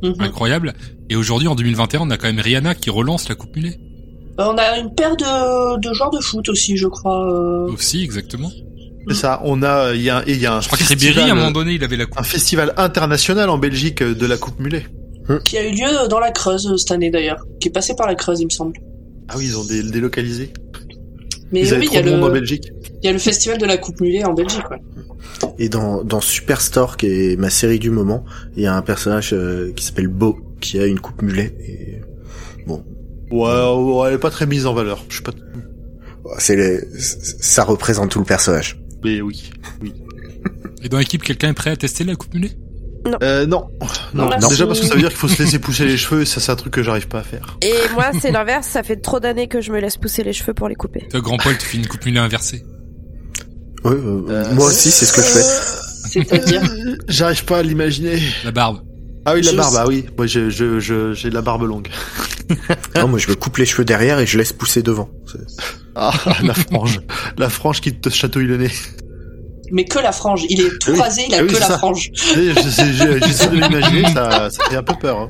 Mhm. 0.04 0.16
Incroyable. 0.20 0.74
Et 1.10 1.16
aujourd'hui, 1.16 1.48
en 1.48 1.56
2021, 1.56 2.02
on 2.02 2.10
a 2.12 2.18
quand 2.18 2.28
même 2.28 2.40
Rihanna 2.40 2.76
qui 2.76 2.90
relance 2.90 3.28
la 3.30 3.36
coupe 3.36 3.56
mulet. 3.56 3.78
Euh, 4.40 4.44
On 4.50 4.58
a 4.58 4.78
une 4.78 4.94
paire 4.94 5.18
de, 5.18 5.80
de 5.80 5.94
joueurs 5.94 6.12
de 6.12 6.20
foot 6.20 6.48
aussi, 6.50 6.78
je 6.78 6.88
crois. 6.88 7.28
euh. 7.68 7.72
Aussi, 7.72 8.04
exactement. 8.04 8.52
C'est 9.10 9.16
ça 9.16 9.42
on 9.46 9.64
a 9.64 9.94
il 9.96 10.02
y 10.02 10.10
a 10.10 10.22
et 10.28 10.34
il 10.34 10.40
y 10.42 10.46
a 10.46 10.56
un 10.58 10.60
Je 10.62 10.68
crois 10.68 10.78
que 10.78 10.84
festival, 10.84 11.14
Ribéry, 11.14 11.30
à 11.30 11.34
un 11.34 11.36
moment 11.38 11.52
donné, 11.52 11.74
il 11.76 11.84
avait 11.84 11.96
la 11.96 12.06
coupe. 12.06 12.20
un 12.20 12.24
festival 12.24 12.74
international 12.76 13.50
en 13.50 13.58
Belgique 13.58 14.04
de 14.04 14.26
la 14.26 14.36
coupe 14.38 14.60
mulet. 14.60 14.86
qui 15.46 15.58
a 15.58 15.66
eu 15.68 15.72
lieu 15.72 16.08
dans 16.10 16.20
la 16.20 16.32
Creuse 16.32 16.68
euh, 16.68 16.76
cette 16.78 16.92
année 16.92 17.10
d'ailleurs, 17.10 17.42
qui 17.62 17.70
est 17.70 17.72
passé 17.72 17.96
par 17.96 18.06
la 18.06 18.16
Creuse, 18.16 18.42
il 18.42 18.46
me 18.46 18.50
semble. 18.52 18.74
Ah 19.30 19.36
oui 19.38 19.46
ils 19.48 19.58
ont 19.58 19.64
dé- 19.66 19.82
délocalisé. 19.84 20.52
Mais 21.54 21.62
ils 21.62 21.68
oui, 21.70 21.74
avaient 21.74 21.86
il 21.86 21.88
y, 21.88 21.90
trop 21.92 21.98
a 22.00 22.02
de 22.04 22.10
monde 22.12 22.24
en 22.26 22.28
le, 22.28 22.34
Belgique. 22.34 22.70
Il 23.02 23.06
y 23.06 23.10
a 23.10 23.14
le 23.14 23.20
festival 23.20 23.58
de 23.58 23.66
la 23.66 23.78
Coupe 23.78 24.02
Mulet 24.02 24.24
en 24.24 24.34
Belgique. 24.34 24.64
Ouais. 24.72 24.82
Et 25.60 25.70
dans 25.70 26.04
dans 26.04 26.22
Superstore, 26.22 26.98
qui 26.98 27.08
est 27.08 27.40
ma 27.40 27.50
série 27.50 27.80
du 27.80 27.90
moment, 27.90 28.26
il 28.56 28.64
y 28.64 28.68
a 28.68 28.76
un 28.76 28.82
personnage 28.82 29.32
euh, 29.34 29.72
qui 29.76 29.84
s'appelle 29.86 30.08
Beau, 30.08 30.38
qui 30.62 30.80
a 30.80 30.86
une 30.86 31.00
coupe 31.00 31.22
mulet. 31.22 31.56
Et 31.68 32.02
bon, 32.66 32.84
Ouais, 33.32 33.48
ouais, 34.00 34.08
elle 34.08 34.14
est 34.16 34.20
pas 34.20 34.30
très 34.32 34.46
mise 34.46 34.66
en 34.66 34.74
valeur. 34.74 35.04
Je 35.10 35.16
suis 35.16 35.24
pas 35.24 35.32
c'est 36.40 36.56
les- 36.56 36.82
ça 37.00 37.64
représente 37.64 38.12
tout 38.12 38.20
le 38.20 38.26
personnage. 38.26 38.80
mais 39.04 39.22
oui. 39.22 39.50
Et 40.84 40.90
dans 40.90 40.98
l'équipe, 41.00 41.24
quelqu'un 41.24 41.50
est 41.50 41.54
prêt 41.54 41.72
à 41.72 41.76
tester 41.76 42.04
la 42.04 42.16
coupe 42.16 42.34
mulet? 42.34 42.52
Euh, 43.24 43.46
non. 43.46 43.70
Non, 44.14 44.30
déjà 44.50 44.68
parce 44.68 44.80
que 44.82 44.86
ça 44.86 44.94
veut 44.94 45.00
dire 45.00 45.10
qu'il 45.10 45.18
faut 45.18 45.28
se 45.30 45.42
laisser 45.42 45.60
pousser 45.60 45.86
les 45.86 45.96
cheveux 45.98 46.22
et 46.22 46.26
ça 46.26 46.42
c'est 46.42 46.52
un 46.52 46.56
truc 46.58 46.74
que 46.74 46.84
j'arrive 46.84 47.08
pas 47.08 47.20
à 47.20 47.24
faire. 47.24 47.58
Et 47.62 47.74
moi, 47.94 48.12
c'est 48.20 48.32
l'inverse. 48.32 48.68
Ça 48.68 48.84
fait 48.84 48.98
trop 48.98 49.20
d'années 49.20 49.48
que 49.48 49.62
je 49.62 49.72
me 49.72 49.80
laisse 49.80 49.96
pousser 49.98 50.24
les 50.24 50.34
cheveux 50.34 50.54
pour 50.54 50.68
les 50.68 50.76
couper. 50.76 51.08
Toi, 51.10 51.22
Grand 51.22 51.38
Paul, 51.38 51.58
tu 51.58 51.66
fais 51.66 51.78
une 51.78 51.88
coupe 51.88 52.06
mulet 52.06 52.20
inversée. 52.20 52.64
Ouais, 53.84 53.92
euh, 53.94 54.22
Euh, 54.30 54.54
moi 54.54 54.68
aussi, 54.68 54.92
c'est 54.92 55.06
ce 55.06 55.14
que 55.14 55.22
je 55.22 55.28
fais. 55.28 55.44
C'est-à-dire, 56.12 56.62
J'arrive 57.08 57.46
pas 57.46 57.60
à 57.60 57.64
l'imaginer. 57.64 58.20
La 58.46 58.52
barbe. 58.52 58.80
Ah 59.26 59.34
oui 59.34 59.42
la 59.42 59.52
Je 59.52 59.58
barbe 59.58 59.74
sais. 59.74 59.80
ah 59.82 59.88
oui. 59.88 60.06
Moi 60.18 60.26
je 60.26 60.50
je 60.50 60.80
je 60.80 61.14
j'ai 61.14 61.30
de 61.30 61.34
la 61.34 61.42
barbe 61.42 61.64
longue. 61.64 61.90
Non, 62.96 63.10
moi, 63.10 63.20
je 63.20 63.28
me 63.28 63.36
coupe 63.36 63.58
les 63.58 63.66
cheveux 63.66 63.84
derrière 63.84 64.20
et 64.20 64.26
je 64.26 64.38
laisse 64.38 64.54
pousser 64.54 64.82
devant. 64.82 65.10
Ah 66.00 66.14
la 66.44 66.54
frange, 66.54 67.02
la 67.40 67.50
frange 67.50 67.82
qui 67.82 67.92
te 67.92 68.10
chatouille 68.10 68.46
le 68.46 68.58
nez. 68.58 68.72
mais 69.72 69.84
que 69.84 69.98
la 70.00 70.12
frange. 70.12 70.44
Il 70.50 70.62
est 70.62 70.70
tout 70.80 70.92
Oui. 70.92 71.00
rasé, 71.00 71.24
il 71.28 71.34
a 71.34 71.40
Ah 71.40 71.42
oui, 71.44 71.48
que 71.52 71.60
la 71.60 71.66
ça. 71.68 71.78
frange. 71.80 72.10
Je- 72.14 72.54
je- 72.54 73.20
je- 73.20 73.26
J'essaie 73.28 73.48
de 73.50 73.56
l'imaginer, 73.56 74.04
ça, 74.14 74.50
ça 74.52 74.64
fait 74.70 74.76
un 74.78 74.84
peu 74.84 74.94
peur. 75.02 75.18
Hein. 75.22 75.28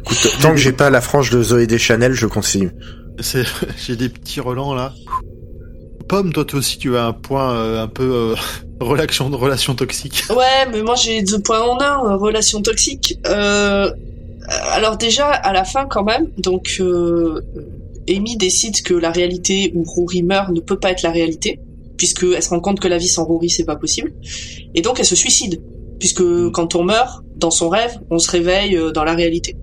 Écoute, 0.00 0.36
tant 0.40 0.52
que 0.52 0.56
j'ai 0.56 0.70
pas 0.72 0.88
la 0.88 1.00
frange 1.00 1.30
de 1.30 1.42
Zoé 1.42 1.66
Deschanel, 1.66 2.12
je 2.12 2.26
continue. 2.26 2.70
J'ai 3.84 3.96
des 3.96 4.08
petits 4.08 4.40
relents 4.40 4.72
là. 4.74 4.94
Pomme, 6.08 6.32
toi, 6.32 6.44
toi 6.44 6.58
aussi, 6.58 6.78
tu 6.78 6.96
as 6.96 7.06
un 7.06 7.12
point 7.12 7.54
euh, 7.54 7.82
un 7.82 7.88
peu 7.88 8.02
euh, 8.02 8.34
relation, 8.80 9.28
relation 9.30 9.74
toxique. 9.74 10.24
Ouais, 10.30 10.66
mais 10.70 10.82
moi 10.82 10.94
j'ai 10.94 11.22
deux 11.22 11.38
points 11.40 11.60
en 11.60 11.80
un, 11.80 12.04
euh, 12.04 12.16
relation 12.16 12.60
toxique. 12.62 13.18
Euh, 13.26 13.90
alors 14.72 14.96
déjà, 14.96 15.28
à 15.28 15.52
la 15.52 15.64
fin 15.64 15.86
quand 15.86 16.04
même, 16.04 16.28
donc 16.38 16.76
euh, 16.80 17.40
Amy 18.08 18.36
décide 18.36 18.82
que 18.82 18.94
la 18.94 19.10
réalité 19.10 19.72
où 19.74 19.84
Rory 19.84 20.22
meurt 20.22 20.50
ne 20.50 20.60
peut 20.60 20.78
pas 20.78 20.90
être 20.90 21.02
la 21.02 21.10
réalité, 21.10 21.60
puisque 21.96 22.24
elle 22.24 22.42
se 22.42 22.50
rend 22.50 22.60
compte 22.60 22.80
que 22.80 22.88
la 22.88 22.98
vie 22.98 23.08
sans 23.08 23.24
Rory 23.24 23.48
c'est 23.48 23.64
pas 23.64 23.76
possible, 23.76 24.12
et 24.74 24.82
donc 24.82 25.00
elle 25.00 25.06
se 25.06 25.16
suicide, 25.16 25.62
puisque 25.98 26.24
quand 26.50 26.74
on 26.74 26.84
meurt 26.84 27.22
dans 27.36 27.50
son 27.50 27.68
rêve, 27.68 27.98
on 28.10 28.18
se 28.18 28.30
réveille 28.30 28.76
euh, 28.76 28.90
dans 28.92 29.04
la 29.04 29.14
réalité. 29.14 29.56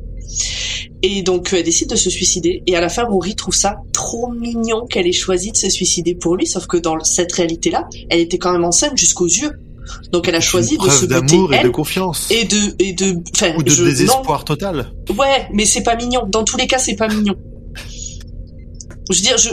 Et 1.04 1.24
donc 1.24 1.52
elle 1.54 1.64
décide 1.64 1.90
de 1.90 1.96
se 1.96 2.10
suicider, 2.10 2.62
et 2.68 2.76
à 2.76 2.82
la 2.82 2.90
fin 2.90 3.04
Rory 3.06 3.36
trouve 3.36 3.56
ça 3.56 3.78
trop 3.92 4.32
mignon 4.32 4.86
qu'elle 4.86 5.08
ait 5.08 5.12
choisi 5.12 5.52
de 5.52 5.58
se 5.58 5.70
suicider 5.70 6.14
pour 6.16 6.36
lui, 6.36 6.46
sauf 6.46 6.68
que 6.68 6.78
dans 6.78 7.00
cette 7.04 7.32
réalité-là, 7.32 7.88
elle 8.10 8.20
était 8.20 8.38
quand 8.38 8.52
même 8.52 8.64
enceinte 8.66 8.98
jusqu'aux 8.98 9.26
yeux. 9.28 9.52
Donc 10.12 10.28
elle 10.28 10.36
a 10.36 10.40
choisi 10.42 10.78
de 10.78 10.84
se 10.90 11.06
buter 11.06 11.08
d'amour 11.22 11.54
et 11.54 11.64
de 11.64 11.70
confiance. 11.70 12.30
et 12.30 12.46
de 12.46 12.76
et 12.80 12.94
de 12.94 13.16
enfin 13.36 13.54
Ou 13.58 13.64
de 13.64 13.72
je- 13.72 13.84
désespoir 13.84 14.46
total. 14.46 14.92
ouais 15.18 15.48
mais 15.52 15.66
c'est 15.66 15.84
pas 15.84 15.96
mignon 15.96 16.22
dans 16.30 16.44
tous 16.44 16.56
les 16.56 16.68
cas 16.68 16.78
c'est 16.78 16.96
pas 16.96 17.08
mignon 17.10 17.36
je 19.10 19.16
veux 19.18 19.22
dire 19.22 19.38
je 19.38 19.50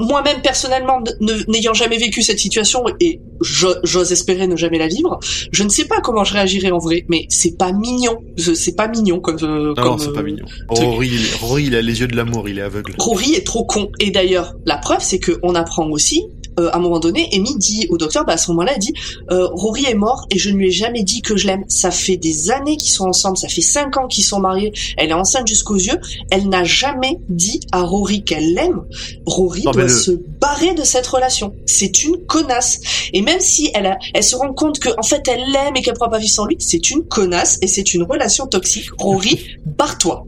moi-même 0.00 0.40
personnellement 0.42 1.00
ne- 1.20 1.50
n'ayant 1.50 1.74
jamais 1.74 1.98
vécu 1.98 2.22
cette 2.22 2.38
situation 2.38 2.84
et 3.00 3.20
jo- 3.40 3.74
j'ose 3.84 4.12
espérer 4.12 4.46
ne 4.46 4.56
jamais 4.56 4.78
la 4.78 4.88
vivre 4.88 5.18
je 5.52 5.62
ne 5.62 5.68
sais 5.68 5.84
pas 5.86 6.00
comment 6.00 6.24
je 6.24 6.32
réagirais 6.34 6.70
en 6.70 6.78
vrai 6.78 7.04
mais 7.08 7.26
c'est 7.28 7.56
pas 7.56 7.72
mignon 7.72 8.18
Je- 8.36 8.54
c'est 8.54 8.74
pas 8.76 8.88
mignon 8.88 9.20
comme 9.20 9.36
euh, 9.42 9.74
Non, 9.76 9.98
c'est 9.98 10.08
euh, 10.08 10.12
pas 10.12 10.22
mignon. 10.22 10.44
Rory, 10.68 11.08
il 11.12 11.24
est- 11.24 11.34
Rory, 11.40 11.64
il 11.66 11.74
a 11.76 11.82
les 11.82 12.00
yeux 12.00 12.06
de 12.08 12.16
l'amour, 12.16 12.48
il 12.48 12.58
est 12.58 12.62
aveugle. 12.62 12.94
Rory 12.98 13.34
est 13.34 13.46
trop 13.46 13.64
con. 13.64 13.90
Et 14.00 14.10
d'ailleurs, 14.10 14.54
la 14.66 14.76
preuve, 14.78 15.00
c'est 15.00 15.18
que 15.18 15.38
on 15.42 15.54
apprend 15.54 15.88
aussi, 15.90 16.22
euh, 16.22 16.39
à 16.68 16.76
un 16.76 16.80
moment 16.80 17.00
donné, 17.00 17.28
Amy 17.32 17.56
dit 17.56 17.86
au 17.90 17.96
docteur, 17.98 18.24
bah 18.24 18.34
à 18.34 18.36
ce 18.36 18.50
moment-là, 18.50 18.72
elle 18.74 18.80
dit, 18.80 18.92
euh, 19.30 19.46
Rory 19.52 19.86
est 19.86 19.94
mort 19.94 20.26
et 20.30 20.38
je 20.38 20.50
ne 20.50 20.56
lui 20.56 20.68
ai 20.68 20.70
jamais 20.70 21.02
dit 21.02 21.22
que 21.22 21.36
je 21.36 21.46
l'aime. 21.46 21.64
Ça 21.68 21.90
fait 21.90 22.16
des 22.16 22.50
années 22.50 22.76
qu'ils 22.76 22.92
sont 22.92 23.06
ensemble, 23.06 23.36
ça 23.38 23.48
fait 23.48 23.60
cinq 23.62 23.96
ans 23.96 24.06
qu'ils 24.06 24.24
sont 24.24 24.40
mariés. 24.40 24.72
Elle 24.96 25.10
est 25.10 25.14
enceinte 25.14 25.46
jusqu'aux 25.48 25.76
yeux. 25.76 25.98
Elle 26.30 26.48
n'a 26.48 26.64
jamais 26.64 27.18
dit 27.28 27.60
à 27.72 27.82
Rory 27.82 28.22
qu'elle 28.24 28.54
l'aime. 28.54 28.82
Rory 29.26 29.62
Non, 29.64 29.70
doit 29.72 29.82
le- 29.84 29.88
se 29.88 30.10
barrer 30.40 30.74
de 30.74 30.82
cette 30.82 31.06
relation. 31.06 31.54
C'est 31.66 32.02
une 32.04 32.18
connasse. 32.26 32.80
Et 33.12 33.22
même 33.22 33.40
si 33.40 33.70
elle, 33.74 33.86
a, 33.86 33.98
elle 34.14 34.24
se 34.24 34.36
rend 34.36 34.52
compte 34.52 34.78
que 34.78 34.88
en 34.98 35.02
fait 35.02 35.26
elle 35.28 35.50
l'aime 35.52 35.76
et 35.76 35.82
qu'elle 35.82 35.94
pourra 35.94 36.10
pas 36.10 36.18
vivre 36.18 36.32
sans 36.32 36.46
lui, 36.46 36.56
c'est 36.58 36.90
une 36.90 37.04
connasse 37.04 37.58
et 37.62 37.66
c'est 37.66 37.94
une 37.94 38.02
relation 38.02 38.46
toxique. 38.46 38.86
Rory, 38.98 39.38
barre-toi. 39.66 40.26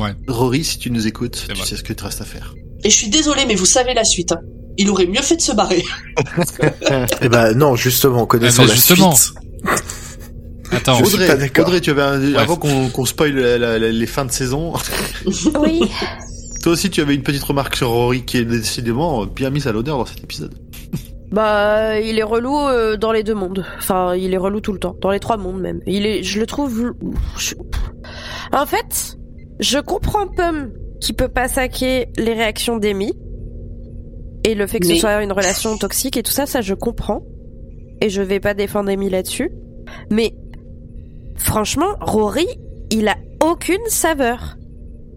Ouais. 0.00 0.14
Rory, 0.28 0.64
si 0.64 0.78
tu 0.78 0.90
nous 0.90 1.06
écoutes, 1.06 1.36
C'est 1.36 1.52
tu 1.52 1.58
vrai. 1.58 1.66
sais 1.66 1.76
ce 1.76 1.82
que 1.82 1.92
te 1.92 2.04
reste 2.04 2.20
à 2.20 2.24
faire. 2.24 2.54
Et 2.84 2.90
je 2.90 2.96
suis 2.96 3.08
désolée, 3.08 3.44
mais 3.46 3.54
vous 3.54 3.66
savez 3.66 3.94
la 3.94 4.04
suite. 4.04 4.32
hein. 4.32 4.40
Il 4.78 4.90
aurait 4.90 5.06
mieux 5.06 5.22
fait 5.22 5.36
de 5.36 5.40
se 5.40 5.52
barrer. 5.52 5.84
Eh 7.22 7.28
ben 7.28 7.52
non, 7.54 7.76
justement, 7.76 8.26
connaissant 8.26 8.62
Eh 8.64 8.66
ben, 8.66 8.68
la 8.70 8.74
justement. 8.74 9.14
suite. 9.14 9.34
Attends, 10.72 10.98
Je 10.98 11.04
suis 11.04 11.14
Audrey. 11.22 11.50
Audrey, 11.60 11.80
tu 11.80 11.90
avais 11.90 12.02
un, 12.02 12.20
Ouais. 12.20 12.36
avant 12.36 12.56
qu'on 12.56 12.88
qu'on 12.88 13.04
spoil 13.04 13.32
la- 13.34 13.56
la- 13.58 13.78
la- 13.78 13.92
les 13.92 14.06
fins 14.06 14.24
de 14.24 14.32
saison, 14.32 14.72
Oui. 15.60 15.80
toi 16.62 16.72
aussi 16.72 16.90
tu 16.90 17.00
avais 17.00 17.14
une 17.14 17.22
petite 17.22 17.42
remarque 17.44 17.76
sur 17.76 17.88
Rory 17.90 18.24
qui 18.24 18.38
est 18.38 18.44
décidément 18.44 19.24
bien 19.26 19.50
mise 19.50 19.66
à 19.68 19.72
l'odeur 19.72 19.96
dans 19.98 20.06
cet 20.06 20.22
épisode. 20.24 20.54
Bah, 21.30 21.98
il 22.00 22.18
est 22.18 22.22
relou 22.24 22.56
euh, 22.58 22.96
dans 22.96 23.12
les 23.12 23.22
deux 23.22 23.34
mondes. 23.34 23.64
Enfin, 23.78 24.14
il 24.16 24.32
est 24.34 24.38
relou 24.38 24.60
tout 24.60 24.72
le 24.72 24.78
temps, 24.78 24.96
dans 25.00 25.10
les 25.10 25.20
trois 25.20 25.36
mondes 25.36 25.60
même. 25.60 25.80
Il 25.86 26.04
est, 26.06 26.22
je 26.22 26.38
le 26.40 26.46
trouve. 26.46 26.92
je- 27.38 27.54
En 28.52 28.66
fait, 28.66 29.16
je 29.60 29.78
comprends 29.78 30.26
Pomme 30.26 30.70
qui 31.00 31.12
peut 31.12 31.28
pas 31.28 31.48
saquer 31.48 32.08
les 32.16 32.32
réactions 32.32 32.76
d'Amy 32.78 33.12
et 34.44 34.54
le 34.54 34.66
fait 34.66 34.78
que 34.80 34.86
Mais- 34.88 34.94
ce 34.94 35.00
soit 35.00 35.22
une 35.22 35.32
relation 35.32 35.76
toxique 35.76 36.16
et 36.16 36.22
tout 36.22 36.32
ça, 36.32 36.46
ça 36.46 36.60
je 36.60 36.74
comprends. 36.74 37.22
Et 38.00 38.10
je 38.10 38.20
vais 38.22 38.40
pas 38.40 38.54
défendre 38.54 38.90
Amy 38.90 39.08
là-dessus. 39.10 39.50
Mais 40.10 40.34
franchement, 41.36 41.96
Rory, 42.00 42.46
il 42.90 43.08
a 43.08 43.16
aucune 43.42 43.84
saveur. 43.88 44.56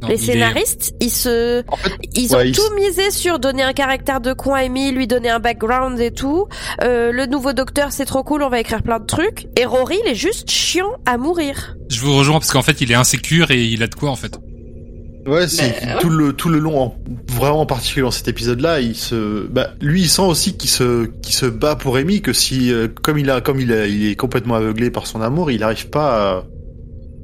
non, 0.02 0.08
les 0.08 0.16
il 0.24 0.30
est- 0.30 0.34
scénaristes, 0.34 0.94
ils 1.02 1.10
se, 1.10 1.62
En 1.68 1.76
fait, 1.76 1.92
ils 2.16 2.34
Ouais, 2.34 2.48
ont 2.50 2.52
tout 2.54 2.74
misé 2.78 3.12
sur 3.12 3.38
donner 3.38 3.64
un 3.64 3.74
caractère 3.74 4.22
de 4.22 4.32
con 4.32 4.54
à 4.54 4.60
Amy, 4.60 4.92
lui 4.92 5.08
donner 5.08 5.28
un 5.30 5.40
background 5.40 6.00
et 6.00 6.12
tout. 6.12 6.48
Euh, 6.82 7.12
le 7.12 7.26
nouveau 7.26 7.52
docteur, 7.52 7.92
c'est 7.92 8.06
trop 8.06 8.24
cool, 8.24 8.42
on 8.44 8.48
va 8.50 8.62
écrire 8.62 8.82
plein 8.82 9.00
de 9.02 9.06
trucs. 9.06 9.48
Et 9.60 9.66
Rory, 9.66 9.98
il 10.06 10.12
est 10.12 10.16
juste 10.16 10.50
chiant 10.50 10.92
à 11.06 11.18
mourir. 11.18 11.76
Je 11.90 12.00
vous 12.00 12.16
rejoins 12.16 12.40
parce 12.40 12.52
qu'en 12.52 12.62
fait, 12.62 12.80
il 12.80 12.90
est 12.94 12.96
insécure 12.96 13.52
et 13.52 13.62
il 13.66 13.84
a 13.84 13.88
de 13.88 13.96
quoi 13.96 14.10
en 14.10 14.16
fait. 14.16 14.40
Ouais, 15.26 15.48
c'est 15.48 15.76
Ben, 15.86 15.98
tout 16.00 16.10
le 16.10 16.34
tout 16.34 16.50
le 16.50 16.60
long, 16.60 16.80
en- 16.80 16.96
vraiment 17.28 17.62
en 17.62 17.66
particulier 17.66 18.04
dans 18.04 18.12
cet 18.12 18.28
épisode-là, 18.28 18.80
il 18.80 18.96
se, 18.96 19.46
bah, 19.48 19.72
lui, 19.82 20.02
il 20.04 20.10
sent 20.10 20.22
aussi 20.24 20.56
qu'il 20.58 20.70
se 20.70 21.06
qu'il 21.22 21.34
se 21.36 21.46
bat 21.46 21.76
pour 21.76 21.98
Amy, 21.98 22.22
que 22.22 22.34
si, 22.34 22.72
euh, 22.72 22.88
comme 23.02 23.18
il 23.20 23.30
a, 23.30 23.42
comme 23.42 23.60
il 23.60 23.72
a, 23.72 23.86
il 23.86 24.08
est 24.10 24.16
complètement 24.16 24.56
aveuglé 24.56 24.90
par 24.90 25.06
son 25.08 25.22
amour, 25.22 25.52
il 25.52 25.60
n'arrive 25.60 25.90
pas, 25.90 26.32
à, 26.38 26.46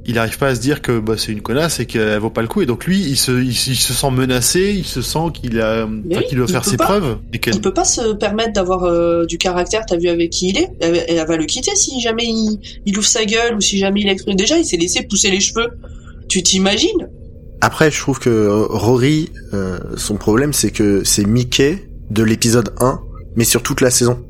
il 0.04 0.18
arrive 0.18 0.38
pas 0.38 0.48
à 0.48 0.54
se 0.54 0.60
dire 0.60 0.82
que 0.82 1.00
bah, 1.00 1.14
c'est 1.16 1.32
une 1.32 1.40
connasse 1.40 1.80
et 1.80 1.86
qu'elle 1.86 2.18
vaut 2.20 2.30
pas 2.30 2.42
le 2.42 2.48
coup. 2.48 2.60
Et 2.62 2.66
donc 2.66 2.84
lui, 2.84 3.00
il 3.00 3.16
se, 3.16 3.32
il, 3.32 3.48
il 3.48 3.54
se 3.54 3.92
sent 3.92 4.10
menacé, 4.12 4.74
il 4.76 4.84
se 4.84 5.02
sent 5.02 5.18
qu'il 5.34 5.60
a, 5.60 5.86
oui, 5.86 6.16
qu'il 6.28 6.38
doit 6.38 6.46
faire 6.46 6.64
ses 6.64 6.76
pas. 6.76 6.84
preuves. 6.84 7.18
Et 7.32 7.40
Il 7.50 7.60
peut 7.60 7.74
pas 7.74 7.84
se 7.84 8.12
permettre 8.12 8.52
d'avoir 8.52 8.84
euh, 8.84 9.24
du 9.24 9.36
caractère, 9.38 9.84
t'as 9.86 9.96
vu 9.96 10.08
avec 10.08 10.30
qui 10.30 10.50
il 10.50 10.58
est. 10.58 10.68
Elle, 10.80 11.02
elle 11.08 11.26
va 11.26 11.36
le 11.36 11.44
quitter 11.46 11.74
si 11.74 12.00
jamais 12.00 12.24
il, 12.26 12.60
il 12.84 12.96
ouvre 12.98 13.08
sa 13.08 13.24
gueule 13.24 13.56
ou 13.56 13.60
si 13.60 13.78
jamais 13.78 14.02
il 14.02 14.08
exprime. 14.08 14.36
Déjà, 14.36 14.58
il 14.58 14.64
s'est 14.64 14.76
laissé 14.76 15.02
pousser 15.02 15.30
les 15.30 15.40
cheveux. 15.40 15.70
Tu 16.28 16.42
t'imagines? 16.42 17.08
Après, 17.60 17.90
je 17.90 18.00
trouve 18.00 18.18
que 18.18 18.48
Rory, 18.68 19.32
euh, 19.54 19.78
son 19.96 20.16
problème, 20.16 20.52
c'est 20.52 20.70
que 20.70 21.04
c'est 21.04 21.24
Mickey 21.24 21.88
de 22.10 22.22
l'épisode 22.22 22.74
1, 22.80 23.00
mais 23.34 23.44
sur 23.44 23.62
toute 23.62 23.80
la 23.80 23.90
saison. 23.90 24.22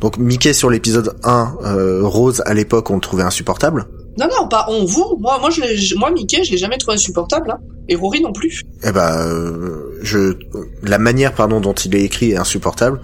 Donc 0.00 0.18
Mickey 0.18 0.52
sur 0.52 0.68
l'épisode 0.68 1.16
1, 1.22 1.58
euh, 1.64 2.00
Rose 2.02 2.42
à 2.44 2.54
l'époque, 2.54 2.90
on 2.90 2.96
le 2.96 3.00
trouvait 3.00 3.22
insupportable. 3.22 3.86
Non, 4.18 4.26
non, 4.28 4.48
pas 4.48 4.66
on, 4.68 4.84
vous. 4.84 5.16
Moi, 5.20 5.38
moi, 5.38 5.48
je 5.50 5.96
moi 5.96 6.10
Mickey, 6.10 6.42
je 6.44 6.50
l'ai 6.50 6.58
jamais 6.58 6.76
trouvé 6.76 6.96
insupportable. 6.96 7.52
Hein. 7.52 7.58
Et 7.88 7.94
Rory 7.94 8.20
non 8.20 8.32
plus. 8.32 8.62
Eh 8.84 8.92
ben, 8.92 9.16
euh, 9.16 9.98
je, 10.02 10.34
la 10.82 10.98
manière, 10.98 11.34
pardon, 11.34 11.60
dont 11.60 11.72
il 11.72 11.94
est 11.94 12.02
écrit 12.02 12.32
est 12.32 12.36
insupportable. 12.36 13.00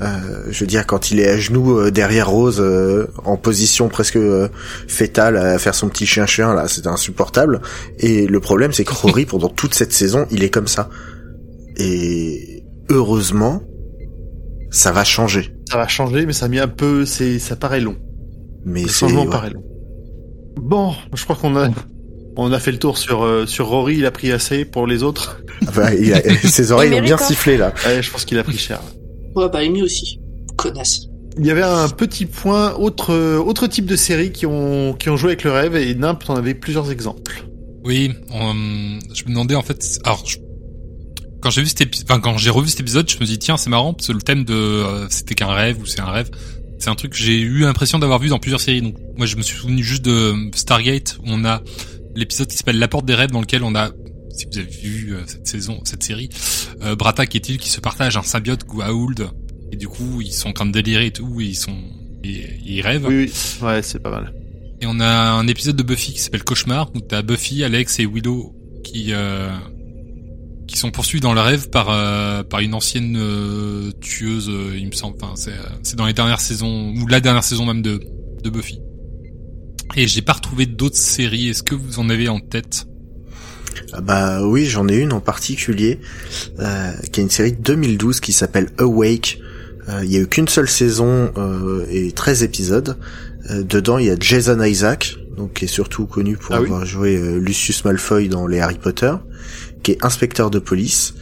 Euh, 0.00 0.44
je 0.50 0.60
veux 0.60 0.66
dire, 0.66 0.86
quand 0.86 1.10
il 1.12 1.20
est 1.20 1.28
à 1.28 1.38
genoux 1.38 1.78
euh, 1.78 1.90
derrière 1.90 2.28
Rose, 2.28 2.58
euh, 2.60 3.06
en 3.24 3.36
position 3.36 3.88
presque 3.88 4.16
euh, 4.16 4.48
fétale, 4.88 5.36
à 5.36 5.58
faire 5.58 5.74
son 5.74 5.88
petit 5.88 6.04
chien-chien, 6.06 6.52
là, 6.54 6.66
c'était 6.66 6.88
insupportable. 6.88 7.60
Et 8.00 8.26
le 8.26 8.40
problème, 8.40 8.72
c'est 8.72 8.84
que 8.84 8.92
Rory, 8.92 9.24
pendant 9.26 9.48
toute 9.48 9.74
cette 9.74 9.92
saison, 9.92 10.26
il 10.32 10.42
est 10.42 10.50
comme 10.50 10.66
ça. 10.66 10.88
Et 11.76 12.64
heureusement, 12.90 13.62
ça 14.70 14.90
va 14.92 15.04
changer. 15.04 15.54
ça 15.70 15.76
va 15.76 15.86
changer, 15.88 16.26
mais 16.26 16.32
ça 16.32 16.46
a 16.46 16.48
mis 16.48 16.58
un 16.58 16.68
peu, 16.68 17.06
c'est, 17.06 17.38
ça 17.38 17.56
paraît 17.56 17.80
long. 17.80 17.96
Mais 18.64 18.82
Le 18.82 18.88
c'est 18.88 18.94
changement 19.00 19.24
ouais. 19.24 19.30
paraît 19.30 19.50
long. 19.50 19.62
Bon, 20.56 20.94
je 21.14 21.22
crois 21.24 21.36
qu'on 21.36 21.56
a, 21.56 21.68
on 22.36 22.52
a 22.52 22.58
fait 22.58 22.72
le 22.72 22.78
tour 22.78 22.98
sur, 22.98 23.24
euh, 23.24 23.46
sur 23.46 23.66
Rory, 23.66 23.96
il 23.98 24.06
a 24.06 24.10
pris 24.10 24.32
assez 24.32 24.64
pour 24.64 24.86
les 24.86 25.02
autres. 25.02 25.40
Ah 25.66 25.70
bah, 25.74 25.94
il 25.94 26.12
a- 26.12 26.20
ses 26.48 26.72
oreilles 26.72 26.94
ont 26.94 27.02
bien 27.02 27.18
sifflé 27.18 27.56
là. 27.56 27.72
Ouais, 27.86 28.02
je 28.02 28.10
pense 28.10 28.24
qu'il 28.24 28.38
a 28.38 28.44
pris 28.44 28.58
cher. 28.58 28.80
Ouais, 29.34 29.48
bah 29.52 29.58
Amy 29.60 29.82
aussi. 29.82 30.18
Connasse. 30.56 31.06
Il 31.38 31.44
y 31.46 31.50
avait 31.50 31.62
un 31.62 31.88
petit 31.88 32.26
point, 32.26 32.74
autre, 32.74 33.12
euh, 33.12 33.38
autre 33.38 33.66
type 33.66 33.86
de 33.86 33.96
séries 33.96 34.30
qui 34.30 34.46
ont, 34.46 34.92
qui 34.94 35.10
ont 35.10 35.16
joué 35.16 35.30
avec 35.30 35.42
le 35.42 35.50
rêve 35.50 35.74
et 35.74 35.94
Nimp 35.96 36.22
en 36.30 36.36
avait 36.36 36.54
plusieurs 36.54 36.90
exemples. 36.92 37.44
Oui, 37.84 38.12
on- 38.32 38.98
je 39.12 39.24
me 39.24 39.28
demandais 39.30 39.56
en 39.56 39.62
fait. 39.62 39.98
Alors, 40.04 40.22
je- 40.24 40.38
quand 41.40 41.50
j'ai 41.50 41.60
vu 41.62 41.66
cet 41.68 41.80
épisode, 41.82 42.06
enfin 42.08 42.20
quand 42.20 42.38
j'ai 42.38 42.50
revu 42.50 42.68
cet 42.68 42.80
épisode, 42.80 43.10
je 43.10 43.18
me 43.18 43.24
dis 43.26 43.38
tiens 43.38 43.56
c'est 43.58 43.68
marrant 43.68 43.92
parce 43.94 44.06
que 44.06 44.12
le 44.12 44.22
thème 44.22 44.44
de 44.44 44.54
euh, 44.54 45.06
c'était 45.10 45.34
qu'un 45.34 45.52
rêve 45.52 45.78
ou 45.82 45.86
c'est 45.86 46.00
un 46.00 46.06
rêve, 46.10 46.30
c'est 46.78 46.88
un 46.88 46.94
truc 46.94 47.10
que 47.12 47.18
j'ai 47.18 47.38
eu 47.38 47.60
l'impression 47.60 47.98
d'avoir 47.98 48.18
vu 48.20 48.28
dans 48.28 48.38
plusieurs 48.38 48.60
séries. 48.60 48.80
Donc 48.80 48.94
moi 49.18 49.26
je 49.26 49.36
me 49.36 49.42
suis 49.42 49.58
souvenu 49.58 49.82
juste 49.82 50.02
de 50.04 50.34
Stargate 50.54 51.18
où 51.20 51.24
on 51.26 51.44
a 51.44 51.60
l'épisode 52.14 52.46
qui 52.46 52.56
s'appelle 52.56 52.78
La 52.78 52.88
Porte 52.88 53.04
des 53.04 53.14
rêves 53.14 53.30
dans 53.32 53.40
lequel 53.40 53.62
on 53.64 53.74
a 53.74 53.90
si 54.36 54.46
vous 54.46 54.58
avez 54.58 54.66
vu 54.70 55.14
euh, 55.14 55.22
cette 55.26 55.46
saison, 55.46 55.80
cette 55.84 56.02
série, 56.02 56.28
euh, 56.82 56.94
Bratak 56.96 57.34
et 57.36 57.40
Til 57.40 57.58
qui 57.58 57.70
se 57.70 57.80
partagent 57.80 58.16
un 58.16 58.22
symbiote 58.22 58.64
Goa'uld 58.66 59.28
et 59.72 59.76
du 59.76 59.88
coup 59.88 60.20
ils 60.20 60.32
sont 60.32 60.48
en 60.50 60.52
train 60.52 60.66
de 60.66 60.72
délirer 60.72 61.06
et 61.06 61.10
tout, 61.12 61.40
et 61.40 61.44
ils 61.46 61.54
sont 61.56 61.76
et- 62.22 62.58
ils 62.64 62.80
rêvent. 62.80 63.06
Oui, 63.06 63.30
oui, 63.30 63.66
ouais, 63.66 63.82
c'est 63.82 63.98
pas 64.00 64.10
mal. 64.10 64.32
Et 64.80 64.86
on 64.86 64.98
a 65.00 65.06
un 65.32 65.46
épisode 65.46 65.76
de 65.76 65.82
Buffy 65.82 66.12
qui 66.12 66.20
s'appelle 66.20 66.44
Cauchemar 66.44 66.90
où 66.94 67.00
t'as 67.00 67.22
Buffy, 67.22 67.64
Alex 67.64 67.98
et 68.00 68.06
Willow 68.06 68.54
qui 68.82 69.08
euh, 69.12 69.50
qui 70.66 70.78
sont 70.78 70.90
poursuivis 70.90 71.20
dans 71.20 71.34
le 71.34 71.40
rêve 71.40 71.68
par 71.70 71.90
euh, 71.90 72.42
par 72.42 72.60
une 72.60 72.74
ancienne 72.74 73.16
euh, 73.18 73.90
tueuse, 74.00 74.48
euh, 74.48 74.74
il 74.76 74.86
me 74.86 74.92
semble. 74.92 75.16
Enfin, 75.22 75.34
c'est 75.36 75.52
euh, 75.52 75.62
c'est 75.82 75.96
dans 75.96 76.06
les 76.06 76.12
dernières 76.14 76.40
saisons 76.40 76.92
ou 76.96 77.06
la 77.06 77.20
dernière 77.20 77.44
saison 77.44 77.66
même 77.66 77.82
de 77.82 78.00
de 78.42 78.50
Buffy. 78.50 78.80
Et 79.96 80.06
j'ai 80.08 80.22
pas 80.22 80.32
retrouvé 80.32 80.66
d'autres 80.66 80.96
séries. 80.96 81.48
Est-ce 81.48 81.62
que 81.62 81.74
vous 81.74 81.98
en 81.98 82.08
avez 82.10 82.28
en 82.28 82.40
tête? 82.40 82.86
Bah 84.02 84.44
oui, 84.46 84.66
j'en 84.66 84.88
ai 84.88 84.96
une 84.96 85.12
en 85.12 85.20
particulier, 85.20 86.00
euh, 86.60 86.92
qui 87.12 87.20
est 87.20 87.22
une 87.24 87.30
série 87.30 87.52
de 87.52 87.62
2012 87.62 88.20
qui 88.20 88.32
s'appelle 88.32 88.68
Awake. 88.78 89.38
Euh, 89.88 90.00
Il 90.04 90.12
y 90.12 90.16
a 90.16 90.20
eu 90.20 90.26
qu'une 90.26 90.48
seule 90.48 90.68
saison 90.68 91.30
euh, 91.36 91.84
et 91.90 92.12
13 92.12 92.42
épisodes. 92.42 92.96
Euh, 93.50 93.62
dedans, 93.62 93.98
il 93.98 94.06
y 94.06 94.10
a 94.10 94.16
Jason 94.18 94.62
Isaac, 94.62 95.16
donc 95.36 95.52
qui 95.54 95.66
est 95.66 95.68
surtout 95.68 96.06
connu 96.06 96.36
pour 96.36 96.54
Ah 96.54 96.60
oui. 96.60 96.66
avoir 96.66 96.86
joué 96.86 97.16
euh, 97.16 97.38
Lucius 97.38 97.84
Malfoy 97.84 98.28
dans 98.28 98.46
les 98.46 98.60
Harry 98.60 98.78
Potter, 98.78 99.12
qui 99.82 99.92
est 99.92 100.04
inspecteur 100.04 100.50
de 100.50 100.58
police. 100.58 101.14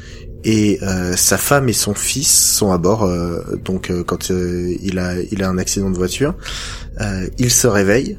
Et 0.45 0.81
euh, 0.83 1.15
sa 1.17 1.39
femme 1.39 1.69
et 1.69 1.73
son 1.73 1.95
fils 1.95 2.29
sont 2.57 2.73
à 2.73 2.79
bord. 2.79 3.05
euh, 3.05 3.41
donc 3.65 3.91
euh, 3.91 4.03
quand 4.03 4.31
euh, 4.33 4.75
il 4.83 4.99
a 4.99 5.15
il 5.31 5.43
a 5.43 5.49
un 5.49 5.57
accident 5.59 5.89
de 5.91 5.97
voiture, 5.97 6.35
euh, 7.01 7.29
il 7.39 7.51
se 7.51 7.69
réveille 7.69 8.19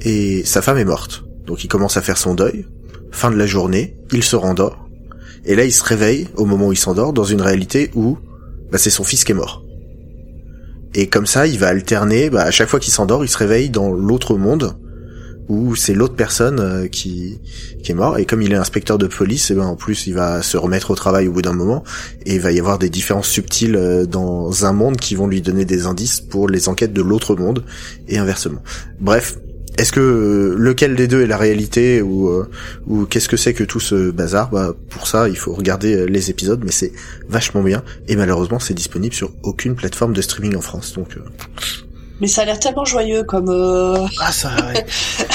et 0.00 0.42
sa 0.44 0.62
femme 0.62 0.78
est 0.78 0.84
morte. 0.84 1.24
Donc 1.46 1.62
il 1.62 1.68
commence 1.68 1.96
à 1.96 2.02
faire 2.02 2.18
son 2.18 2.34
deuil. 2.34 2.66
Fin 3.14 3.30
de 3.30 3.36
la 3.36 3.46
journée, 3.46 3.96
il 4.12 4.24
se 4.24 4.34
rendort. 4.34 4.88
Et 5.46 5.54
là, 5.54 5.64
il 5.64 5.72
se 5.72 5.84
réveille 5.84 6.26
au 6.34 6.46
moment 6.46 6.66
où 6.66 6.72
il 6.72 6.76
s'endort 6.76 7.12
dans 7.12 7.22
une 7.22 7.40
réalité 7.40 7.92
où 7.94 8.18
bah, 8.72 8.76
c'est 8.76 8.90
son 8.90 9.04
fils 9.04 9.22
qui 9.22 9.30
est 9.30 9.36
mort. 9.36 9.62
Et 10.94 11.06
comme 11.06 11.24
ça, 11.24 11.46
il 11.46 11.56
va 11.60 11.68
alterner. 11.68 12.28
Bah, 12.28 12.42
à 12.42 12.50
chaque 12.50 12.68
fois 12.68 12.80
qu'il 12.80 12.92
s'endort, 12.92 13.24
il 13.24 13.28
se 13.28 13.38
réveille 13.38 13.70
dans 13.70 13.92
l'autre 13.92 14.36
monde 14.36 14.76
où 15.48 15.76
c'est 15.76 15.94
l'autre 15.94 16.16
personne 16.16 16.58
euh, 16.58 16.88
qui 16.88 17.38
est 17.86 17.94
mort. 17.94 18.18
Et 18.18 18.24
comme 18.24 18.42
il 18.42 18.52
est 18.52 18.56
inspecteur 18.56 18.98
de 18.98 19.06
police, 19.06 19.52
et 19.52 19.54
ben 19.54 19.66
en 19.66 19.76
plus, 19.76 20.08
il 20.08 20.14
va 20.14 20.42
se 20.42 20.56
remettre 20.56 20.90
au 20.90 20.96
travail 20.96 21.28
au 21.28 21.32
bout 21.32 21.42
d'un 21.42 21.52
moment. 21.52 21.84
Et 22.26 22.34
il 22.34 22.40
va 22.40 22.50
y 22.50 22.58
avoir 22.58 22.80
des 22.80 22.90
différences 22.90 23.28
subtiles 23.28 23.76
euh, 23.76 24.06
dans 24.06 24.64
un 24.64 24.72
monde 24.72 24.96
qui 24.96 25.14
vont 25.14 25.28
lui 25.28 25.40
donner 25.40 25.64
des 25.64 25.86
indices 25.86 26.20
pour 26.20 26.48
les 26.48 26.68
enquêtes 26.68 26.92
de 26.92 27.02
l'autre 27.02 27.36
monde 27.36 27.64
et 28.08 28.18
inversement. 28.18 28.60
Bref. 29.00 29.38
Est-ce 29.76 29.90
que 29.92 30.00
euh, 30.00 30.54
lequel 30.56 30.94
des 30.94 31.08
deux 31.08 31.22
est 31.22 31.26
la 31.26 31.36
réalité 31.36 32.00
ou 32.00 32.28
euh, 32.28 32.48
ou 32.86 33.06
qu'est-ce 33.06 33.28
que 33.28 33.36
c'est 33.36 33.54
que 33.54 33.64
tout 33.64 33.80
ce 33.80 34.10
bazar? 34.10 34.50
Bah 34.50 34.72
pour 34.90 35.08
ça, 35.08 35.28
il 35.28 35.36
faut 35.36 35.52
regarder 35.52 35.94
euh, 35.96 36.04
les 36.04 36.30
épisodes, 36.30 36.62
mais 36.64 36.70
c'est 36.70 36.92
vachement 37.28 37.62
bien. 37.62 37.82
Et 38.06 38.14
malheureusement, 38.14 38.60
c'est 38.60 38.74
disponible 38.74 39.14
sur 39.14 39.32
aucune 39.42 39.74
plateforme 39.74 40.12
de 40.12 40.22
streaming 40.22 40.56
en 40.56 40.60
France. 40.60 40.92
Donc, 40.94 41.16
euh, 41.16 41.20
Mais 42.20 42.28
ça 42.28 42.42
a 42.42 42.44
l'air 42.44 42.60
tellement 42.60 42.84
joyeux 42.84 43.24
comme. 43.24 43.48
Euh... 43.48 44.06
Ah, 44.20 44.30
ça, 44.30 44.50
ouais. 44.72 44.86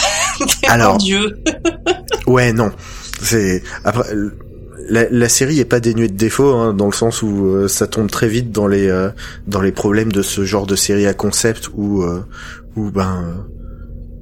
Alors- 0.70 0.94
Mon 0.94 0.98
Dieu. 1.00 1.38
ouais, 2.28 2.54
non. 2.54 2.72
C'est 3.22 3.62
après 3.84 4.14
la, 4.90 5.08
la 5.10 5.30
série 5.30 5.60
est 5.60 5.66
pas 5.66 5.82
dénuée 5.82 6.08
de 6.08 6.16
défauts 6.16 6.56
hein, 6.56 6.74
dans 6.74 6.86
le 6.88 6.94
sens 6.94 7.22
où 7.22 7.46
euh, 7.46 7.68
ça 7.68 7.86
tombe 7.88 8.10
très 8.10 8.28
vite 8.30 8.52
dans 8.52 8.66
les 8.68 8.88
euh, 8.88 9.10
dans 9.48 9.62
les 9.62 9.74
problèmes 9.74 10.12
de 10.14 10.22
ce 10.24 10.46
genre 10.46 10.66
de 10.66 10.76
série 10.78 11.06
à 11.06 11.14
concept 11.14 11.70
où 11.76 12.02
euh, 12.04 12.22
où 12.78 12.90
ben 12.90 13.24
euh, 13.28 13.34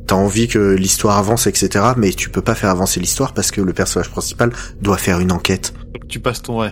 t'as 0.08 0.16
envie 0.16 0.48
que 0.48 0.74
l'histoire 0.76 1.18
avance, 1.18 1.48
etc. 1.48 1.86
Mais 1.98 2.12
tu 2.12 2.30
peux 2.30 2.42
pas 2.42 2.56
faire 2.56 2.70
avancer 2.70 3.00
l'histoire 3.00 3.34
parce 3.34 3.52
que 3.52 3.62
le 3.62 3.74
personnage 3.74 4.10
principal 4.10 4.52
doit 4.82 4.98
faire 4.98 5.20
une 5.20 5.32
enquête. 5.32 5.74
tu 6.08 6.20
passes 6.20 6.42
ton, 6.42 6.60
ouais. 6.62 6.72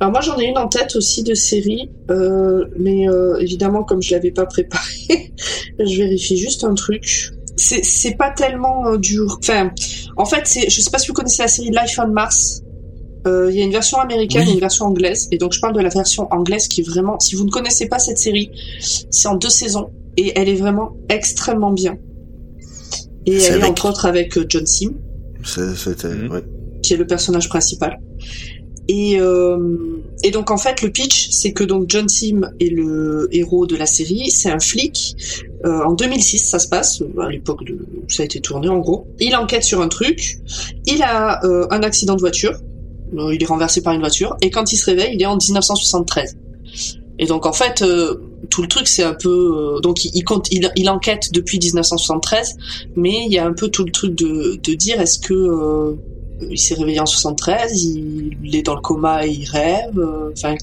Alors 0.00 0.12
moi 0.12 0.20
j'en 0.20 0.38
ai 0.38 0.44
une 0.44 0.58
en 0.58 0.68
tête 0.68 0.94
aussi 0.94 1.22
de 1.22 1.34
série, 1.34 1.90
euh, 2.10 2.66
mais 2.78 3.08
euh, 3.08 3.36
évidemment 3.40 3.82
comme 3.82 4.00
je 4.00 4.14
l'avais 4.14 4.30
pas 4.30 4.46
préparé, 4.46 5.32
je 5.78 5.96
vérifie 5.96 6.36
juste 6.36 6.64
un 6.64 6.74
truc. 6.74 7.30
C'est 7.56 7.84
c'est 7.84 8.14
pas 8.14 8.30
tellement 8.30 8.86
euh, 8.86 8.96
dur. 8.98 9.38
Enfin, 9.40 9.70
en 10.16 10.24
fait 10.24 10.42
c'est, 10.44 10.68
je 10.70 10.80
sais 10.80 10.90
pas 10.90 10.98
si 10.98 11.08
vous 11.08 11.14
connaissez 11.14 11.42
la 11.42 11.48
série 11.48 11.70
Life 11.70 11.98
on 12.02 12.08
Mars. 12.08 12.62
Euh, 13.26 13.50
Il 13.50 13.58
y 13.58 13.60
a 13.60 13.64
une 13.64 13.72
version 13.72 13.98
américaine 13.98 14.42
Oui. 14.44 14.50
et 14.50 14.54
une 14.54 14.60
version 14.60 14.84
anglaise, 14.86 15.26
et 15.32 15.38
donc 15.38 15.52
je 15.52 15.58
parle 15.60 15.74
de 15.74 15.80
la 15.80 15.88
version 15.88 16.28
anglaise 16.32 16.68
qui 16.68 16.82
est 16.82 16.88
vraiment. 16.88 17.18
Si 17.18 17.34
vous 17.34 17.44
ne 17.44 17.50
connaissez 17.50 17.88
pas 17.88 17.98
cette 17.98 18.18
série, 18.18 18.52
c'est 19.10 19.26
en 19.26 19.34
deux 19.34 19.50
saisons 19.50 19.90
et 20.16 20.32
elle 20.38 20.48
est 20.48 20.54
vraiment 20.54 20.92
extrêmement 21.08 21.72
bien. 21.72 21.98
Et 23.26 23.38
C'est 23.40 23.46
elle 23.46 23.52
est 23.52 23.56
avec- 23.58 23.70
entre 23.70 23.88
autres 23.88 24.06
avec 24.06 24.36
euh, 24.38 24.44
John 24.48 24.66
Sim 24.66 24.92
C'est- 25.44 25.74
C'était 25.76 26.08
Mhm. 26.08 26.30
ouais. 26.32 26.42
qui 26.82 26.94
est 26.94 26.96
le 26.96 27.06
personnage 27.06 27.48
principal. 27.48 27.98
Et, 28.88 29.18
euh, 29.18 29.58
et 30.22 30.30
donc 30.30 30.52
en 30.52 30.56
fait 30.58 30.80
le 30.80 30.90
pitch 30.92 31.30
c'est 31.30 31.52
que 31.52 31.64
donc 31.64 31.86
John 31.88 32.08
Sim 32.08 32.42
est 32.60 32.70
le 32.72 33.28
héros 33.32 33.66
de 33.66 33.74
la 33.74 33.86
série, 33.86 34.30
c'est 34.30 34.48
un 34.50 34.60
flic. 34.60 35.16
Euh, 35.64 35.82
en 35.84 35.92
2006 35.94 36.38
ça 36.38 36.60
se 36.60 36.68
passe, 36.68 37.02
à 37.20 37.28
l'époque 37.28 37.64
de 37.64 37.72
où 37.74 38.08
ça 38.08 38.22
a 38.22 38.26
été 38.26 38.40
tourné 38.40 38.68
en 38.68 38.78
gros. 38.78 39.08
Il 39.18 39.34
enquête 39.34 39.64
sur 39.64 39.80
un 39.80 39.88
truc, 39.88 40.38
il 40.86 41.02
a 41.02 41.44
euh, 41.44 41.66
un 41.70 41.82
accident 41.82 42.14
de 42.14 42.20
voiture, 42.20 42.52
Euh, 43.16 43.32
il 43.34 43.40
est 43.42 43.46
renversé 43.46 43.82
par 43.82 43.92
une 43.94 44.00
voiture 44.00 44.36
et 44.42 44.50
quand 44.50 44.72
il 44.72 44.76
se 44.76 44.84
réveille 44.86 45.14
il 45.14 45.22
est 45.22 45.26
en 45.26 45.36
1973. 45.36 46.36
Et 47.20 47.26
donc 47.26 47.46
en 47.46 47.52
fait 47.52 47.82
euh, 47.82 48.14
tout 48.50 48.62
le 48.62 48.68
truc 48.68 48.86
c'est 48.86 49.02
un 49.02 49.14
peu 49.14 49.28
euh, 49.76 49.80
donc 49.80 50.04
il, 50.04 50.22
compte 50.22 50.46
il, 50.52 50.70
il 50.76 50.88
enquête 50.90 51.32
depuis 51.32 51.58
1973 51.58 52.56
mais 52.94 53.24
il 53.26 53.32
y 53.32 53.38
a 53.38 53.46
un 53.46 53.54
peu 53.54 53.68
tout 53.68 53.84
le 53.84 53.90
truc 53.90 54.14
de, 54.14 54.60
de 54.62 54.74
dire 54.74 55.00
est-ce 55.00 55.18
que 55.18 55.34
euh, 55.34 55.94
il 56.50 56.58
s'est 56.58 56.74
réveillé 56.74 57.00
en 57.00 57.06
73, 57.06 57.82
il, 57.84 58.36
il 58.42 58.56
est 58.56 58.62
dans 58.62 58.74
le 58.74 58.80
coma 58.80 59.26
et 59.26 59.30
il 59.30 59.48
rêve, 59.48 59.98
euh, 59.98 60.32
enfin 60.32 60.54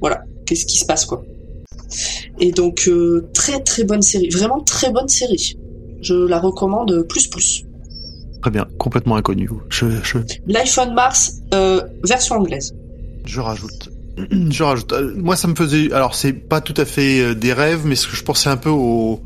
voilà, 0.00 0.24
qu'est-ce 0.46 0.66
qui 0.66 0.78
se 0.78 0.84
passe 0.84 1.04
quoi. 1.04 1.24
Et 2.40 2.52
donc 2.52 2.88
euh, 2.88 3.28
très 3.34 3.60
très 3.62 3.84
bonne 3.84 4.02
série, 4.02 4.28
vraiment 4.30 4.60
très 4.60 4.90
bonne 4.90 5.08
série. 5.08 5.56
Je 6.00 6.14
la 6.14 6.40
recommande 6.40 7.06
plus 7.08 7.28
plus. 7.28 7.64
Très 8.40 8.50
bien. 8.50 8.66
Complètement 8.78 9.14
inconnu. 9.14 9.48
Je, 9.68 9.86
on 10.80 10.92
Mars, 10.92 11.34
euh, 11.54 11.80
version 12.02 12.36
anglaise. 12.36 12.74
je 13.24 13.40
rajoute. 13.40 13.91
Je 14.18 14.62
rajoute. 14.62 14.92
Euh, 14.92 15.12
Moi, 15.16 15.36
ça 15.36 15.48
me 15.48 15.54
faisait. 15.54 15.92
Alors, 15.92 16.14
c'est 16.14 16.32
pas 16.32 16.60
tout 16.60 16.74
à 16.76 16.84
fait 16.84 17.20
euh, 17.20 17.34
des 17.34 17.52
rêves, 17.52 17.82
mais 17.84 17.94
ce 17.94 18.06
que 18.08 18.16
je 18.16 18.22
pensais 18.22 18.50
un 18.50 18.56
peu 18.56 18.68
au, 18.70 19.22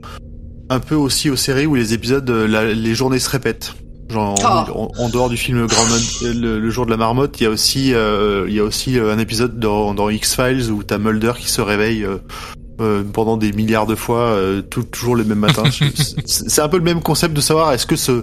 un 0.71 0.79
peu 0.81 0.95
aussi 0.95 1.29
aux 1.31 1.37
séries 1.37 1.67
où 1.67 1.75
les 1.75 1.93
épisodes, 1.95 2.29
euh, 2.31 2.47
la- 2.47 2.73
les 2.73 2.95
journées 2.95 3.19
se 3.19 3.29
répètent. 3.31 3.75
Genre 4.09 4.39
Ah. 4.45 4.67
en, 4.73 4.89
en 4.99 5.09
dehors 5.09 5.29
du 5.29 5.37
film 5.37 5.67
Grand 5.67 5.83
le, 6.23 6.61
le 6.61 6.71
jour 6.71 6.87
de 6.87 6.93
la 6.93 6.97
marmotte, 6.97 7.41
il 7.41 7.45
y 7.45 7.47
a 7.47 7.51
aussi 7.51 7.93
euh, 7.93 8.45
il 8.49 8.55
y 8.55 8.61
a 8.61 8.63
aussi 8.65 8.97
un 9.01 9.19
épisode 9.19 9.59
dans, 9.59 9.95
dans 9.95 10.09
X 10.11 10.37
Files 10.37 10.71
où 10.71 10.85
t'as 10.85 10.99
Mulder 10.99 11.33
qui 11.37 11.49
se 11.51 11.61
réveille 11.61 12.05
euh, 12.05 12.19
euh, 12.81 13.03
pendant 13.03 13.37
des 13.37 13.51
milliards 13.51 13.87
de 13.87 13.97
fois, 13.97 14.21
euh, 14.29 14.63
tout, 14.63 14.85
toujours 14.85 15.17
le 15.17 15.25
même 15.25 15.41
matin. 15.41 15.65
c'est 16.25 16.61
un 16.63 16.69
peu 16.69 16.77
le 16.79 16.85
même 16.85 17.03
concept 17.03 17.35
de 17.35 17.41
savoir 17.41 17.73
est-ce 17.73 17.87
que 17.87 17.97
ce 17.97 18.23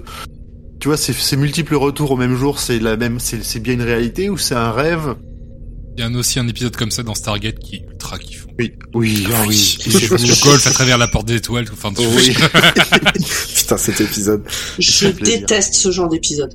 tu 0.79 0.87
vois 0.87 0.95
ces, 0.95 1.11
ces 1.11 1.35
multiples 1.35 1.75
retours 1.75 2.11
au 2.11 2.15
même 2.17 2.35
jour, 2.37 2.59
c'est 2.59 2.79
la 2.79 2.95
même 2.95 3.19
c'est 3.19 3.59
bien 3.59 3.73
une 3.73 3.81
réalité 3.81 4.29
ou 4.29 4.37
c'est 4.37 4.55
un 4.55 4.71
rêve 4.71 5.15
Il 5.95 6.03
y 6.03 6.03
a 6.03 6.09
aussi 6.09 6.39
un 6.39 6.47
épisode 6.47 6.75
comme 6.75 6.89
ça 6.91 7.03
dans 7.03 7.13
Stargate 7.13 7.59
qui 7.59 7.75
est 7.77 7.85
ultra 7.91 8.17
kiffant. 8.17 8.49
Oui, 8.59 8.73
oui, 8.95 9.27
ah 9.33 9.43
oui. 9.47 9.77
Le 9.85 10.43
golf 10.43 10.65
à 10.65 10.71
travers 10.71 10.97
la 10.97 11.07
porte 11.07 11.27
des 11.27 11.35
étoiles, 11.35 11.65
enfin, 11.71 11.91
tu- 11.93 12.01
Oui. 12.07 12.35
Putain, 13.55 13.77
cet 13.77 14.01
épisode. 14.01 14.43
Je 14.79 15.07
déteste 15.09 15.75
ce 15.75 15.91
genre 15.91 16.09
d'épisode. 16.09 16.53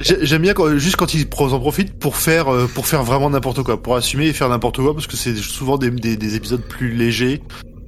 J'ai- 0.00 0.24
J'aime 0.26 0.42
bien 0.42 0.52
quand, 0.54 0.76
juste 0.78 0.96
quand 0.96 1.14
ils 1.14 1.26
en 1.38 1.60
profitent 1.60 1.98
pour 1.98 2.16
faire 2.16 2.48
euh, 2.52 2.66
pour 2.66 2.86
faire 2.86 3.02
vraiment 3.04 3.30
n'importe 3.30 3.62
quoi, 3.62 3.82
pour 3.82 3.96
assumer 3.96 4.26
et 4.26 4.32
faire 4.32 4.48
n'importe 4.48 4.76
quoi, 4.76 4.94
parce 4.94 5.06
que 5.06 5.16
c'est 5.16 5.34
souvent 5.36 5.78
des, 5.78 5.90
des, 5.90 6.16
des 6.16 6.34
épisodes 6.36 6.60
plus 6.62 6.92
légers 6.94 7.42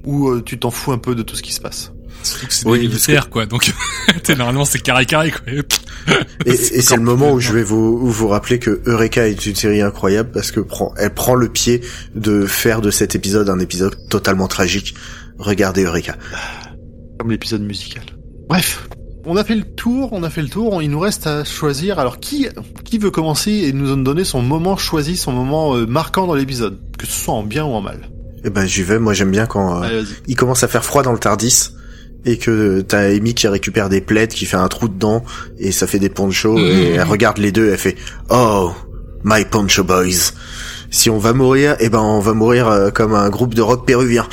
où 0.05 0.29
euh, 0.29 0.41
tu 0.43 0.57
t'en 0.57 0.71
fous 0.71 0.91
un 0.91 0.97
peu 0.97 1.15
de 1.15 1.21
tout 1.23 1.35
ce 1.35 1.43
qui 1.43 1.53
se 1.53 1.61
passe. 1.61 1.91
Surtout 2.23 2.47
que 2.47 2.53
c'est 2.53 2.65
Oui, 2.67 2.79
des 2.79 2.87
parce 2.89 3.05
que- 3.05 3.11
militaires, 3.11 3.29
quoi. 3.29 3.45
Donc, 3.45 3.71
t'es 4.23 4.35
normalement, 4.35 4.65
c'est 4.65 4.79
carré 4.79 5.05
carré, 5.05 5.31
quoi. 5.31 5.41
Et, 6.45 6.51
et 6.51 6.81
c'est 6.81 6.95
le 6.95 7.01
moment 7.01 7.31
où 7.33 7.39
je 7.39 7.51
vais 7.51 7.63
vous, 7.63 7.99
où 8.01 8.07
vous 8.07 8.27
rappeler 8.27 8.59
que 8.59 8.81
Eureka 8.85 9.27
est 9.27 9.45
une 9.45 9.55
série 9.55 9.81
incroyable 9.81 10.29
parce 10.31 10.51
que 10.51 10.59
prend, 10.59 10.93
elle 10.97 11.13
prend 11.13 11.35
le 11.35 11.49
pied 11.49 11.81
de 12.15 12.45
faire 12.45 12.81
de 12.81 12.91
cet 12.91 13.15
épisode 13.15 13.49
un 13.49 13.59
épisode 13.59 13.95
totalement 14.09 14.47
tragique. 14.47 14.95
Regardez 15.37 15.83
Eureka. 15.83 16.15
Comme 17.19 17.31
l'épisode 17.31 17.61
musical. 17.61 18.03
Bref, 18.47 18.87
on 19.25 19.35
a 19.35 19.43
fait 19.43 19.55
le 19.55 19.63
tour, 19.63 20.09
on 20.13 20.23
a 20.23 20.29
fait 20.29 20.41
le 20.41 20.47
tour, 20.47 20.81
il 20.81 20.89
nous 20.89 20.99
reste 20.99 21.27
à 21.27 21.43
choisir. 21.43 21.99
Alors 21.99 22.19
qui 22.19 22.47
qui 22.85 22.97
veut 22.97 23.11
commencer 23.11 23.51
et 23.51 23.73
nous 23.73 23.95
donner 24.01 24.23
son 24.23 24.41
moment 24.41 24.77
choisi, 24.77 25.17
son 25.17 25.33
moment 25.33 25.75
euh, 25.75 25.85
marquant 25.85 26.27
dans 26.27 26.35
l'épisode, 26.35 26.79
que 26.97 27.05
ce 27.05 27.11
soit 27.11 27.33
en 27.33 27.43
bien 27.43 27.65
ou 27.65 27.69
en 27.69 27.81
mal. 27.81 28.09
Eh 28.45 28.49
ben 28.49 28.65
j'y 28.65 28.83
vais. 28.83 28.99
Moi 28.99 29.13
j'aime 29.13 29.31
bien 29.31 29.45
quand 29.45 29.83
euh, 29.83 29.87
Allez, 29.87 30.03
il 30.27 30.35
commence 30.35 30.63
à 30.63 30.67
faire 30.67 30.85
froid 30.85 31.03
dans 31.03 31.11
le 31.11 31.19
Tardis 31.19 31.71
et 32.25 32.37
que 32.37 32.81
t'as 32.81 33.09
Amy 33.15 33.33
qui 33.33 33.47
récupère 33.47 33.89
des 33.89 34.01
plaids, 34.01 34.27
qui 34.27 34.45
fait 34.45 34.57
un 34.57 34.67
trou 34.67 34.87
dedans 34.89 35.23
et 35.59 35.71
ça 35.71 35.87
fait 35.87 35.99
des 35.99 36.09
ponchos 36.09 36.57
et 36.57 36.91
elle 36.95 37.03
regarde 37.03 37.37
les 37.37 37.51
deux, 37.51 37.71
elle 37.71 37.77
fait 37.77 37.95
Oh 38.29 38.71
my 39.23 39.45
poncho 39.45 39.83
boys. 39.83 40.31
Si 40.89 41.09
on 41.09 41.17
va 41.19 41.33
mourir, 41.33 41.75
eh 41.79 41.89
ben 41.89 41.99
on 41.99 42.19
va 42.19 42.33
mourir 42.33 42.67
euh, 42.67 42.89
comme 42.91 43.13
un 43.13 43.29
groupe 43.29 43.53
de 43.55 43.61
rock 43.61 43.85
péruvien. 43.85 44.27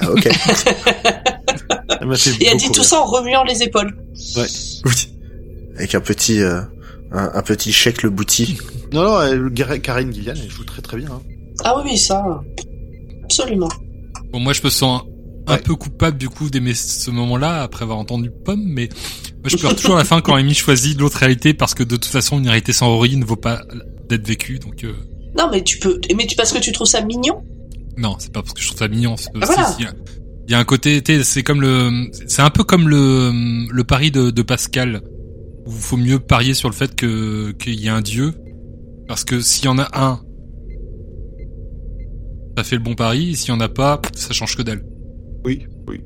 Ah, 0.00 0.10
ok. 0.10 0.28
Elle 2.00 2.08
m'a 2.08 2.16
fait 2.16 2.30
Et 2.42 2.48
elle 2.48 2.56
dit 2.58 2.66
tout 2.66 2.80
rire. 2.80 2.84
ça 2.84 3.00
en 3.00 3.04
remuant 3.04 3.44
les 3.44 3.62
épaules. 3.62 3.94
oui. 4.36 5.08
Avec 5.76 5.94
un 5.94 6.00
petit 6.00 6.40
euh, 6.42 6.60
un, 7.12 7.30
un 7.34 7.42
petit 7.42 7.72
chèque 7.72 8.02
le 8.02 8.10
bouti. 8.10 8.58
Non, 8.92 9.02
non, 9.04 9.50
Karine 9.82 10.12
Gillian, 10.12 10.34
elle 10.42 10.50
joue 10.50 10.64
très 10.64 10.82
très 10.82 10.96
bien. 10.96 11.08
hein. 11.12 11.20
Ah 11.64 11.74
oui, 11.76 11.82
oui, 11.92 11.98
ça. 11.98 12.42
Absolument. 13.24 13.68
Bon, 14.32 14.40
moi, 14.40 14.52
je 14.52 14.62
me 14.64 14.70
sens 14.70 15.02
un 15.46 15.54
Ouais. 15.54 15.60
peu 15.60 15.74
coupable, 15.74 16.18
du 16.18 16.28
coup, 16.28 16.50
d'aimer 16.50 16.74
ce 16.74 17.10
moment-là, 17.10 17.62
après 17.62 17.82
avoir 17.82 17.98
entendu 17.98 18.30
Pomme, 18.44 18.62
mais 18.64 18.88
moi, 19.40 19.46
je 19.46 19.56
pleure 19.58 19.74
toujours 19.76 19.96
à 19.96 19.98
la 19.98 20.04
fin 20.04 20.20
quand 20.20 20.34
Amy 20.34 20.54
choisit 20.54 20.98
l'autre 21.00 21.18
réalité, 21.18 21.52
parce 21.54 21.74
que 21.74 21.82
de 21.82 21.96
toute 21.96 22.04
façon, 22.06 22.38
une 22.38 22.46
réalité 22.48 22.72
sans 22.72 22.86
Rory 22.88 23.16
ne 23.16 23.24
vaut 23.24 23.36
pas 23.36 23.62
d'être 24.08 24.26
vécue, 24.26 24.58
donc, 24.58 24.84
euh, 24.84 24.92
Non, 25.36 25.48
mais 25.50 25.62
tu 25.64 25.78
peux. 25.78 25.98
Mais 26.16 26.26
tu 26.26 26.36
parce 26.36 26.52
que 26.52 26.58
tu 26.58 26.70
trouves 26.72 26.86
ça 26.86 27.00
mignon? 27.02 27.42
non, 27.98 28.16
c'est 28.18 28.32
pas 28.32 28.40
parce 28.42 28.54
que 28.54 28.60
je 28.62 28.68
trouve 28.68 28.78
ça 28.78 28.88
mignon, 28.88 29.16
c'est 29.18 29.28
Ah, 29.34 29.46
voilà. 29.46 29.74
il 29.78 29.84
y 29.84 29.86
a- 29.88 29.94
il 30.48 30.50
y 30.50 30.54
a 30.54 30.58
un 30.58 30.64
côté, 30.64 31.02
c'est 31.24 31.42
comme 31.42 31.60
le, 31.60 32.08
c'est 32.26 32.42
un 32.42 32.50
peu 32.50 32.64
comme 32.64 32.88
le, 32.88 33.32
le 33.70 33.84
pari 33.84 34.10
de, 34.10 34.30
de 34.30 34.42
Pascal, 34.42 35.00
où 35.66 35.70
il 35.70 35.76
faut 35.80 35.96
mieux 35.96 36.18
parier 36.18 36.52
sur 36.54 36.68
le 36.68 36.74
fait 36.74 36.94
que, 36.96 37.52
qu'il 37.52 37.80
y 37.80 37.88
a 37.88 37.94
un 37.94 38.00
dieu, 38.00 38.34
parce 39.08 39.24
que 39.24 39.40
s'il 39.40 39.66
y 39.66 39.68
en 39.68 39.78
a 39.78 39.88
un, 39.92 40.20
ça 42.56 42.64
fait 42.64 42.76
le 42.76 42.82
bon 42.82 42.94
pari, 42.94 43.30
et 43.30 43.34
s'il 43.34 43.48
y 43.48 43.52
en 43.52 43.60
a 43.60 43.68
pas, 43.68 44.00
ça 44.14 44.32
change 44.32 44.56
que 44.56 44.62
dalle. 44.62 44.82
Oui, 45.44 45.66
oui. 45.88 46.00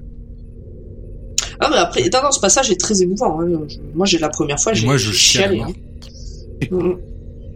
Ah, 1.60 1.68
mais 1.70 1.76
après, 1.78 2.02
non, 2.12 2.22
non, 2.24 2.32
ce 2.32 2.40
passage 2.40 2.70
est 2.70 2.80
très 2.80 3.02
émouvant. 3.02 3.40
hein. 3.40 3.46
Je- 3.68 3.76
Moi, 3.94 4.06
j'ai 4.06 4.18
la 4.18 4.28
première 4.28 4.60
fois, 4.60 4.72
j'ai 4.74 4.86
je 4.98 5.12
chialé. 5.12 5.60
hein. 5.60 5.68
Mm. 6.70 6.92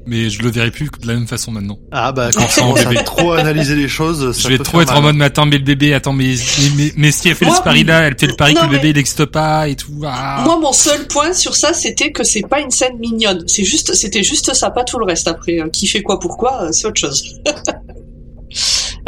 Mais 0.07 0.29
je 0.29 0.43
le 0.43 0.51
verrai 0.51 0.71
plus 0.71 0.91
de 1.01 1.07
la 1.07 1.15
même 1.15 1.27
façon 1.27 1.53
maintenant. 1.53 1.79
Ah 1.93 2.11
bah 2.13 2.31
quand 2.35 2.47
commence 2.55 2.81
à 2.85 2.89
bébé. 2.91 3.05
trop 3.05 3.33
analyser 3.33 3.77
les 3.77 3.87
choses, 3.89 4.33
ça 4.37 4.43
je 4.43 4.49
vais 4.49 4.59
peut 4.59 4.65
trop 4.65 4.79
faire 4.79 4.83
être 4.83 4.97
en 4.97 5.03
mode, 5.03 5.15
mais 5.17 5.27
attends, 5.27 5.47
mais 5.47 5.57
le 5.59 5.65
bébé, 5.65 5.95
attends, 5.95 6.13
mais, 6.13 6.35
mais, 6.35 6.69
mais, 6.77 6.93
mais 6.97 7.11
si 7.13 7.29
elle 7.29 7.35
fait 7.35 7.45
Moi, 7.47 7.55
ce 7.55 7.63
pari-là, 7.63 8.03
elle 8.09 8.19
fait 8.19 8.27
le 8.27 8.35
pari 8.37 8.53
non, 8.55 8.63
que 8.63 8.67
le 8.67 8.73
bébé, 8.73 8.91
il 8.91 8.97
n'existe 8.97 9.25
pas 9.27 9.69
et 9.69 9.77
tout. 9.77 9.93
Ah. 10.05 10.43
Moi, 10.45 10.59
mon 10.61 10.73
seul 10.73 11.07
point 11.07 11.33
sur 11.33 11.55
ça, 11.57 11.73
c'était 11.75 12.13
que 12.13 12.25
c'est 12.25 12.43
pas 12.47 12.61
une 12.61 12.71
scène 12.71 12.99
mignonne. 12.99 13.45
C'est 13.47 13.65
juste, 13.65 13.95
c'était 13.95 14.23
juste 14.23 14.53
ça, 14.55 14.71
pas 14.71 14.85
tout 14.85 14.99
le 14.99 15.05
reste. 15.07 15.29
Après, 15.29 15.61
euh, 15.61 15.69
qui 15.69 15.87
fait 15.87 16.03
quoi, 16.03 16.19
pourquoi, 16.19 16.65
euh, 16.65 16.73
c'est 16.73 16.87
autre 16.87 17.01
chose. 17.01 17.37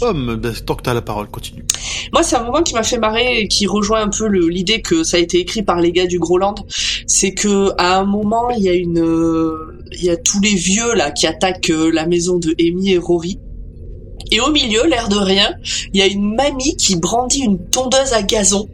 Pomme, 0.00 0.40
tant 0.66 0.74
que 0.74 0.82
t'as 0.82 0.94
la 0.94 1.02
parole, 1.02 1.28
continue. 1.28 1.64
Moi, 2.12 2.22
c'est 2.22 2.36
un 2.36 2.44
moment 2.44 2.62
qui 2.62 2.74
m'a 2.74 2.82
fait 2.82 2.98
marrer 2.98 3.40
et 3.40 3.48
qui 3.48 3.66
rejoint 3.66 4.02
un 4.02 4.08
peu 4.08 4.26
l'idée 4.26 4.80
que 4.80 5.02
ça 5.02 5.16
a 5.16 5.20
été 5.20 5.38
écrit 5.38 5.62
par 5.62 5.80
les 5.80 5.92
gars 5.92 6.06
du 6.06 6.18
Groland. 6.18 6.54
C'est 7.06 7.34
que 7.34 7.72
à 7.78 7.98
un 7.98 8.04
moment, 8.04 8.50
il 8.50 8.62
y 8.62 8.68
a 8.68 8.74
une, 8.74 9.00
euh, 9.00 9.82
il 9.92 10.04
y 10.04 10.10
a 10.10 10.16
tous 10.16 10.40
les 10.40 10.54
vieux 10.54 10.94
là 10.94 11.10
qui 11.10 11.26
attaquent 11.26 11.70
euh, 11.70 11.90
la 11.90 12.06
maison 12.06 12.38
de 12.38 12.54
Amy 12.60 12.92
et 12.92 12.98
Rory. 12.98 13.38
Et 14.30 14.40
au 14.40 14.50
milieu, 14.50 14.86
l'air 14.86 15.08
de 15.08 15.16
rien, 15.16 15.54
il 15.92 16.00
y 16.00 16.02
a 16.02 16.06
une 16.06 16.34
mamie 16.34 16.76
qui 16.76 16.96
brandit 16.96 17.40
une 17.40 17.58
tondeuse 17.70 18.12
à 18.12 18.22
gazon. 18.22 18.68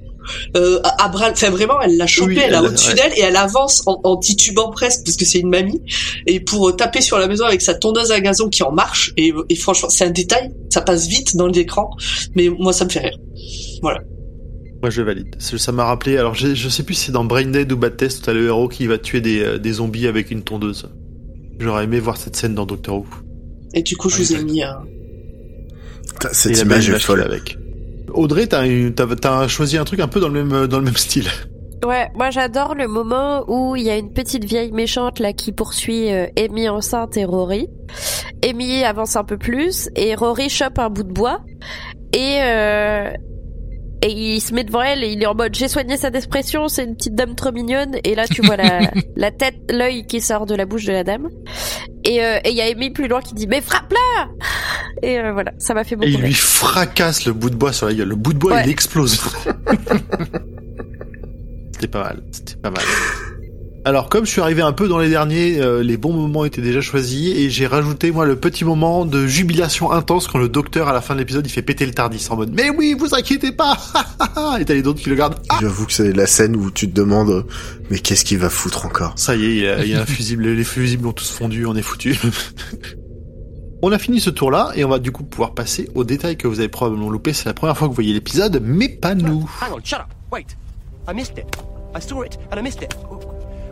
Euh, 0.57 0.81
à, 0.85 1.09
bras, 1.09 1.31
enfin 1.31 1.51
vraiment, 1.51 1.81
elle 1.83 1.97
l'a 1.97 2.07
chopée, 2.07 2.35
Oui, 2.35 2.41
elle 2.45 2.55
a 2.55 2.59
elle- 2.61 2.67
au-dessus 2.67 2.89
ouais. 2.91 2.95
d'elle 2.95 3.13
et 3.17 3.21
elle 3.23 3.37
avance 3.37 3.83
en, 3.87 4.01
en 4.05 4.17
titubant 4.17 4.71
presque 4.71 5.05
parce 5.05 5.17
que 5.17 5.25
c'est 5.25 5.39
une 5.41 5.49
mamie 5.51 5.83
et 6.27 6.41
pour 6.41 6.69
euh, 6.69 6.73
taper 6.73 7.01
sur 7.01 7.19
la 7.19 7.27
maison 7.29 7.45
avec 7.45 7.61
sa 7.63 7.75
tondeuse 7.75 8.11
à 8.11 8.21
gazon 8.21 8.49
qui 8.49 8.63
en 8.63 8.73
marche 8.73 9.13
et, 9.17 9.33
et 9.49 9.55
franchement 9.57 9.89
c'est 9.91 10.05
un 10.05 10.11
détail, 10.11 10.51
ça 10.71 10.81
passe 10.81 11.07
vite 11.09 11.37
dans 11.37 11.47
l'écran, 11.47 11.91
mais 12.35 12.49
moi 12.49 12.73
ça 12.73 12.85
me 12.85 12.91
fait 12.91 13.01
rire. 13.01 13.19
Moi 13.83 14.91
je 14.91 15.03
valide. 15.03 15.35
Ça 15.39 15.57
ça 15.59 15.73
m'a 15.73 15.85
rappelé, 15.85 16.17
alors 16.19 16.35
je, 16.35 16.55
je 16.55 16.69
sais 16.69 16.83
plus 16.83 16.95
si 16.95 17.07
c'est 17.07 17.13
dans 17.13 17.25
Brain 17.25 17.47
Dead 17.47 17.71
ou 17.73 17.77
Bad 17.77 17.97
Test, 17.97 18.25
t'as 18.25 18.33
le 18.35 18.47
héros 18.47 18.69
qui 18.69 18.87
va 18.87 18.99
tuer 18.99 19.21
des, 19.23 19.41
euh, 19.41 19.59
des 19.59 19.73
zombies 19.75 20.07
avec 20.07 20.31
une 20.31 20.43
tondeuse. 20.43 20.89
J'aurais 21.59 21.85
aimé 21.85 22.01
voir 22.01 22.17
cette 22.17 22.37
scène 22.37 22.55
dans 22.55 22.67
Doctor 22.67 22.97
Who. 22.99 23.07
Et 23.73 23.83
du 23.83 23.97
coup, 23.97 24.09
je 24.11 24.19
Ouais, 24.19 24.25
vous 24.25 24.35
ai 24.35 24.43
mis. 24.45 24.63
euh, 24.63 24.69
Et 26.31 26.35
Cette 26.35 26.61
image 26.61 26.91
est 26.91 26.99
folle. 26.99 27.23
a 27.23 27.25
avec. 27.25 27.57
Audrey, 28.15 28.47
t'as 28.47 29.49
choisi 29.49 29.77
un 29.77 29.85
truc 29.85 30.01
un 30.01 30.09
peu 30.09 30.21
dans 30.21 30.29
le 30.29 30.45
même, 30.45 30.67
dans 30.67 30.79
le 30.79 30.85
même 30.85 30.97
style. 30.97 31.29
Ouais, 31.85 32.11
moi 32.15 32.31
j'adore 32.31 32.75
le 32.75 32.89
moment 32.89 33.45
où 33.47 33.77
il 33.77 33.83
y 33.83 33.91
a 33.91 33.97
une 33.97 34.11
petite 34.11 34.45
vieille 34.45 34.73
méchante 34.73 35.19
là 35.19 35.35
qui 35.35 35.53
poursuit 35.53 36.11
euh, 36.11 36.27
Amy 36.39 36.67
enceinte 36.69 37.19
et 37.19 37.27
Rory. 37.27 37.69
Amy 38.43 38.85
avance 38.85 39.17
un 39.17 39.25
peu 39.25 39.37
plus 39.37 39.91
et 39.95 40.15
Rory 40.15 40.49
chope 40.49 40.79
un 40.79 40.89
bout 40.89 41.03
de 41.03 41.13
bois 41.13 41.41
et 42.15 42.39
euh, 42.41 43.11
et 44.07 44.35
il 44.37 44.41
se 44.41 44.53
met 44.55 44.65
devant 44.65 44.83
elle 44.83 45.03
et 45.03 45.09
il 45.09 45.23
est 45.23 45.27
en 45.27 45.35
mode 45.35 45.55
j'ai 45.55 45.69
soigné 45.69 45.97
sa 45.97 46.09
expression, 46.09 46.69
c'est 46.69 46.85
une 46.85 46.95
petite 46.95 47.15
dame 47.15 47.35
trop 47.35 47.53
mignonne 47.53 47.97
et 48.05 48.15
là 48.15 48.27
tu 48.29 48.43
vois 48.43 48.57
la 48.57 48.91
la 49.17 49.31
tête, 49.31 49.57
l'œil 49.71 50.07
qui 50.07 50.21
sort 50.21 50.45
de 50.47 50.55
la 50.55 50.67
bouche 50.67 50.85
de 50.85 50.93
la 50.93 51.05
dame. 51.05 51.29
Et 52.05 52.23
euh, 52.23 52.39
et 52.45 52.51
il 52.51 52.57
y 52.57 52.61
a 52.61 52.67
Amy 52.67 52.91
plus 52.91 53.09
loin 53.09 53.23
qui 53.23 53.35
dit 53.35 53.47
mais 53.47 53.61
frappe-la 53.63 54.29
Et 55.03 55.19
euh, 55.19 55.33
voilà, 55.33 55.53
ça 55.59 55.73
m'a 55.75 55.85
fait 55.85 55.95
Et 55.95 55.97
beaucoup 55.97 56.09
il 56.11 56.17
rire. 56.17 56.27
lui 56.27 56.35
fracasse 56.35 57.25
le 57.25 57.33
bout 57.33 57.49
de 57.51 57.57
bois 57.57 57.73
sur 57.73 57.87
la 57.87 57.95
gueule. 57.95 58.09
Le 58.09 58.17
bout 58.17 58.35
de 58.35 58.39
bois, 58.39 58.55
Ouais. 58.55 58.63
il 58.67 58.71
explose. 58.71 59.19
c'était 61.73 61.89
pas 61.89 62.03
mal. 62.05 62.23
C'était 62.31 62.57
pas 62.57 62.71
mal. 62.71 62.83
Alors, 63.87 64.09
comme 64.09 64.25
je 64.25 64.31
suis 64.31 64.41
arrivé 64.41 64.63
un 64.63 64.73
peu 64.73 64.89
dans 64.89 64.99
les 64.99 65.11
derniers, 65.11 65.61
euh, 65.61 65.83
les 65.83 65.99
bons 65.99 66.15
moments 66.15 66.47
étaient 66.47 66.63
déjà 66.63 66.81
choisis 66.81 67.37
et 67.37 67.51
j'ai 67.51 67.67
rajouté, 67.67 68.13
moi, 68.13 68.25
le 68.25 68.37
petit 68.37 68.65
moment 68.65 69.05
de 69.05 69.27
jubilation 69.27 69.93
intense 69.93 70.27
quand 70.27 70.39
le 70.39 70.49
docteur, 70.49 70.89
à 70.89 70.95
la 70.95 71.03
fin 71.03 71.13
de 71.13 71.19
l'épisode, 71.19 71.47
il 71.47 71.51
fait 71.51 71.61
péter 71.61 71.85
le 71.85 71.93
Tardis 71.93 72.27
en 72.31 72.37
mode, 72.37 72.51
mais 72.55 72.71
oui, 72.71 72.97
vous 72.99 73.15
inquiétez 73.15 73.53
pas! 73.53 73.77
et 74.59 74.65
t'as 74.65 74.73
les 74.73 74.87
autres 74.87 75.01
qui 75.01 75.11
le 75.11 75.17
regardent. 75.17 75.39
Ah, 75.51 75.59
J'avoue 75.61 75.85
que 75.85 75.93
c'est 75.93 76.13
la 76.13 76.27
scène 76.27 76.57
où 76.57 76.71
tu 76.71 76.89
te 76.89 76.95
demandes, 76.95 77.45
mais 77.91 77.99
qu'est-ce 77.99 78.25
qu'il 78.25 78.39
va 78.39 78.49
foutre 78.49 78.87
encore? 78.87 79.13
Ça 79.17 79.37
y 79.37 79.45
est, 79.45 79.51
il 79.51 79.63
y 79.63 79.69
a, 79.69 79.85
il 79.85 79.91
y 79.91 79.95
a 79.95 80.01
un 80.01 80.07
fusible, 80.07 80.49
les 80.49 80.65
fusibles 80.65 81.07
ont 81.07 81.13
tous 81.13 81.31
fondu, 81.31 81.67
on 81.67 81.77
est 81.77 81.83
foutu. 81.83 82.19
on 83.83 83.93
a 83.93 83.99
fini 83.99 84.19
ce 84.19 84.31
tour-là 84.31 84.73
et 84.77 84.85
on 84.87 84.89
va 84.89 84.99
du 84.99 85.13
coup 85.13 85.25
pouvoir 85.25 85.53
passer 85.53 85.91
aux 85.95 86.05
détails 86.05 86.39
que 86.39 86.49
vous 86.49 86.59
avez 86.59 86.71
probablement 86.71 87.11
loupé. 87.11 87.35
C'est 87.35 87.45
la 87.45 87.55
première 87.55 87.77
fois 87.77 87.87
que 87.89 87.91
vous 87.91 87.97
voyez 87.97 88.15
l'épisode, 88.15 88.63
mais 88.65 88.89
pas 88.89 89.15
nous. 89.15 89.47
Hang 89.61 89.75
on, 89.75 89.85
shut 89.85 89.99
up. 89.99 90.07
Wait. 90.33 90.57
I 91.07 91.15
missed 91.15 91.37
it. 91.37 91.45
I 91.95 92.01
saw 92.01 92.23
it 92.23 92.39
and 92.51 92.59
I 92.59 92.63
missed 92.63 92.83
it. 92.83 92.97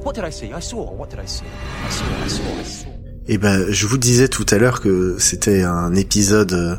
What 0.05 0.14
did 0.14 0.24
I 0.26 0.32
see? 0.32 0.46
I 0.46 0.61
saw. 0.61 0.90
What 0.96 1.09
did 1.11 1.20
I 1.20 1.26
see? 1.26 1.44
I 1.44 1.90
saw. 1.90 2.05
I 2.24 2.28
saw. 2.28 2.42
I 2.61 2.64
saw. 2.64 2.88
Eh 3.28 3.38
ben, 3.38 3.66
je 3.70 3.86
vous 3.86 3.98
disais 3.98 4.26
tout 4.28 4.44
à 4.50 4.59
l'heure 4.59 4.80
que 4.80 5.16
c'était 5.18 5.62
un 5.62 5.94
épisode 5.94 6.53
euh, 6.53 6.76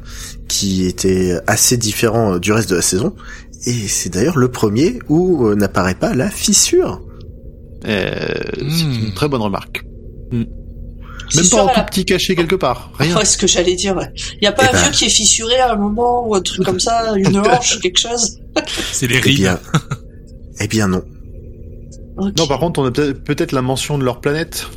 qui 0.50 0.86
était 0.86 1.38
assez 1.48 1.78
différent 1.78 2.34
euh, 2.34 2.40
du 2.40 2.52
reste 2.52 2.70
de 2.70 2.76
la 2.76 2.82
saison. 2.82 3.16
Et 3.66 3.88
c'est 3.88 4.10
d'ailleurs 4.10 4.38
le 4.38 4.52
premier 4.52 5.00
où 5.08 5.46
euh, 5.48 5.56
n'apparaît 5.56 5.96
pas 5.96 6.14
la 6.14 6.30
fissure. 6.30 7.02
Euh, 7.86 8.18
C'est 8.56 8.84
Hmm. 8.86 9.06
une 9.06 9.14
très 9.14 9.30
bonne 9.30 9.42
remarque. 9.42 9.84
Hmm. 10.32 10.44
Même 11.36 11.50
pas 11.50 11.64
en 11.64 11.68
elle 11.70 11.74
tout 11.76 11.80
a- 11.80 11.84
petit 11.84 12.04
caché 12.06 12.36
quelque 12.36 12.56
part. 12.56 12.92
Rien. 13.00 13.16
Ouais, 13.18 13.24
ce 13.26 13.38
que 13.38 13.48
j'allais 13.48 13.76
dire. 13.76 13.96
ouais. 13.96 14.12
Y 14.42 14.48
a 14.48 14.52
pas 14.52 14.64
Eh 14.66 14.70
un 14.70 14.72
ben. 14.74 14.82
vieux 14.84 14.92
qui 14.92 15.06
est 15.06 15.10
fissuré 15.10 15.56
à 15.60 15.72
un 15.72 15.78
moment 15.78 16.28
ou 16.28 16.36
un 16.36 16.42
truc 16.42 16.66
comme 16.66 16.80
ça, 16.82 17.14
une 17.16 17.38
hanche, 17.40 17.80
quelque 17.80 18.00
chose 18.00 18.40
C'est 18.92 19.08
les 19.08 19.16
Eh 19.16 19.20
rides. 19.22 19.38
bien, 19.38 19.60
eh 20.60 20.68
bien 20.68 20.88
non. 20.90 21.04
Non, 22.18 22.48
par 22.48 22.60
contre, 22.60 22.80
on 22.82 22.86
a 22.86 22.92
peut-être 22.92 23.52
la 23.52 23.62
mention 23.62 23.98
de 23.98 24.04
leur 24.04 24.22
planète 24.22 24.68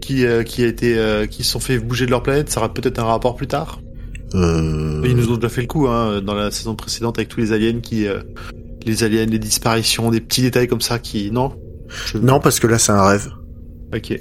qui 0.00 0.24
euh, 0.24 0.42
qui 0.42 0.62
a 0.62 0.66
été 0.66 0.96
euh, 0.98 1.26
qui 1.26 1.44
se 1.44 1.50
sont 1.52 1.60
fait 1.60 1.78
bouger 1.78 2.06
de 2.06 2.10
leur 2.10 2.22
planète. 2.22 2.48
Ça 2.50 2.60
aura 2.60 2.72
peut-être 2.72 2.98
un 2.98 3.04
rapport 3.04 3.36
plus 3.36 3.46
tard. 3.46 3.80
Euh... 4.34 5.02
Ils 5.04 5.14
nous 5.16 5.30
ont 5.30 5.36
déjà 5.36 5.48
fait 5.48 5.60
le 5.62 5.66
coup 5.66 5.86
hein, 5.88 6.20
dans 6.20 6.34
la 6.34 6.50
saison 6.50 6.74
précédente 6.74 7.18
avec 7.18 7.28
tous 7.28 7.40
les 7.40 7.52
aliens 7.52 7.80
qui 7.80 8.06
euh, 8.06 8.20
les 8.84 9.04
aliens, 9.04 9.24
les 9.26 9.38
disparitions, 9.38 10.10
des 10.10 10.20
petits 10.20 10.42
détails 10.42 10.68
comme 10.68 10.80
ça 10.80 10.98
qui 10.98 11.30
non? 11.30 11.52
Je- 12.06 12.18
Non, 12.18 12.40
parce 12.40 12.58
que 12.60 12.66
là, 12.66 12.78
c'est 12.78 12.92
un 12.92 13.04
rêve. 13.06 13.28
Ok. 13.94 14.18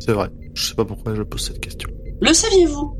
C'est 0.00 0.12
vrai. 0.12 0.28
Je 0.54 0.68
sais 0.68 0.74
pas 0.74 0.84
pourquoi 0.84 1.14
je 1.14 1.22
pose 1.22 1.42
cette 1.42 1.60
question. 1.60 1.88
Le 2.20 2.32
saviez-vous? 2.32 2.96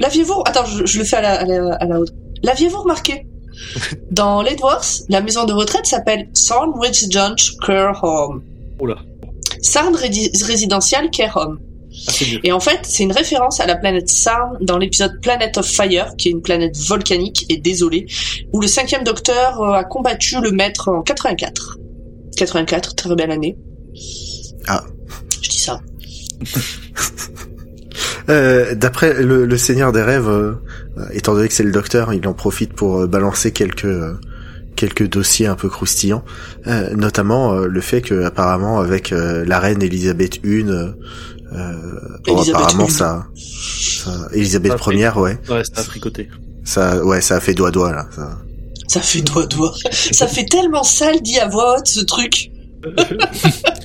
L'aviez-vous 0.00 0.42
Attends, 0.46 0.64
je, 0.64 0.86
je 0.86 0.98
le 0.98 1.04
fais 1.04 1.16
à 1.16 1.22
la, 1.22 1.40
à 1.40 1.44
la, 1.44 1.74
à 1.74 1.84
la 1.86 2.00
haute. 2.00 2.12
L'aviez-vous 2.42 2.80
remarqué? 2.82 3.26
Dans 4.10 4.42
Ledworth, 4.42 5.02
la 5.08 5.20
maison 5.20 5.44
de 5.44 5.52
retraite 5.52 5.86
s'appelle 5.86 6.28
Sandwich 6.32 7.06
Junch 7.10 7.56
Care 7.64 8.02
Home. 8.02 8.42
Oula. 8.80 8.96
Sarn 9.60 9.94
Residential 9.94 11.10
Care 11.10 11.36
Home. 11.36 11.58
Ah. 12.06 12.12
Et 12.44 12.52
en 12.52 12.60
fait, 12.60 12.80
c'est 12.84 13.02
une 13.02 13.12
référence 13.12 13.60
à 13.60 13.66
la 13.66 13.76
planète 13.76 14.08
Sarn 14.08 14.56
dans 14.60 14.78
l'épisode 14.78 15.20
Planet 15.20 15.56
of 15.58 15.66
Fire, 15.66 16.14
qui 16.16 16.28
est 16.28 16.32
une 16.32 16.42
planète 16.42 16.76
volcanique 16.76 17.46
et 17.48 17.56
désolée, 17.56 18.06
où 18.52 18.60
le 18.60 18.66
cinquième 18.66 19.04
docteur 19.04 19.60
euh, 19.62 19.72
a 19.72 19.84
combattu 19.84 20.40
le 20.40 20.52
maître 20.52 20.88
en 20.88 21.02
84. 21.02 21.78
84, 22.36 22.94
très 22.94 23.14
belle 23.16 23.30
année. 23.30 23.56
Ah. 24.66 24.84
Je 25.42 25.48
dis 25.48 25.58
ça. 25.58 25.80
Euh, 28.30 28.74
D'après 28.74 29.22
le, 29.22 29.46
le 29.46 29.56
Seigneur 29.56 29.90
des 29.90 30.02
Rêves, 30.02 30.28
euh, 30.28 30.56
étant 31.12 31.34
donné 31.34 31.48
que 31.48 31.54
c'est 31.54 31.62
le 31.62 31.72
docteur, 31.72 32.12
il 32.14 32.26
en 32.28 32.34
profite 32.34 32.72
pour 32.72 33.00
euh, 33.00 33.06
balancer 33.06 33.52
quelques 33.52 33.84
euh, 33.84 34.14
quelques 34.76 35.08
dossiers 35.08 35.46
un 35.46 35.56
peu 35.56 35.68
croustillants, 35.68 36.24
euh, 36.66 36.94
notamment 36.94 37.52
euh, 37.52 37.66
le 37.66 37.80
fait 37.80 38.00
que 38.02 38.22
apparemment 38.24 38.78
avec 38.80 39.12
euh, 39.12 39.44
la 39.44 39.58
reine 39.58 39.82
Elisabeth 39.82 40.36
I, 40.44 40.62
euh, 40.68 40.92
euh, 41.52 41.72
bon, 42.26 42.40
apparemment 42.42 42.86
I. 42.86 42.90
ça, 42.90 43.26
ça 43.36 44.28
Elisabeth 44.32 44.72
Ça 44.72 44.78
fait- 44.78 44.96
Ier, 44.96 45.10
ouais, 45.16 45.38
Ouais, 45.48 45.62
c'est 45.64 45.78
à 45.78 45.82
fricoter. 45.82 46.28
ça, 46.64 47.04
ouais, 47.04 47.20
ça 47.20 47.36
a 47.36 47.40
fait 47.40 47.54
doigt 47.54 47.70
doigt 47.72 47.92
là. 47.92 48.06
Ça. 48.14 48.38
Ça 48.86 49.00
fait 49.02 49.20
doigt-doigt. 49.20 49.74
Ça 49.92 50.26
fait 50.26 50.46
tellement 50.46 50.82
sale 50.82 51.20
dit 51.20 51.38
à 51.38 51.46
voix 51.48 51.76
haute, 51.76 51.86
ce 51.88 52.00
truc. 52.00 52.50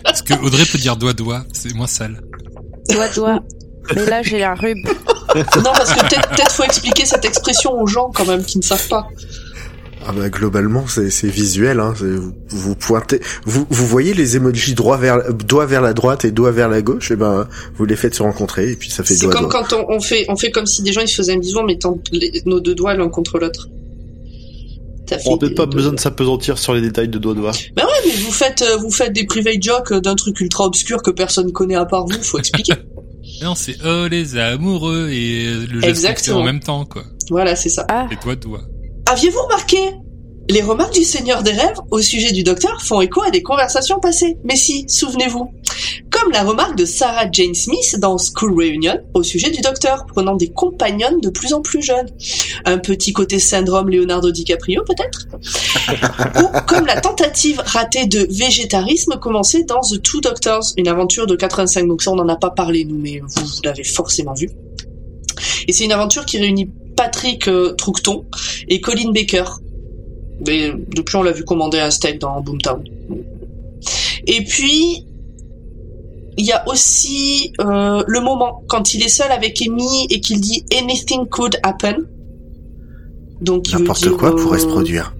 Parce 0.03 0.21
que 0.21 0.33
Audrey 0.45 0.63
peut 0.71 0.77
dire 0.77 0.95
doigt-doigt, 0.95 1.43
c'est 1.51 1.73
moins 1.73 1.87
sale. 1.87 2.21
Doigt, 2.89 3.09
doigt. 3.09 3.39
Mais 3.95 4.05
là, 4.05 4.21
j'ai 4.21 4.43
un 4.45 4.53
rhume. 4.53 4.83
Non, 5.35 5.71
parce 5.73 5.93
que 5.93 5.99
peut-être 6.01 6.29
peut 6.29 6.41
faut 6.51 6.63
expliquer 6.63 7.05
cette 7.05 7.25
expression 7.25 7.71
aux 7.79 7.87
gens 7.87 8.11
quand 8.13 8.25
même 8.25 8.43
qui 8.43 8.57
ne 8.57 8.63
savent 8.63 8.87
pas. 8.87 9.07
Ah 10.05 10.11
bah 10.11 10.27
globalement 10.29 10.83
c'est 10.85 11.07
visuel, 11.27 11.79
hein, 11.79 11.93
vous, 11.97 12.33
vous 12.49 12.75
pointez, 12.75 13.21
vous 13.45 13.65
vous 13.69 13.87
voyez 13.87 14.13
les 14.13 14.35
emojis 14.35 14.73
droit 14.73 14.97
vers 14.97 15.33
doigt 15.33 15.65
vers 15.65 15.81
la 15.81 15.93
droite 15.93 16.25
et 16.25 16.31
doigt 16.31 16.51
vers 16.51 16.67
la 16.67 16.81
gauche, 16.81 17.09
et 17.11 17.15
ben 17.15 17.47
vous 17.75 17.85
les 17.85 17.95
faites 17.95 18.13
se 18.13 18.21
rencontrer 18.21 18.71
et 18.71 18.75
puis 18.75 18.89
ça 18.89 19.05
fait 19.05 19.13
C'est 19.13 19.27
comme 19.27 19.47
quand 19.47 19.71
on, 19.71 19.85
on 19.87 20.01
fait 20.01 20.25
on 20.27 20.35
fait 20.35 20.51
comme 20.51 20.65
si 20.65 20.81
des 20.81 20.91
gens 20.91 20.99
ils 20.99 21.07
se 21.07 21.15
faisaient 21.15 21.31
un 21.31 21.37
bisou 21.37 21.59
en 21.59 21.63
mettant 21.63 21.97
les- 22.11 22.41
nos 22.45 22.59
deux 22.59 22.75
doigts 22.75 22.95
l'un 22.95 23.07
contre 23.07 23.39
l'autre. 23.39 23.69
On 25.25 25.35
a 25.35 25.37
peut-être 25.37 25.49
des- 25.49 25.55
pas 25.55 25.67
besoin 25.67 25.91
doigts. 25.91 25.95
de 25.95 25.99
s'apesantir 26.01 26.57
sur 26.57 26.73
les 26.73 26.81
détails 26.81 27.07
de 27.07 27.17
doigt 27.19 27.33
doigt. 27.35 27.51
Bah 27.77 27.83
ouais, 27.85 28.09
mais 28.09 28.15
vous 28.23 28.31
faites 28.31 28.61
euh, 28.61 28.75
vous 28.77 28.91
faites 28.91 29.13
des 29.13 29.25
private 29.25 29.61
jokes 29.63 29.93
d'un 29.93 30.15
truc 30.15 30.37
ultra 30.41 30.65
obscur 30.65 31.01
que 31.01 31.11
personne 31.11 31.53
connaît 31.53 31.75
à 31.75 31.85
part 31.85 32.05
vous, 32.07 32.21
faut 32.21 32.39
expliquer. 32.39 32.73
Non, 33.43 33.55
c'est 33.55 33.75
oh 33.85 34.07
les 34.09 34.37
amoureux 34.37 35.09
et 35.11 35.43
le 35.69 35.81
geste 35.81 35.89
Exactement. 35.89 36.39
en 36.39 36.43
même 36.43 36.59
temps, 36.61 36.85
quoi. 36.85 37.03
voilà, 37.29 37.55
c'est 37.55 37.69
ça. 37.69 37.85
Ah, 37.89 38.07
Les 38.09 38.15
doigts-doigts. 38.15 38.61
Aviez-vous 39.11 39.41
remarqué 39.43 39.77
Les 40.49 40.61
remarques 40.61 40.93
du 40.93 41.03
Seigneur 41.03 41.41
des 41.41 41.51
Rêves 41.51 41.79
au 41.89 42.01
sujet 42.01 42.33
du 42.33 42.43
docteur 42.43 42.81
font 42.81 42.99
écho 42.99 43.21
à 43.21 43.31
des 43.31 43.41
conversations 43.41 43.99
passées. 43.99 44.37
Mais 44.43 44.57
si, 44.57 44.85
souvenez-vous. 44.89 45.49
Comme 46.11 46.31
la 46.31 46.43
remarque 46.43 46.75
de 46.77 46.83
Sarah 46.85 47.31
Jane 47.31 47.53
Smith 47.53 47.97
dans 47.97 48.17
School 48.17 48.53
Reunion 48.53 48.99
au 49.13 49.23
sujet 49.23 49.51
du 49.51 49.61
docteur, 49.61 50.05
prenant 50.05 50.35
des 50.35 50.49
compagnonnes 50.49 51.21
de 51.21 51.29
plus 51.29 51.53
en 51.53 51.61
plus 51.61 51.81
jeunes. 51.81 52.09
Un 52.65 52.77
petit 52.77 53.13
côté 53.13 53.39
syndrome 53.39 53.89
Leonardo 53.89 54.31
DiCaprio, 54.31 54.83
peut-être 54.83 55.27
Ou 56.41 56.59
comme 56.67 56.85
la 56.85 56.99
tentative 56.99 57.61
ratée 57.65 58.05
de 58.05 58.27
végétarisme 58.29 59.17
commencée 59.21 59.63
dans 59.63 59.79
The 59.79 60.01
Two 60.01 60.19
Doctors, 60.19 60.73
une 60.77 60.89
aventure 60.89 61.25
de 61.25 61.35
85. 61.35 61.87
Donc 61.87 62.01
ça, 62.01 62.11
on 62.11 62.15
n'en 62.15 62.27
a 62.27 62.35
pas 62.35 62.49
parlé, 62.51 62.83
nous, 62.83 62.97
mais 62.97 63.21
vous, 63.21 63.45
vous 63.45 63.61
l'avez 63.63 63.83
forcément 63.83 64.33
vu. 64.33 64.49
Et 65.67 65.71
c'est 65.71 65.85
une 65.85 65.93
aventure 65.93 66.25
qui 66.25 66.37
réunit 66.37 66.69
Patrick 66.97 67.47
euh, 67.47 67.75
et 68.67 68.81
Colin 68.81 69.11
Baker. 69.11 69.45
Mais 70.45 70.73
depuis, 70.95 71.15
on 71.15 71.23
l'a 71.23 71.31
vu 71.31 71.43
commander 71.43 71.79
un 71.79 71.91
steak 71.91 72.19
dans 72.19 72.41
Boomtown. 72.41 72.83
Et 74.27 74.43
puis, 74.43 75.05
il 76.37 76.45
y 76.45 76.51
a 76.51 76.67
aussi 76.67 77.53
euh, 77.61 78.03
le 78.07 78.19
moment 78.21 78.63
quand 78.67 78.93
il 78.93 79.03
est 79.03 79.09
seul 79.09 79.31
avec 79.31 79.61
Amy 79.61 80.07
et 80.09 80.19
qu'il 80.19 80.41
dit 80.41 80.65
anything 80.77 81.27
could 81.27 81.57
happen. 81.63 82.05
Donc, 83.41 83.71
N'importe 83.71 84.09
quoi 84.11 84.35
pourrait 84.35 84.59
se 84.59 84.65
euh, 84.65 84.69
produire. 84.69 85.13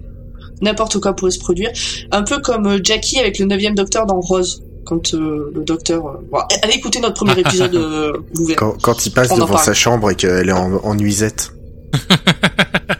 N'importe 0.62 0.98
quoi 0.98 1.14
pourrait 1.14 1.30
se 1.30 1.38
produire. 1.38 1.70
Un 2.10 2.22
peu 2.22 2.38
comme 2.38 2.66
euh, 2.66 2.78
Jackie 2.82 3.18
avec 3.18 3.38
le 3.38 3.46
neuvième 3.46 3.74
docteur 3.74 4.06
dans 4.06 4.20
Rose. 4.20 4.62
Quand 4.84 5.14
euh, 5.14 5.50
le 5.54 5.62
docteur... 5.62 6.06
euh, 6.06 6.26
bon, 6.30 6.38
allez 6.62 6.74
écouter 6.74 7.00
notre 7.00 7.14
premier 7.14 7.38
épisode, 7.40 7.74
euh, 7.74 8.12
vous 8.34 8.44
verrez. 8.44 8.56
Quand, 8.56 8.74
quand 8.82 9.06
il 9.06 9.10
passe 9.12 9.30
On 9.30 9.38
devant 9.38 9.56
sa 9.56 9.72
chambre 9.74 10.10
et 10.10 10.14
qu'elle 10.14 10.48
est 10.48 10.52
en, 10.52 10.74
en 10.76 10.94
nuisette. 10.94 11.52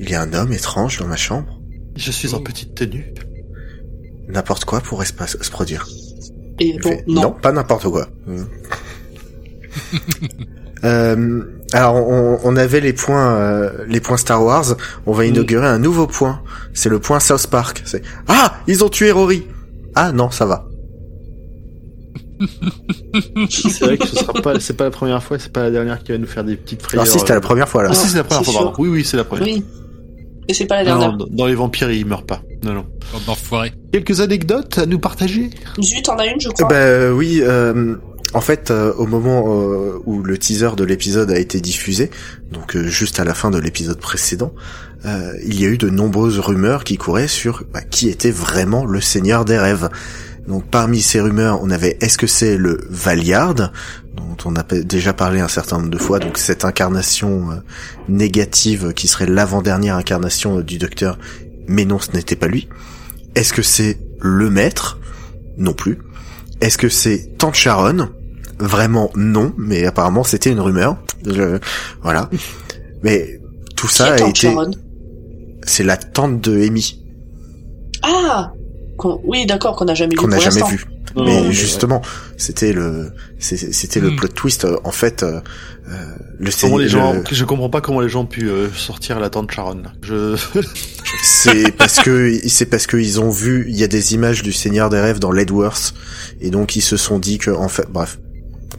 il 0.00 0.08
y 0.08 0.14
a 0.14 0.22
un 0.22 0.32
homme 0.32 0.52
étrange 0.52 0.98
dans 0.98 1.06
ma 1.06 1.16
chambre. 1.16 1.60
Je 1.94 2.10
suis 2.10 2.34
en 2.34 2.40
petite 2.40 2.74
tenue. 2.74 3.12
N'importe 4.28 4.64
quoi 4.64 4.80
pourrait 4.80 5.04
se, 5.04 5.50
produire. 5.50 5.86
Et 6.58 6.78
bon, 6.78 6.88
fait, 6.88 7.04
non. 7.06 7.32
pas 7.32 7.52
n'importe 7.52 7.84
quoi. 7.84 8.08
Mm. 8.26 8.42
Euh, 10.82 11.42
alors 11.74 11.96
on, 11.96 12.38
on 12.42 12.56
avait 12.56 12.80
les 12.80 12.94
points 12.94 13.34
euh, 13.34 13.84
les 13.86 14.00
points 14.00 14.16
Star 14.16 14.42
Wars. 14.42 14.76
On 15.04 15.12
va 15.12 15.26
inaugurer 15.26 15.66
un 15.66 15.78
nouveau 15.78 16.06
point. 16.06 16.40
C'est 16.72 16.88
le 16.88 16.98
point 16.98 17.20
South 17.20 17.48
Park. 17.48 17.82
C'est 17.84 18.02
ah 18.28 18.54
ils 18.66 18.82
ont 18.82 18.88
tué 18.88 19.10
Rory. 19.10 19.46
Ah 19.94 20.10
non 20.10 20.30
ça 20.30 20.46
va. 20.46 20.66
C'est 23.50 23.84
vrai 23.84 23.98
que 23.98 24.06
ce 24.06 24.16
sera 24.16 24.32
pas, 24.32 24.58
c'est 24.58 24.72
pas 24.72 24.84
la 24.84 24.90
première 24.90 25.22
fois, 25.22 25.38
c'est 25.38 25.52
pas 25.52 25.64
la 25.64 25.70
dernière 25.70 26.02
qui 26.02 26.12
va 26.12 26.18
nous 26.18 26.26
faire 26.26 26.44
des 26.44 26.56
petites 26.56 26.80
frayeurs. 26.80 27.02
Alors 27.02 27.12
si 27.12 27.20
c'était 27.20 27.34
la 27.34 27.42
première 27.42 27.68
fois 27.68 27.82
là. 27.82 27.90
Ah 27.92 27.94
si 27.94 28.08
c'est 28.08 28.16
la 28.16 28.24
première 28.24 28.46
c'est 28.46 28.52
fois, 28.52 28.62
pardon. 28.62 28.76
Oui 28.78 28.88
oui 28.88 29.04
c'est 29.04 29.18
la 29.18 29.24
première. 29.24 29.44
Oui. 29.44 29.62
Et 30.48 30.54
c'est 30.54 30.66
pas 30.66 30.76
la 30.76 30.84
dernière. 30.84 31.12
non, 31.16 31.26
dans 31.30 31.46
les 31.46 31.54
vampires 31.54 31.90
ils 31.90 32.04
meurent 32.06 32.26
pas. 32.26 32.42
Non 32.64 32.72
non. 32.74 32.86
Quelques 33.92 34.20
anecdotes 34.20 34.78
à 34.78 34.86
nous 34.86 34.98
partager? 34.98 35.50
Zut, 35.80 36.04
t'en 36.04 36.16
as 36.18 36.26
une, 36.26 36.40
je 36.40 36.48
Eh 36.50 36.52
crois. 36.54 36.68
ben 36.68 36.74
euh, 36.76 37.12
oui. 37.12 37.40
euh, 37.42 37.96
en 38.34 38.40
fait, 38.40 38.70
euh, 38.70 38.92
au 38.94 39.06
moment 39.06 39.44
euh, 39.48 39.98
où 40.06 40.22
le 40.22 40.38
teaser 40.38 40.70
de 40.76 40.84
l'épisode 40.84 41.30
a 41.30 41.38
été 41.38 41.60
diffusé, 41.60 42.10
donc 42.52 42.76
euh, 42.76 42.86
juste 42.86 43.18
à 43.20 43.24
la 43.24 43.34
fin 43.34 43.50
de 43.50 43.58
l'épisode 43.58 43.98
précédent, 43.98 44.52
euh, 45.04 45.32
il 45.44 45.60
y 45.60 45.64
a 45.64 45.68
eu 45.68 45.78
de 45.78 45.88
nombreuses 45.88 46.38
rumeurs 46.38 46.84
qui 46.84 46.96
couraient 46.96 47.26
sur 47.28 47.64
bah, 47.72 47.80
qui 47.82 48.08
était 48.08 48.30
vraiment 48.30 48.84
le 48.84 49.00
Seigneur 49.00 49.44
des 49.44 49.58
Rêves. 49.58 49.88
Donc 50.46 50.64
parmi 50.70 51.00
ces 51.00 51.20
rumeurs, 51.20 51.60
on 51.62 51.70
avait 51.70 51.96
est-ce 52.00 52.18
que 52.18 52.26
c'est 52.26 52.56
le 52.56 52.80
Valiard, 52.88 53.72
on 54.46 54.56
a 54.56 54.62
déjà 54.62 55.12
parlé 55.12 55.40
un 55.40 55.48
certain 55.48 55.78
nombre 55.78 55.90
de 55.90 55.98
fois, 55.98 56.18
donc 56.18 56.38
cette 56.38 56.64
incarnation 56.64 57.50
euh, 57.50 57.54
négative 58.08 58.92
qui 58.94 59.08
serait 59.08 59.26
l'avant-dernière 59.26 59.96
incarnation 59.96 60.58
euh, 60.58 60.62
du 60.62 60.78
Docteur, 60.78 61.18
mais 61.68 61.84
non, 61.84 61.98
ce 61.98 62.12
n'était 62.12 62.36
pas 62.36 62.46
lui. 62.48 62.68
Est-ce 63.34 63.52
que 63.52 63.62
c'est 63.62 63.98
le 64.20 64.50
Maître? 64.50 64.98
Non 65.58 65.72
plus. 65.72 65.98
Est-ce 66.60 66.78
que 66.78 66.88
c'est 66.88 67.36
Tante 67.38 67.54
Sharon 67.54 68.08
Vraiment 68.58 69.10
non, 69.14 69.54
mais 69.56 69.86
apparemment 69.86 70.24
c'était 70.24 70.50
une 70.50 70.60
rumeur. 70.60 70.96
Je- 71.26 71.58
Voilà. 72.02 72.28
Mais 73.02 73.40
tout 73.76 73.88
ça 73.88 74.12
a 74.12 74.16
été. 74.28 74.48
C'est 75.62 75.84
la 75.84 75.96
tante 75.96 76.40
de 76.42 76.66
Amy 76.66 77.02
Ah 78.02 78.52
Oui, 79.24 79.46
d'accord, 79.46 79.76
qu'on 79.76 79.84
n'a 79.86 79.94
jamais 79.94 80.10
vu 80.14 80.16
qu'on 80.16 80.28
n'a 80.28 80.38
jamais 80.38 80.60
l'instant. 80.60 80.68
vu. 80.68 80.84
Non, 81.16 81.24
mais 81.24 81.42
mais 81.42 81.52
justement, 81.52 82.02
c'était 82.36 82.72
le, 82.72 83.10
c'est- 83.40 83.72
c'était 83.72 83.98
le 84.00 84.10
Hmm. 84.10 84.16
plot 84.16 84.28
twist. 84.28 84.64
euh, 84.64 84.76
En 84.84 84.92
fait, 84.92 85.22
euh, 85.24 85.40
euh, 85.88 85.92
le 86.38 86.50
Comment 86.60 86.78
les 86.78 86.88
gens, 86.88 87.14
le- 87.14 87.24
je 87.32 87.44
comprends 87.44 87.68
pas 87.68 87.80
comment 87.80 88.00
les 88.00 88.08
gens 88.08 88.20
ont 88.22 88.26
pu 88.26 88.48
euh, 88.48 88.68
sortir 88.72 89.18
la 89.18 89.28
tante 89.28 89.50
Sharon. 89.50 89.82
là. 89.82 89.92
Je. 90.02 90.36
c'est 91.24 91.72
parce 91.72 91.98
que 91.98 92.32
c'est 92.48 92.66
parce 92.66 92.86
que 92.86 92.96
ils 92.96 93.20
ont 93.20 93.30
vu, 93.30 93.66
il 93.68 93.76
y 93.76 93.82
a 93.82 93.88
des 93.88 94.14
images 94.14 94.42
du 94.42 94.52
Seigneur 94.52 94.88
des 94.90 95.00
rêves 95.00 95.18
dans 95.18 95.32
Ledworth, 95.32 95.94
et 96.40 96.50
donc 96.50 96.76
ils 96.76 96.80
se 96.82 96.96
sont 96.96 97.18
dit 97.18 97.38
que 97.38 97.50
en 97.50 97.68
fait, 97.68 97.86
bref. 97.90 98.18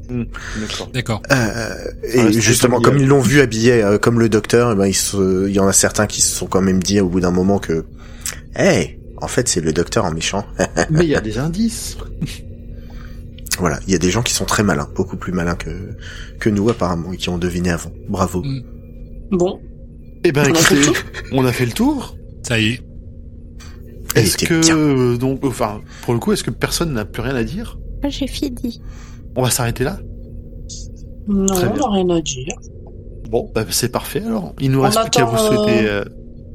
Hmm, 0.09 0.23
D'accord. 0.59 0.89
D'accord. 0.93 1.21
Euh, 1.31 1.73
et 2.13 2.31
justement, 2.33 2.79
comme 2.81 2.97
ils 2.97 3.07
l'ont 3.07 3.19
vu 3.21 3.41
habillé 3.41 3.83
euh, 3.83 3.97
comme 3.97 4.19
le 4.19 4.29
docteur, 4.29 4.71
eh 4.71 4.75
ben, 4.75 4.85
il, 4.85 4.93
se- 4.93 5.47
il 5.47 5.53
y 5.53 5.59
en 5.59 5.67
a 5.67 5.73
certains 5.73 6.07
qui 6.07 6.21
se 6.21 6.33
sont 6.33 6.47
quand 6.47 6.61
même 6.61 6.81
dit 6.81 6.99
au 7.01 7.07
bout 7.09 7.19
d'un 7.19 7.31
moment 7.31 7.59
que, 7.59 7.85
hey, 8.55 8.99
en 9.21 9.27
fait, 9.27 9.47
c'est 9.47 9.61
le 9.61 9.71
docteur 9.73 10.05
en 10.05 10.11
méchant. 10.11 10.45
Mais 10.89 11.05
il 11.05 11.09
y 11.09 11.15
a 11.15 11.21
des 11.21 11.37
indices. 11.37 11.97
voilà, 13.59 13.79
il 13.87 13.91
y 13.91 13.95
a 13.95 13.99
des 13.99 14.09
gens 14.11 14.21
qui 14.23 14.33
sont 14.33 14.45
très 14.45 14.63
malins, 14.63 14.87
beaucoup 14.95 15.17
plus 15.17 15.31
malins 15.33 15.55
que 15.55 15.69
que 16.39 16.49
nous 16.49 16.69
apparemment, 16.69 17.11
et 17.13 17.17
qui 17.17 17.29
ont 17.29 17.37
deviné 17.37 17.69
avant. 17.69 17.91
Bravo. 18.09 18.41
Mm. 18.43 18.61
Bon, 19.37 19.59
Eh 20.23 20.31
ben 20.31 20.43
On 20.49 20.53
a 20.53 20.55
fait 20.55 20.75
le 20.75 20.81
écoutez, 20.81 20.93
tour 21.01 21.03
on 21.39 21.45
a 21.45 21.51
fait 21.51 21.65
le 21.65 21.71
tour. 21.71 22.15
Ça 22.43 22.59
y 22.59 22.67
est. 22.73 22.81
Est-ce 24.15 24.37
que 24.37 24.59
bien. 24.61 24.75
euh, 24.77 25.17
donc, 25.17 25.45
enfin, 25.45 25.81
pour 26.01 26.13
le 26.13 26.19
coup, 26.19 26.33
est-ce 26.33 26.43
que 26.43 26.51
personne 26.51 26.91
n'a 26.93 27.05
plus 27.05 27.21
rien 27.21 27.35
à 27.35 27.43
dire? 27.43 27.79
Moi, 28.01 28.09
j'ai 28.09 28.27
fini. 28.27 28.81
On 29.37 29.43
va 29.43 29.49
s'arrêter 29.49 29.85
là? 29.85 29.99
Non, 31.27 31.45
on 31.53 31.75
n'a 31.77 31.89
rien 31.89 32.09
à 32.09 32.19
dire. 32.21 32.55
Bon, 33.29 33.49
bah, 33.55 33.63
c'est 33.69 33.89
parfait 33.89 34.21
alors. 34.25 34.53
Il 34.59 34.71
nous 34.71 34.79
On 34.79 34.83
reste 34.83 34.99
plus 34.99 35.09
qu'à 35.11 35.23
vous 35.23 35.37
souhaiter. 35.37 35.87
euh, 35.87 36.03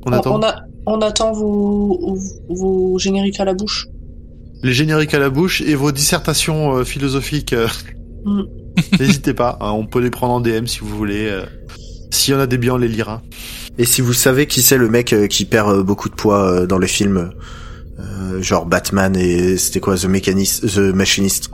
On, 0.05 0.11
On, 0.11 0.13
attend 0.13 0.39
on 0.39 0.43
a- 0.43 0.61
on 0.87 1.01
attend 1.01 1.33
vos, 1.33 2.17
vos 2.49 2.99
génériques 2.99 3.41
à 3.41 3.45
la 3.45 3.55
bouche. 3.55 3.87
les 4.63 4.73
génériques 4.73 5.15
à 5.15 5.19
la 5.19 5.31
bouche 5.31 5.61
et 5.61 5.75
vos 5.75 5.93
dissertations 5.93 6.77
euh, 6.77 6.85
philosophiques. 6.85 7.53
euh, 7.53 7.69
Mm. 8.25 8.43
N'hésitez 9.01 9.35
pas, 9.35 9.57
hein, 9.61 9.71
on 9.71 9.87
peut 9.87 10.01
les 10.01 10.11
prendre 10.11 10.35
en 10.35 10.41
DM 10.41 10.67
si 10.67 10.81
vous 10.81 10.89
voulez. 10.97 11.29
euh, 11.29 11.45
S'il 12.11 12.35
y 12.35 12.37
en 12.37 12.41
a 12.41 12.47
des 12.49 12.59
biens, 12.59 12.75
on 12.75 12.79
les 12.79 12.89
lira. 12.89 13.23
Et 13.79 13.85
si 13.85 14.01
vous 14.01 14.13
savez 14.15 14.47
qui 14.47 14.63
c'est 14.63 14.77
le 14.79 14.89
mec 14.89 15.13
euh, 15.13 15.29
qui 15.29 15.45
perd 15.45 15.71
euh, 15.71 15.83
beaucoup 15.85 16.09
de 16.09 16.15
poids 16.15 16.43
euh, 16.63 16.67
dans 16.67 16.79
les 16.79 16.89
films, 16.89 17.31
euh, 18.01 18.43
genre 18.43 18.67
Batman 18.67 19.15
et 19.17 19.57
c'était 19.59 19.81
quoi 19.81 19.97
The 19.97 20.07
Mechanist, 20.07 20.67
The 20.75 20.79
Machinist, 20.95 21.51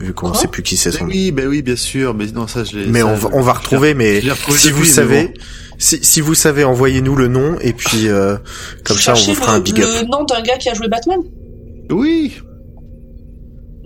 vu 0.00 0.12
qu'on 0.14 0.34
sait 0.34 0.48
plus 0.48 0.62
qui 0.64 0.76
c'est 0.76 0.90
son. 0.90 1.04
Mais 1.06 1.12
oui, 1.14 1.30
ben 1.32 1.46
oui, 1.48 1.62
bien 1.62 1.76
sûr, 1.76 2.12
mais 2.12 2.26
non, 2.26 2.46
ça 2.48 2.64
je 2.64 2.76
l'ai. 2.78 2.86
Mais 2.88 3.00
ça, 3.00 3.06
on 3.06 3.14
va, 3.14 3.28
on 3.34 3.40
va 3.42 3.52
retrouver, 3.52 3.94
mais 3.94 4.20
si 4.20 4.26
depuis, 4.26 4.70
vous 4.72 4.80
mais 4.80 4.86
savez, 4.86 5.24
bon. 5.28 5.32
Si, 5.78 5.98
si 6.02 6.20
vous 6.20 6.34
savez, 6.34 6.64
envoyez-nous 6.64 7.16
le 7.16 7.28
nom 7.28 7.56
et 7.60 7.72
puis 7.72 8.08
euh, 8.08 8.36
comme 8.84 8.96
ça 8.96 9.12
on 9.12 9.16
vous 9.16 9.34
fera 9.34 9.52
le, 9.52 9.58
un 9.58 9.60
big 9.60 9.80
up. 9.80 9.88
le 10.02 10.06
nom 10.08 10.24
d'un 10.24 10.40
gars 10.42 10.56
qui 10.58 10.68
a 10.68 10.74
joué 10.74 10.88
Batman. 10.88 11.18
Oui, 11.90 12.34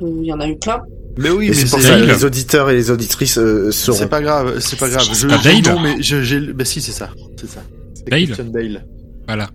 Euh, 0.02 0.06
Il 0.22 0.26
y 0.26 0.32
en 0.32 0.40
a 0.40 0.48
eu 0.48 0.56
plein. 0.58 0.80
mais 1.18 1.30
oui, 1.30 1.46
Et 1.46 1.48
mais 1.50 1.54
c'est 1.54 1.68
pour 1.70 1.80
c'est 1.80 1.88
ça, 1.88 1.98
Dale. 1.98 2.06
les 2.08 2.24
auditeurs 2.24 2.70
et 2.70 2.74
les 2.74 2.90
auditrices 2.90 3.38
euh, 3.38 3.70
c'est 3.70 3.92
sauront. 3.92 4.08
pas 4.08 4.22
grave, 4.22 4.58
c'est 4.60 4.78
pas 4.78 4.88
grave. 4.88 5.06
Je, 5.12 5.26
pas 5.26 5.38
Dale 5.38 5.60
non, 5.74 5.80
mais 5.80 6.00
je, 6.02 6.22
j'ai, 6.22 6.40
bah 6.40 6.64
si, 6.64 6.80
c'est 6.80 6.92
ça, 6.92 7.10
c'est 7.38 7.48
ça. 7.50 7.62
C'est 7.94 8.08
Dale 8.08 8.24
Christian 8.24 8.44
Bale. 8.46 8.86
Voilà. 9.26 9.50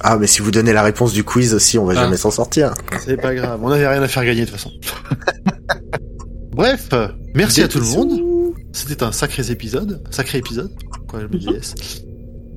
Ah, 0.00 0.18
mais 0.18 0.26
si 0.26 0.42
vous 0.42 0.50
donnez 0.50 0.72
la 0.74 0.82
réponse 0.82 1.12
du 1.14 1.24
quiz 1.24 1.54
aussi, 1.54 1.78
on 1.78 1.84
va 1.86 1.94
Ah. 1.96 2.02
jamais 2.04 2.16
s'en 2.18 2.30
sortir. 2.30 2.74
C'est 3.04 3.16
pas 3.20 3.34
grave, 3.34 3.60
on 3.62 3.70
n'avait 3.70 3.88
rien 3.88 4.02
à 4.02 4.08
faire 4.08 4.24
gagner 4.24 4.42
de 4.44 4.50
toute 4.50 4.56
façon. 4.58 4.70
Bref, 6.52 6.88
merci 7.34 7.62
à 7.62 7.68
tout 7.68 7.78
le 7.80 7.86
monde. 7.86 8.20
C'était 8.76 9.02
un 9.02 9.10
sacré 9.10 9.42
épisode, 9.50 10.02
sacré 10.10 10.36
épisode. 10.36 10.70
Quoi, 11.08 11.20
je 11.20 11.26
me 11.28 11.38
dis 11.38 11.46
yes. 11.46 11.74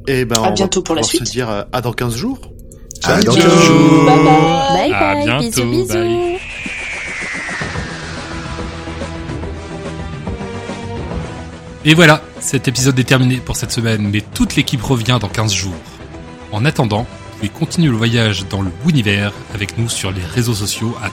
Et 0.05 0.25
ben, 0.25 0.35
À 0.35 0.39
on 0.39 0.43
va 0.47 0.51
bientôt 0.51 0.81
pour 0.81 0.93
la 0.95 1.01
suite. 1.01 1.25
se 1.25 1.31
dire 1.31 1.49
euh, 1.49 1.63
à 1.71 1.79
dans 1.79 1.93
15 1.93 2.13
jours. 2.13 2.39
À 3.03 3.21
dans 3.23 3.31
Ciao. 3.33 3.49
15 3.49 3.63
jours. 3.63 4.05
Bye 4.05 4.17
bye. 4.17 4.91
Bye 4.91 4.93
À 4.93 5.13
bye, 5.13 5.23
bientôt, 5.25 5.45
bisous 5.45 5.69
bisous. 5.71 5.93
bye. 5.93 6.39
Et 11.85 11.93
voilà, 11.93 12.21
cet 12.41 12.67
épisode 12.67 12.99
est 12.99 13.05
terminé 13.05 13.37
pour 13.37 13.55
cette 13.55 13.71
semaine, 13.71 14.09
mais 14.11 14.19
toute 14.21 14.57
l'équipe 14.57 14.83
revient 14.83 15.19
dans 15.21 15.29
15 15.29 15.53
jours. 15.53 15.73
En 16.51 16.65
attendant, 16.65 17.03
vous 17.03 17.37
pouvez 17.37 17.49
continuer 17.49 17.89
le 17.91 17.95
voyage 17.97 18.45
dans 18.49 18.61
le 18.61 18.71
univers 18.85 19.31
avec 19.53 19.77
nous 19.77 19.87
sur 19.87 20.11
les 20.11 20.21
réseaux 20.21 20.53
sociaux 20.53 20.93
at 21.01 21.11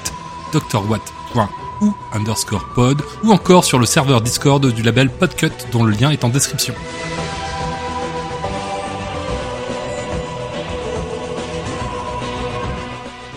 drwatt.ou 1.81 1.95
underscore 2.12 2.66
pod 2.74 3.03
ou 3.22 3.33
encore 3.33 3.64
sur 3.64 3.79
le 3.79 3.87
serveur 3.87 4.20
Discord 4.20 4.64
du 4.66 4.83
label 4.83 5.11
Podcut 5.11 5.53
dont 5.72 5.85
le 5.85 5.93
lien 5.93 6.11
est 6.11 6.24
en 6.24 6.29
description. 6.29 6.74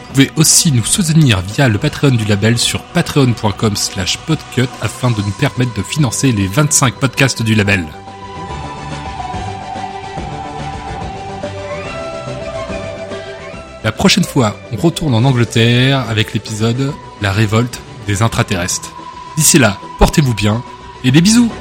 Vous 0.08 0.26
pouvez 0.26 0.32
aussi 0.36 0.72
nous 0.72 0.84
soutenir 0.84 1.40
via 1.42 1.70
le 1.70 1.78
Patreon 1.78 2.12
du 2.12 2.26
label 2.26 2.58
sur 2.58 2.82
patreon.com 2.82 3.76
slash 3.76 4.18
podcut 4.18 4.68
afin 4.82 5.12
de 5.12 5.22
nous 5.22 5.32
permettre 5.32 5.74
de 5.76 5.84
financer 5.84 6.32
les 6.32 6.48
25 6.48 6.96
podcasts 6.96 7.42
du 7.42 7.56
label. 7.56 7.86
La 13.82 13.94
prochaine 13.94 14.26
fois, 14.26 14.58
on 14.74 14.76
retourne 14.76 15.16
en 15.16 15.24
Angleterre 15.24 16.06
avec 16.10 16.34
l'épisode 16.34 16.94
La 17.22 17.32
révolte 17.32 17.80
des 18.08 18.22
intraterrestres. 18.22 18.92
D'ici 19.38 19.60
là, 19.60 19.78
portez-vous 19.98 20.34
bien 20.34 20.64
et 21.04 21.12
des 21.12 21.22
bisous. 21.22 21.52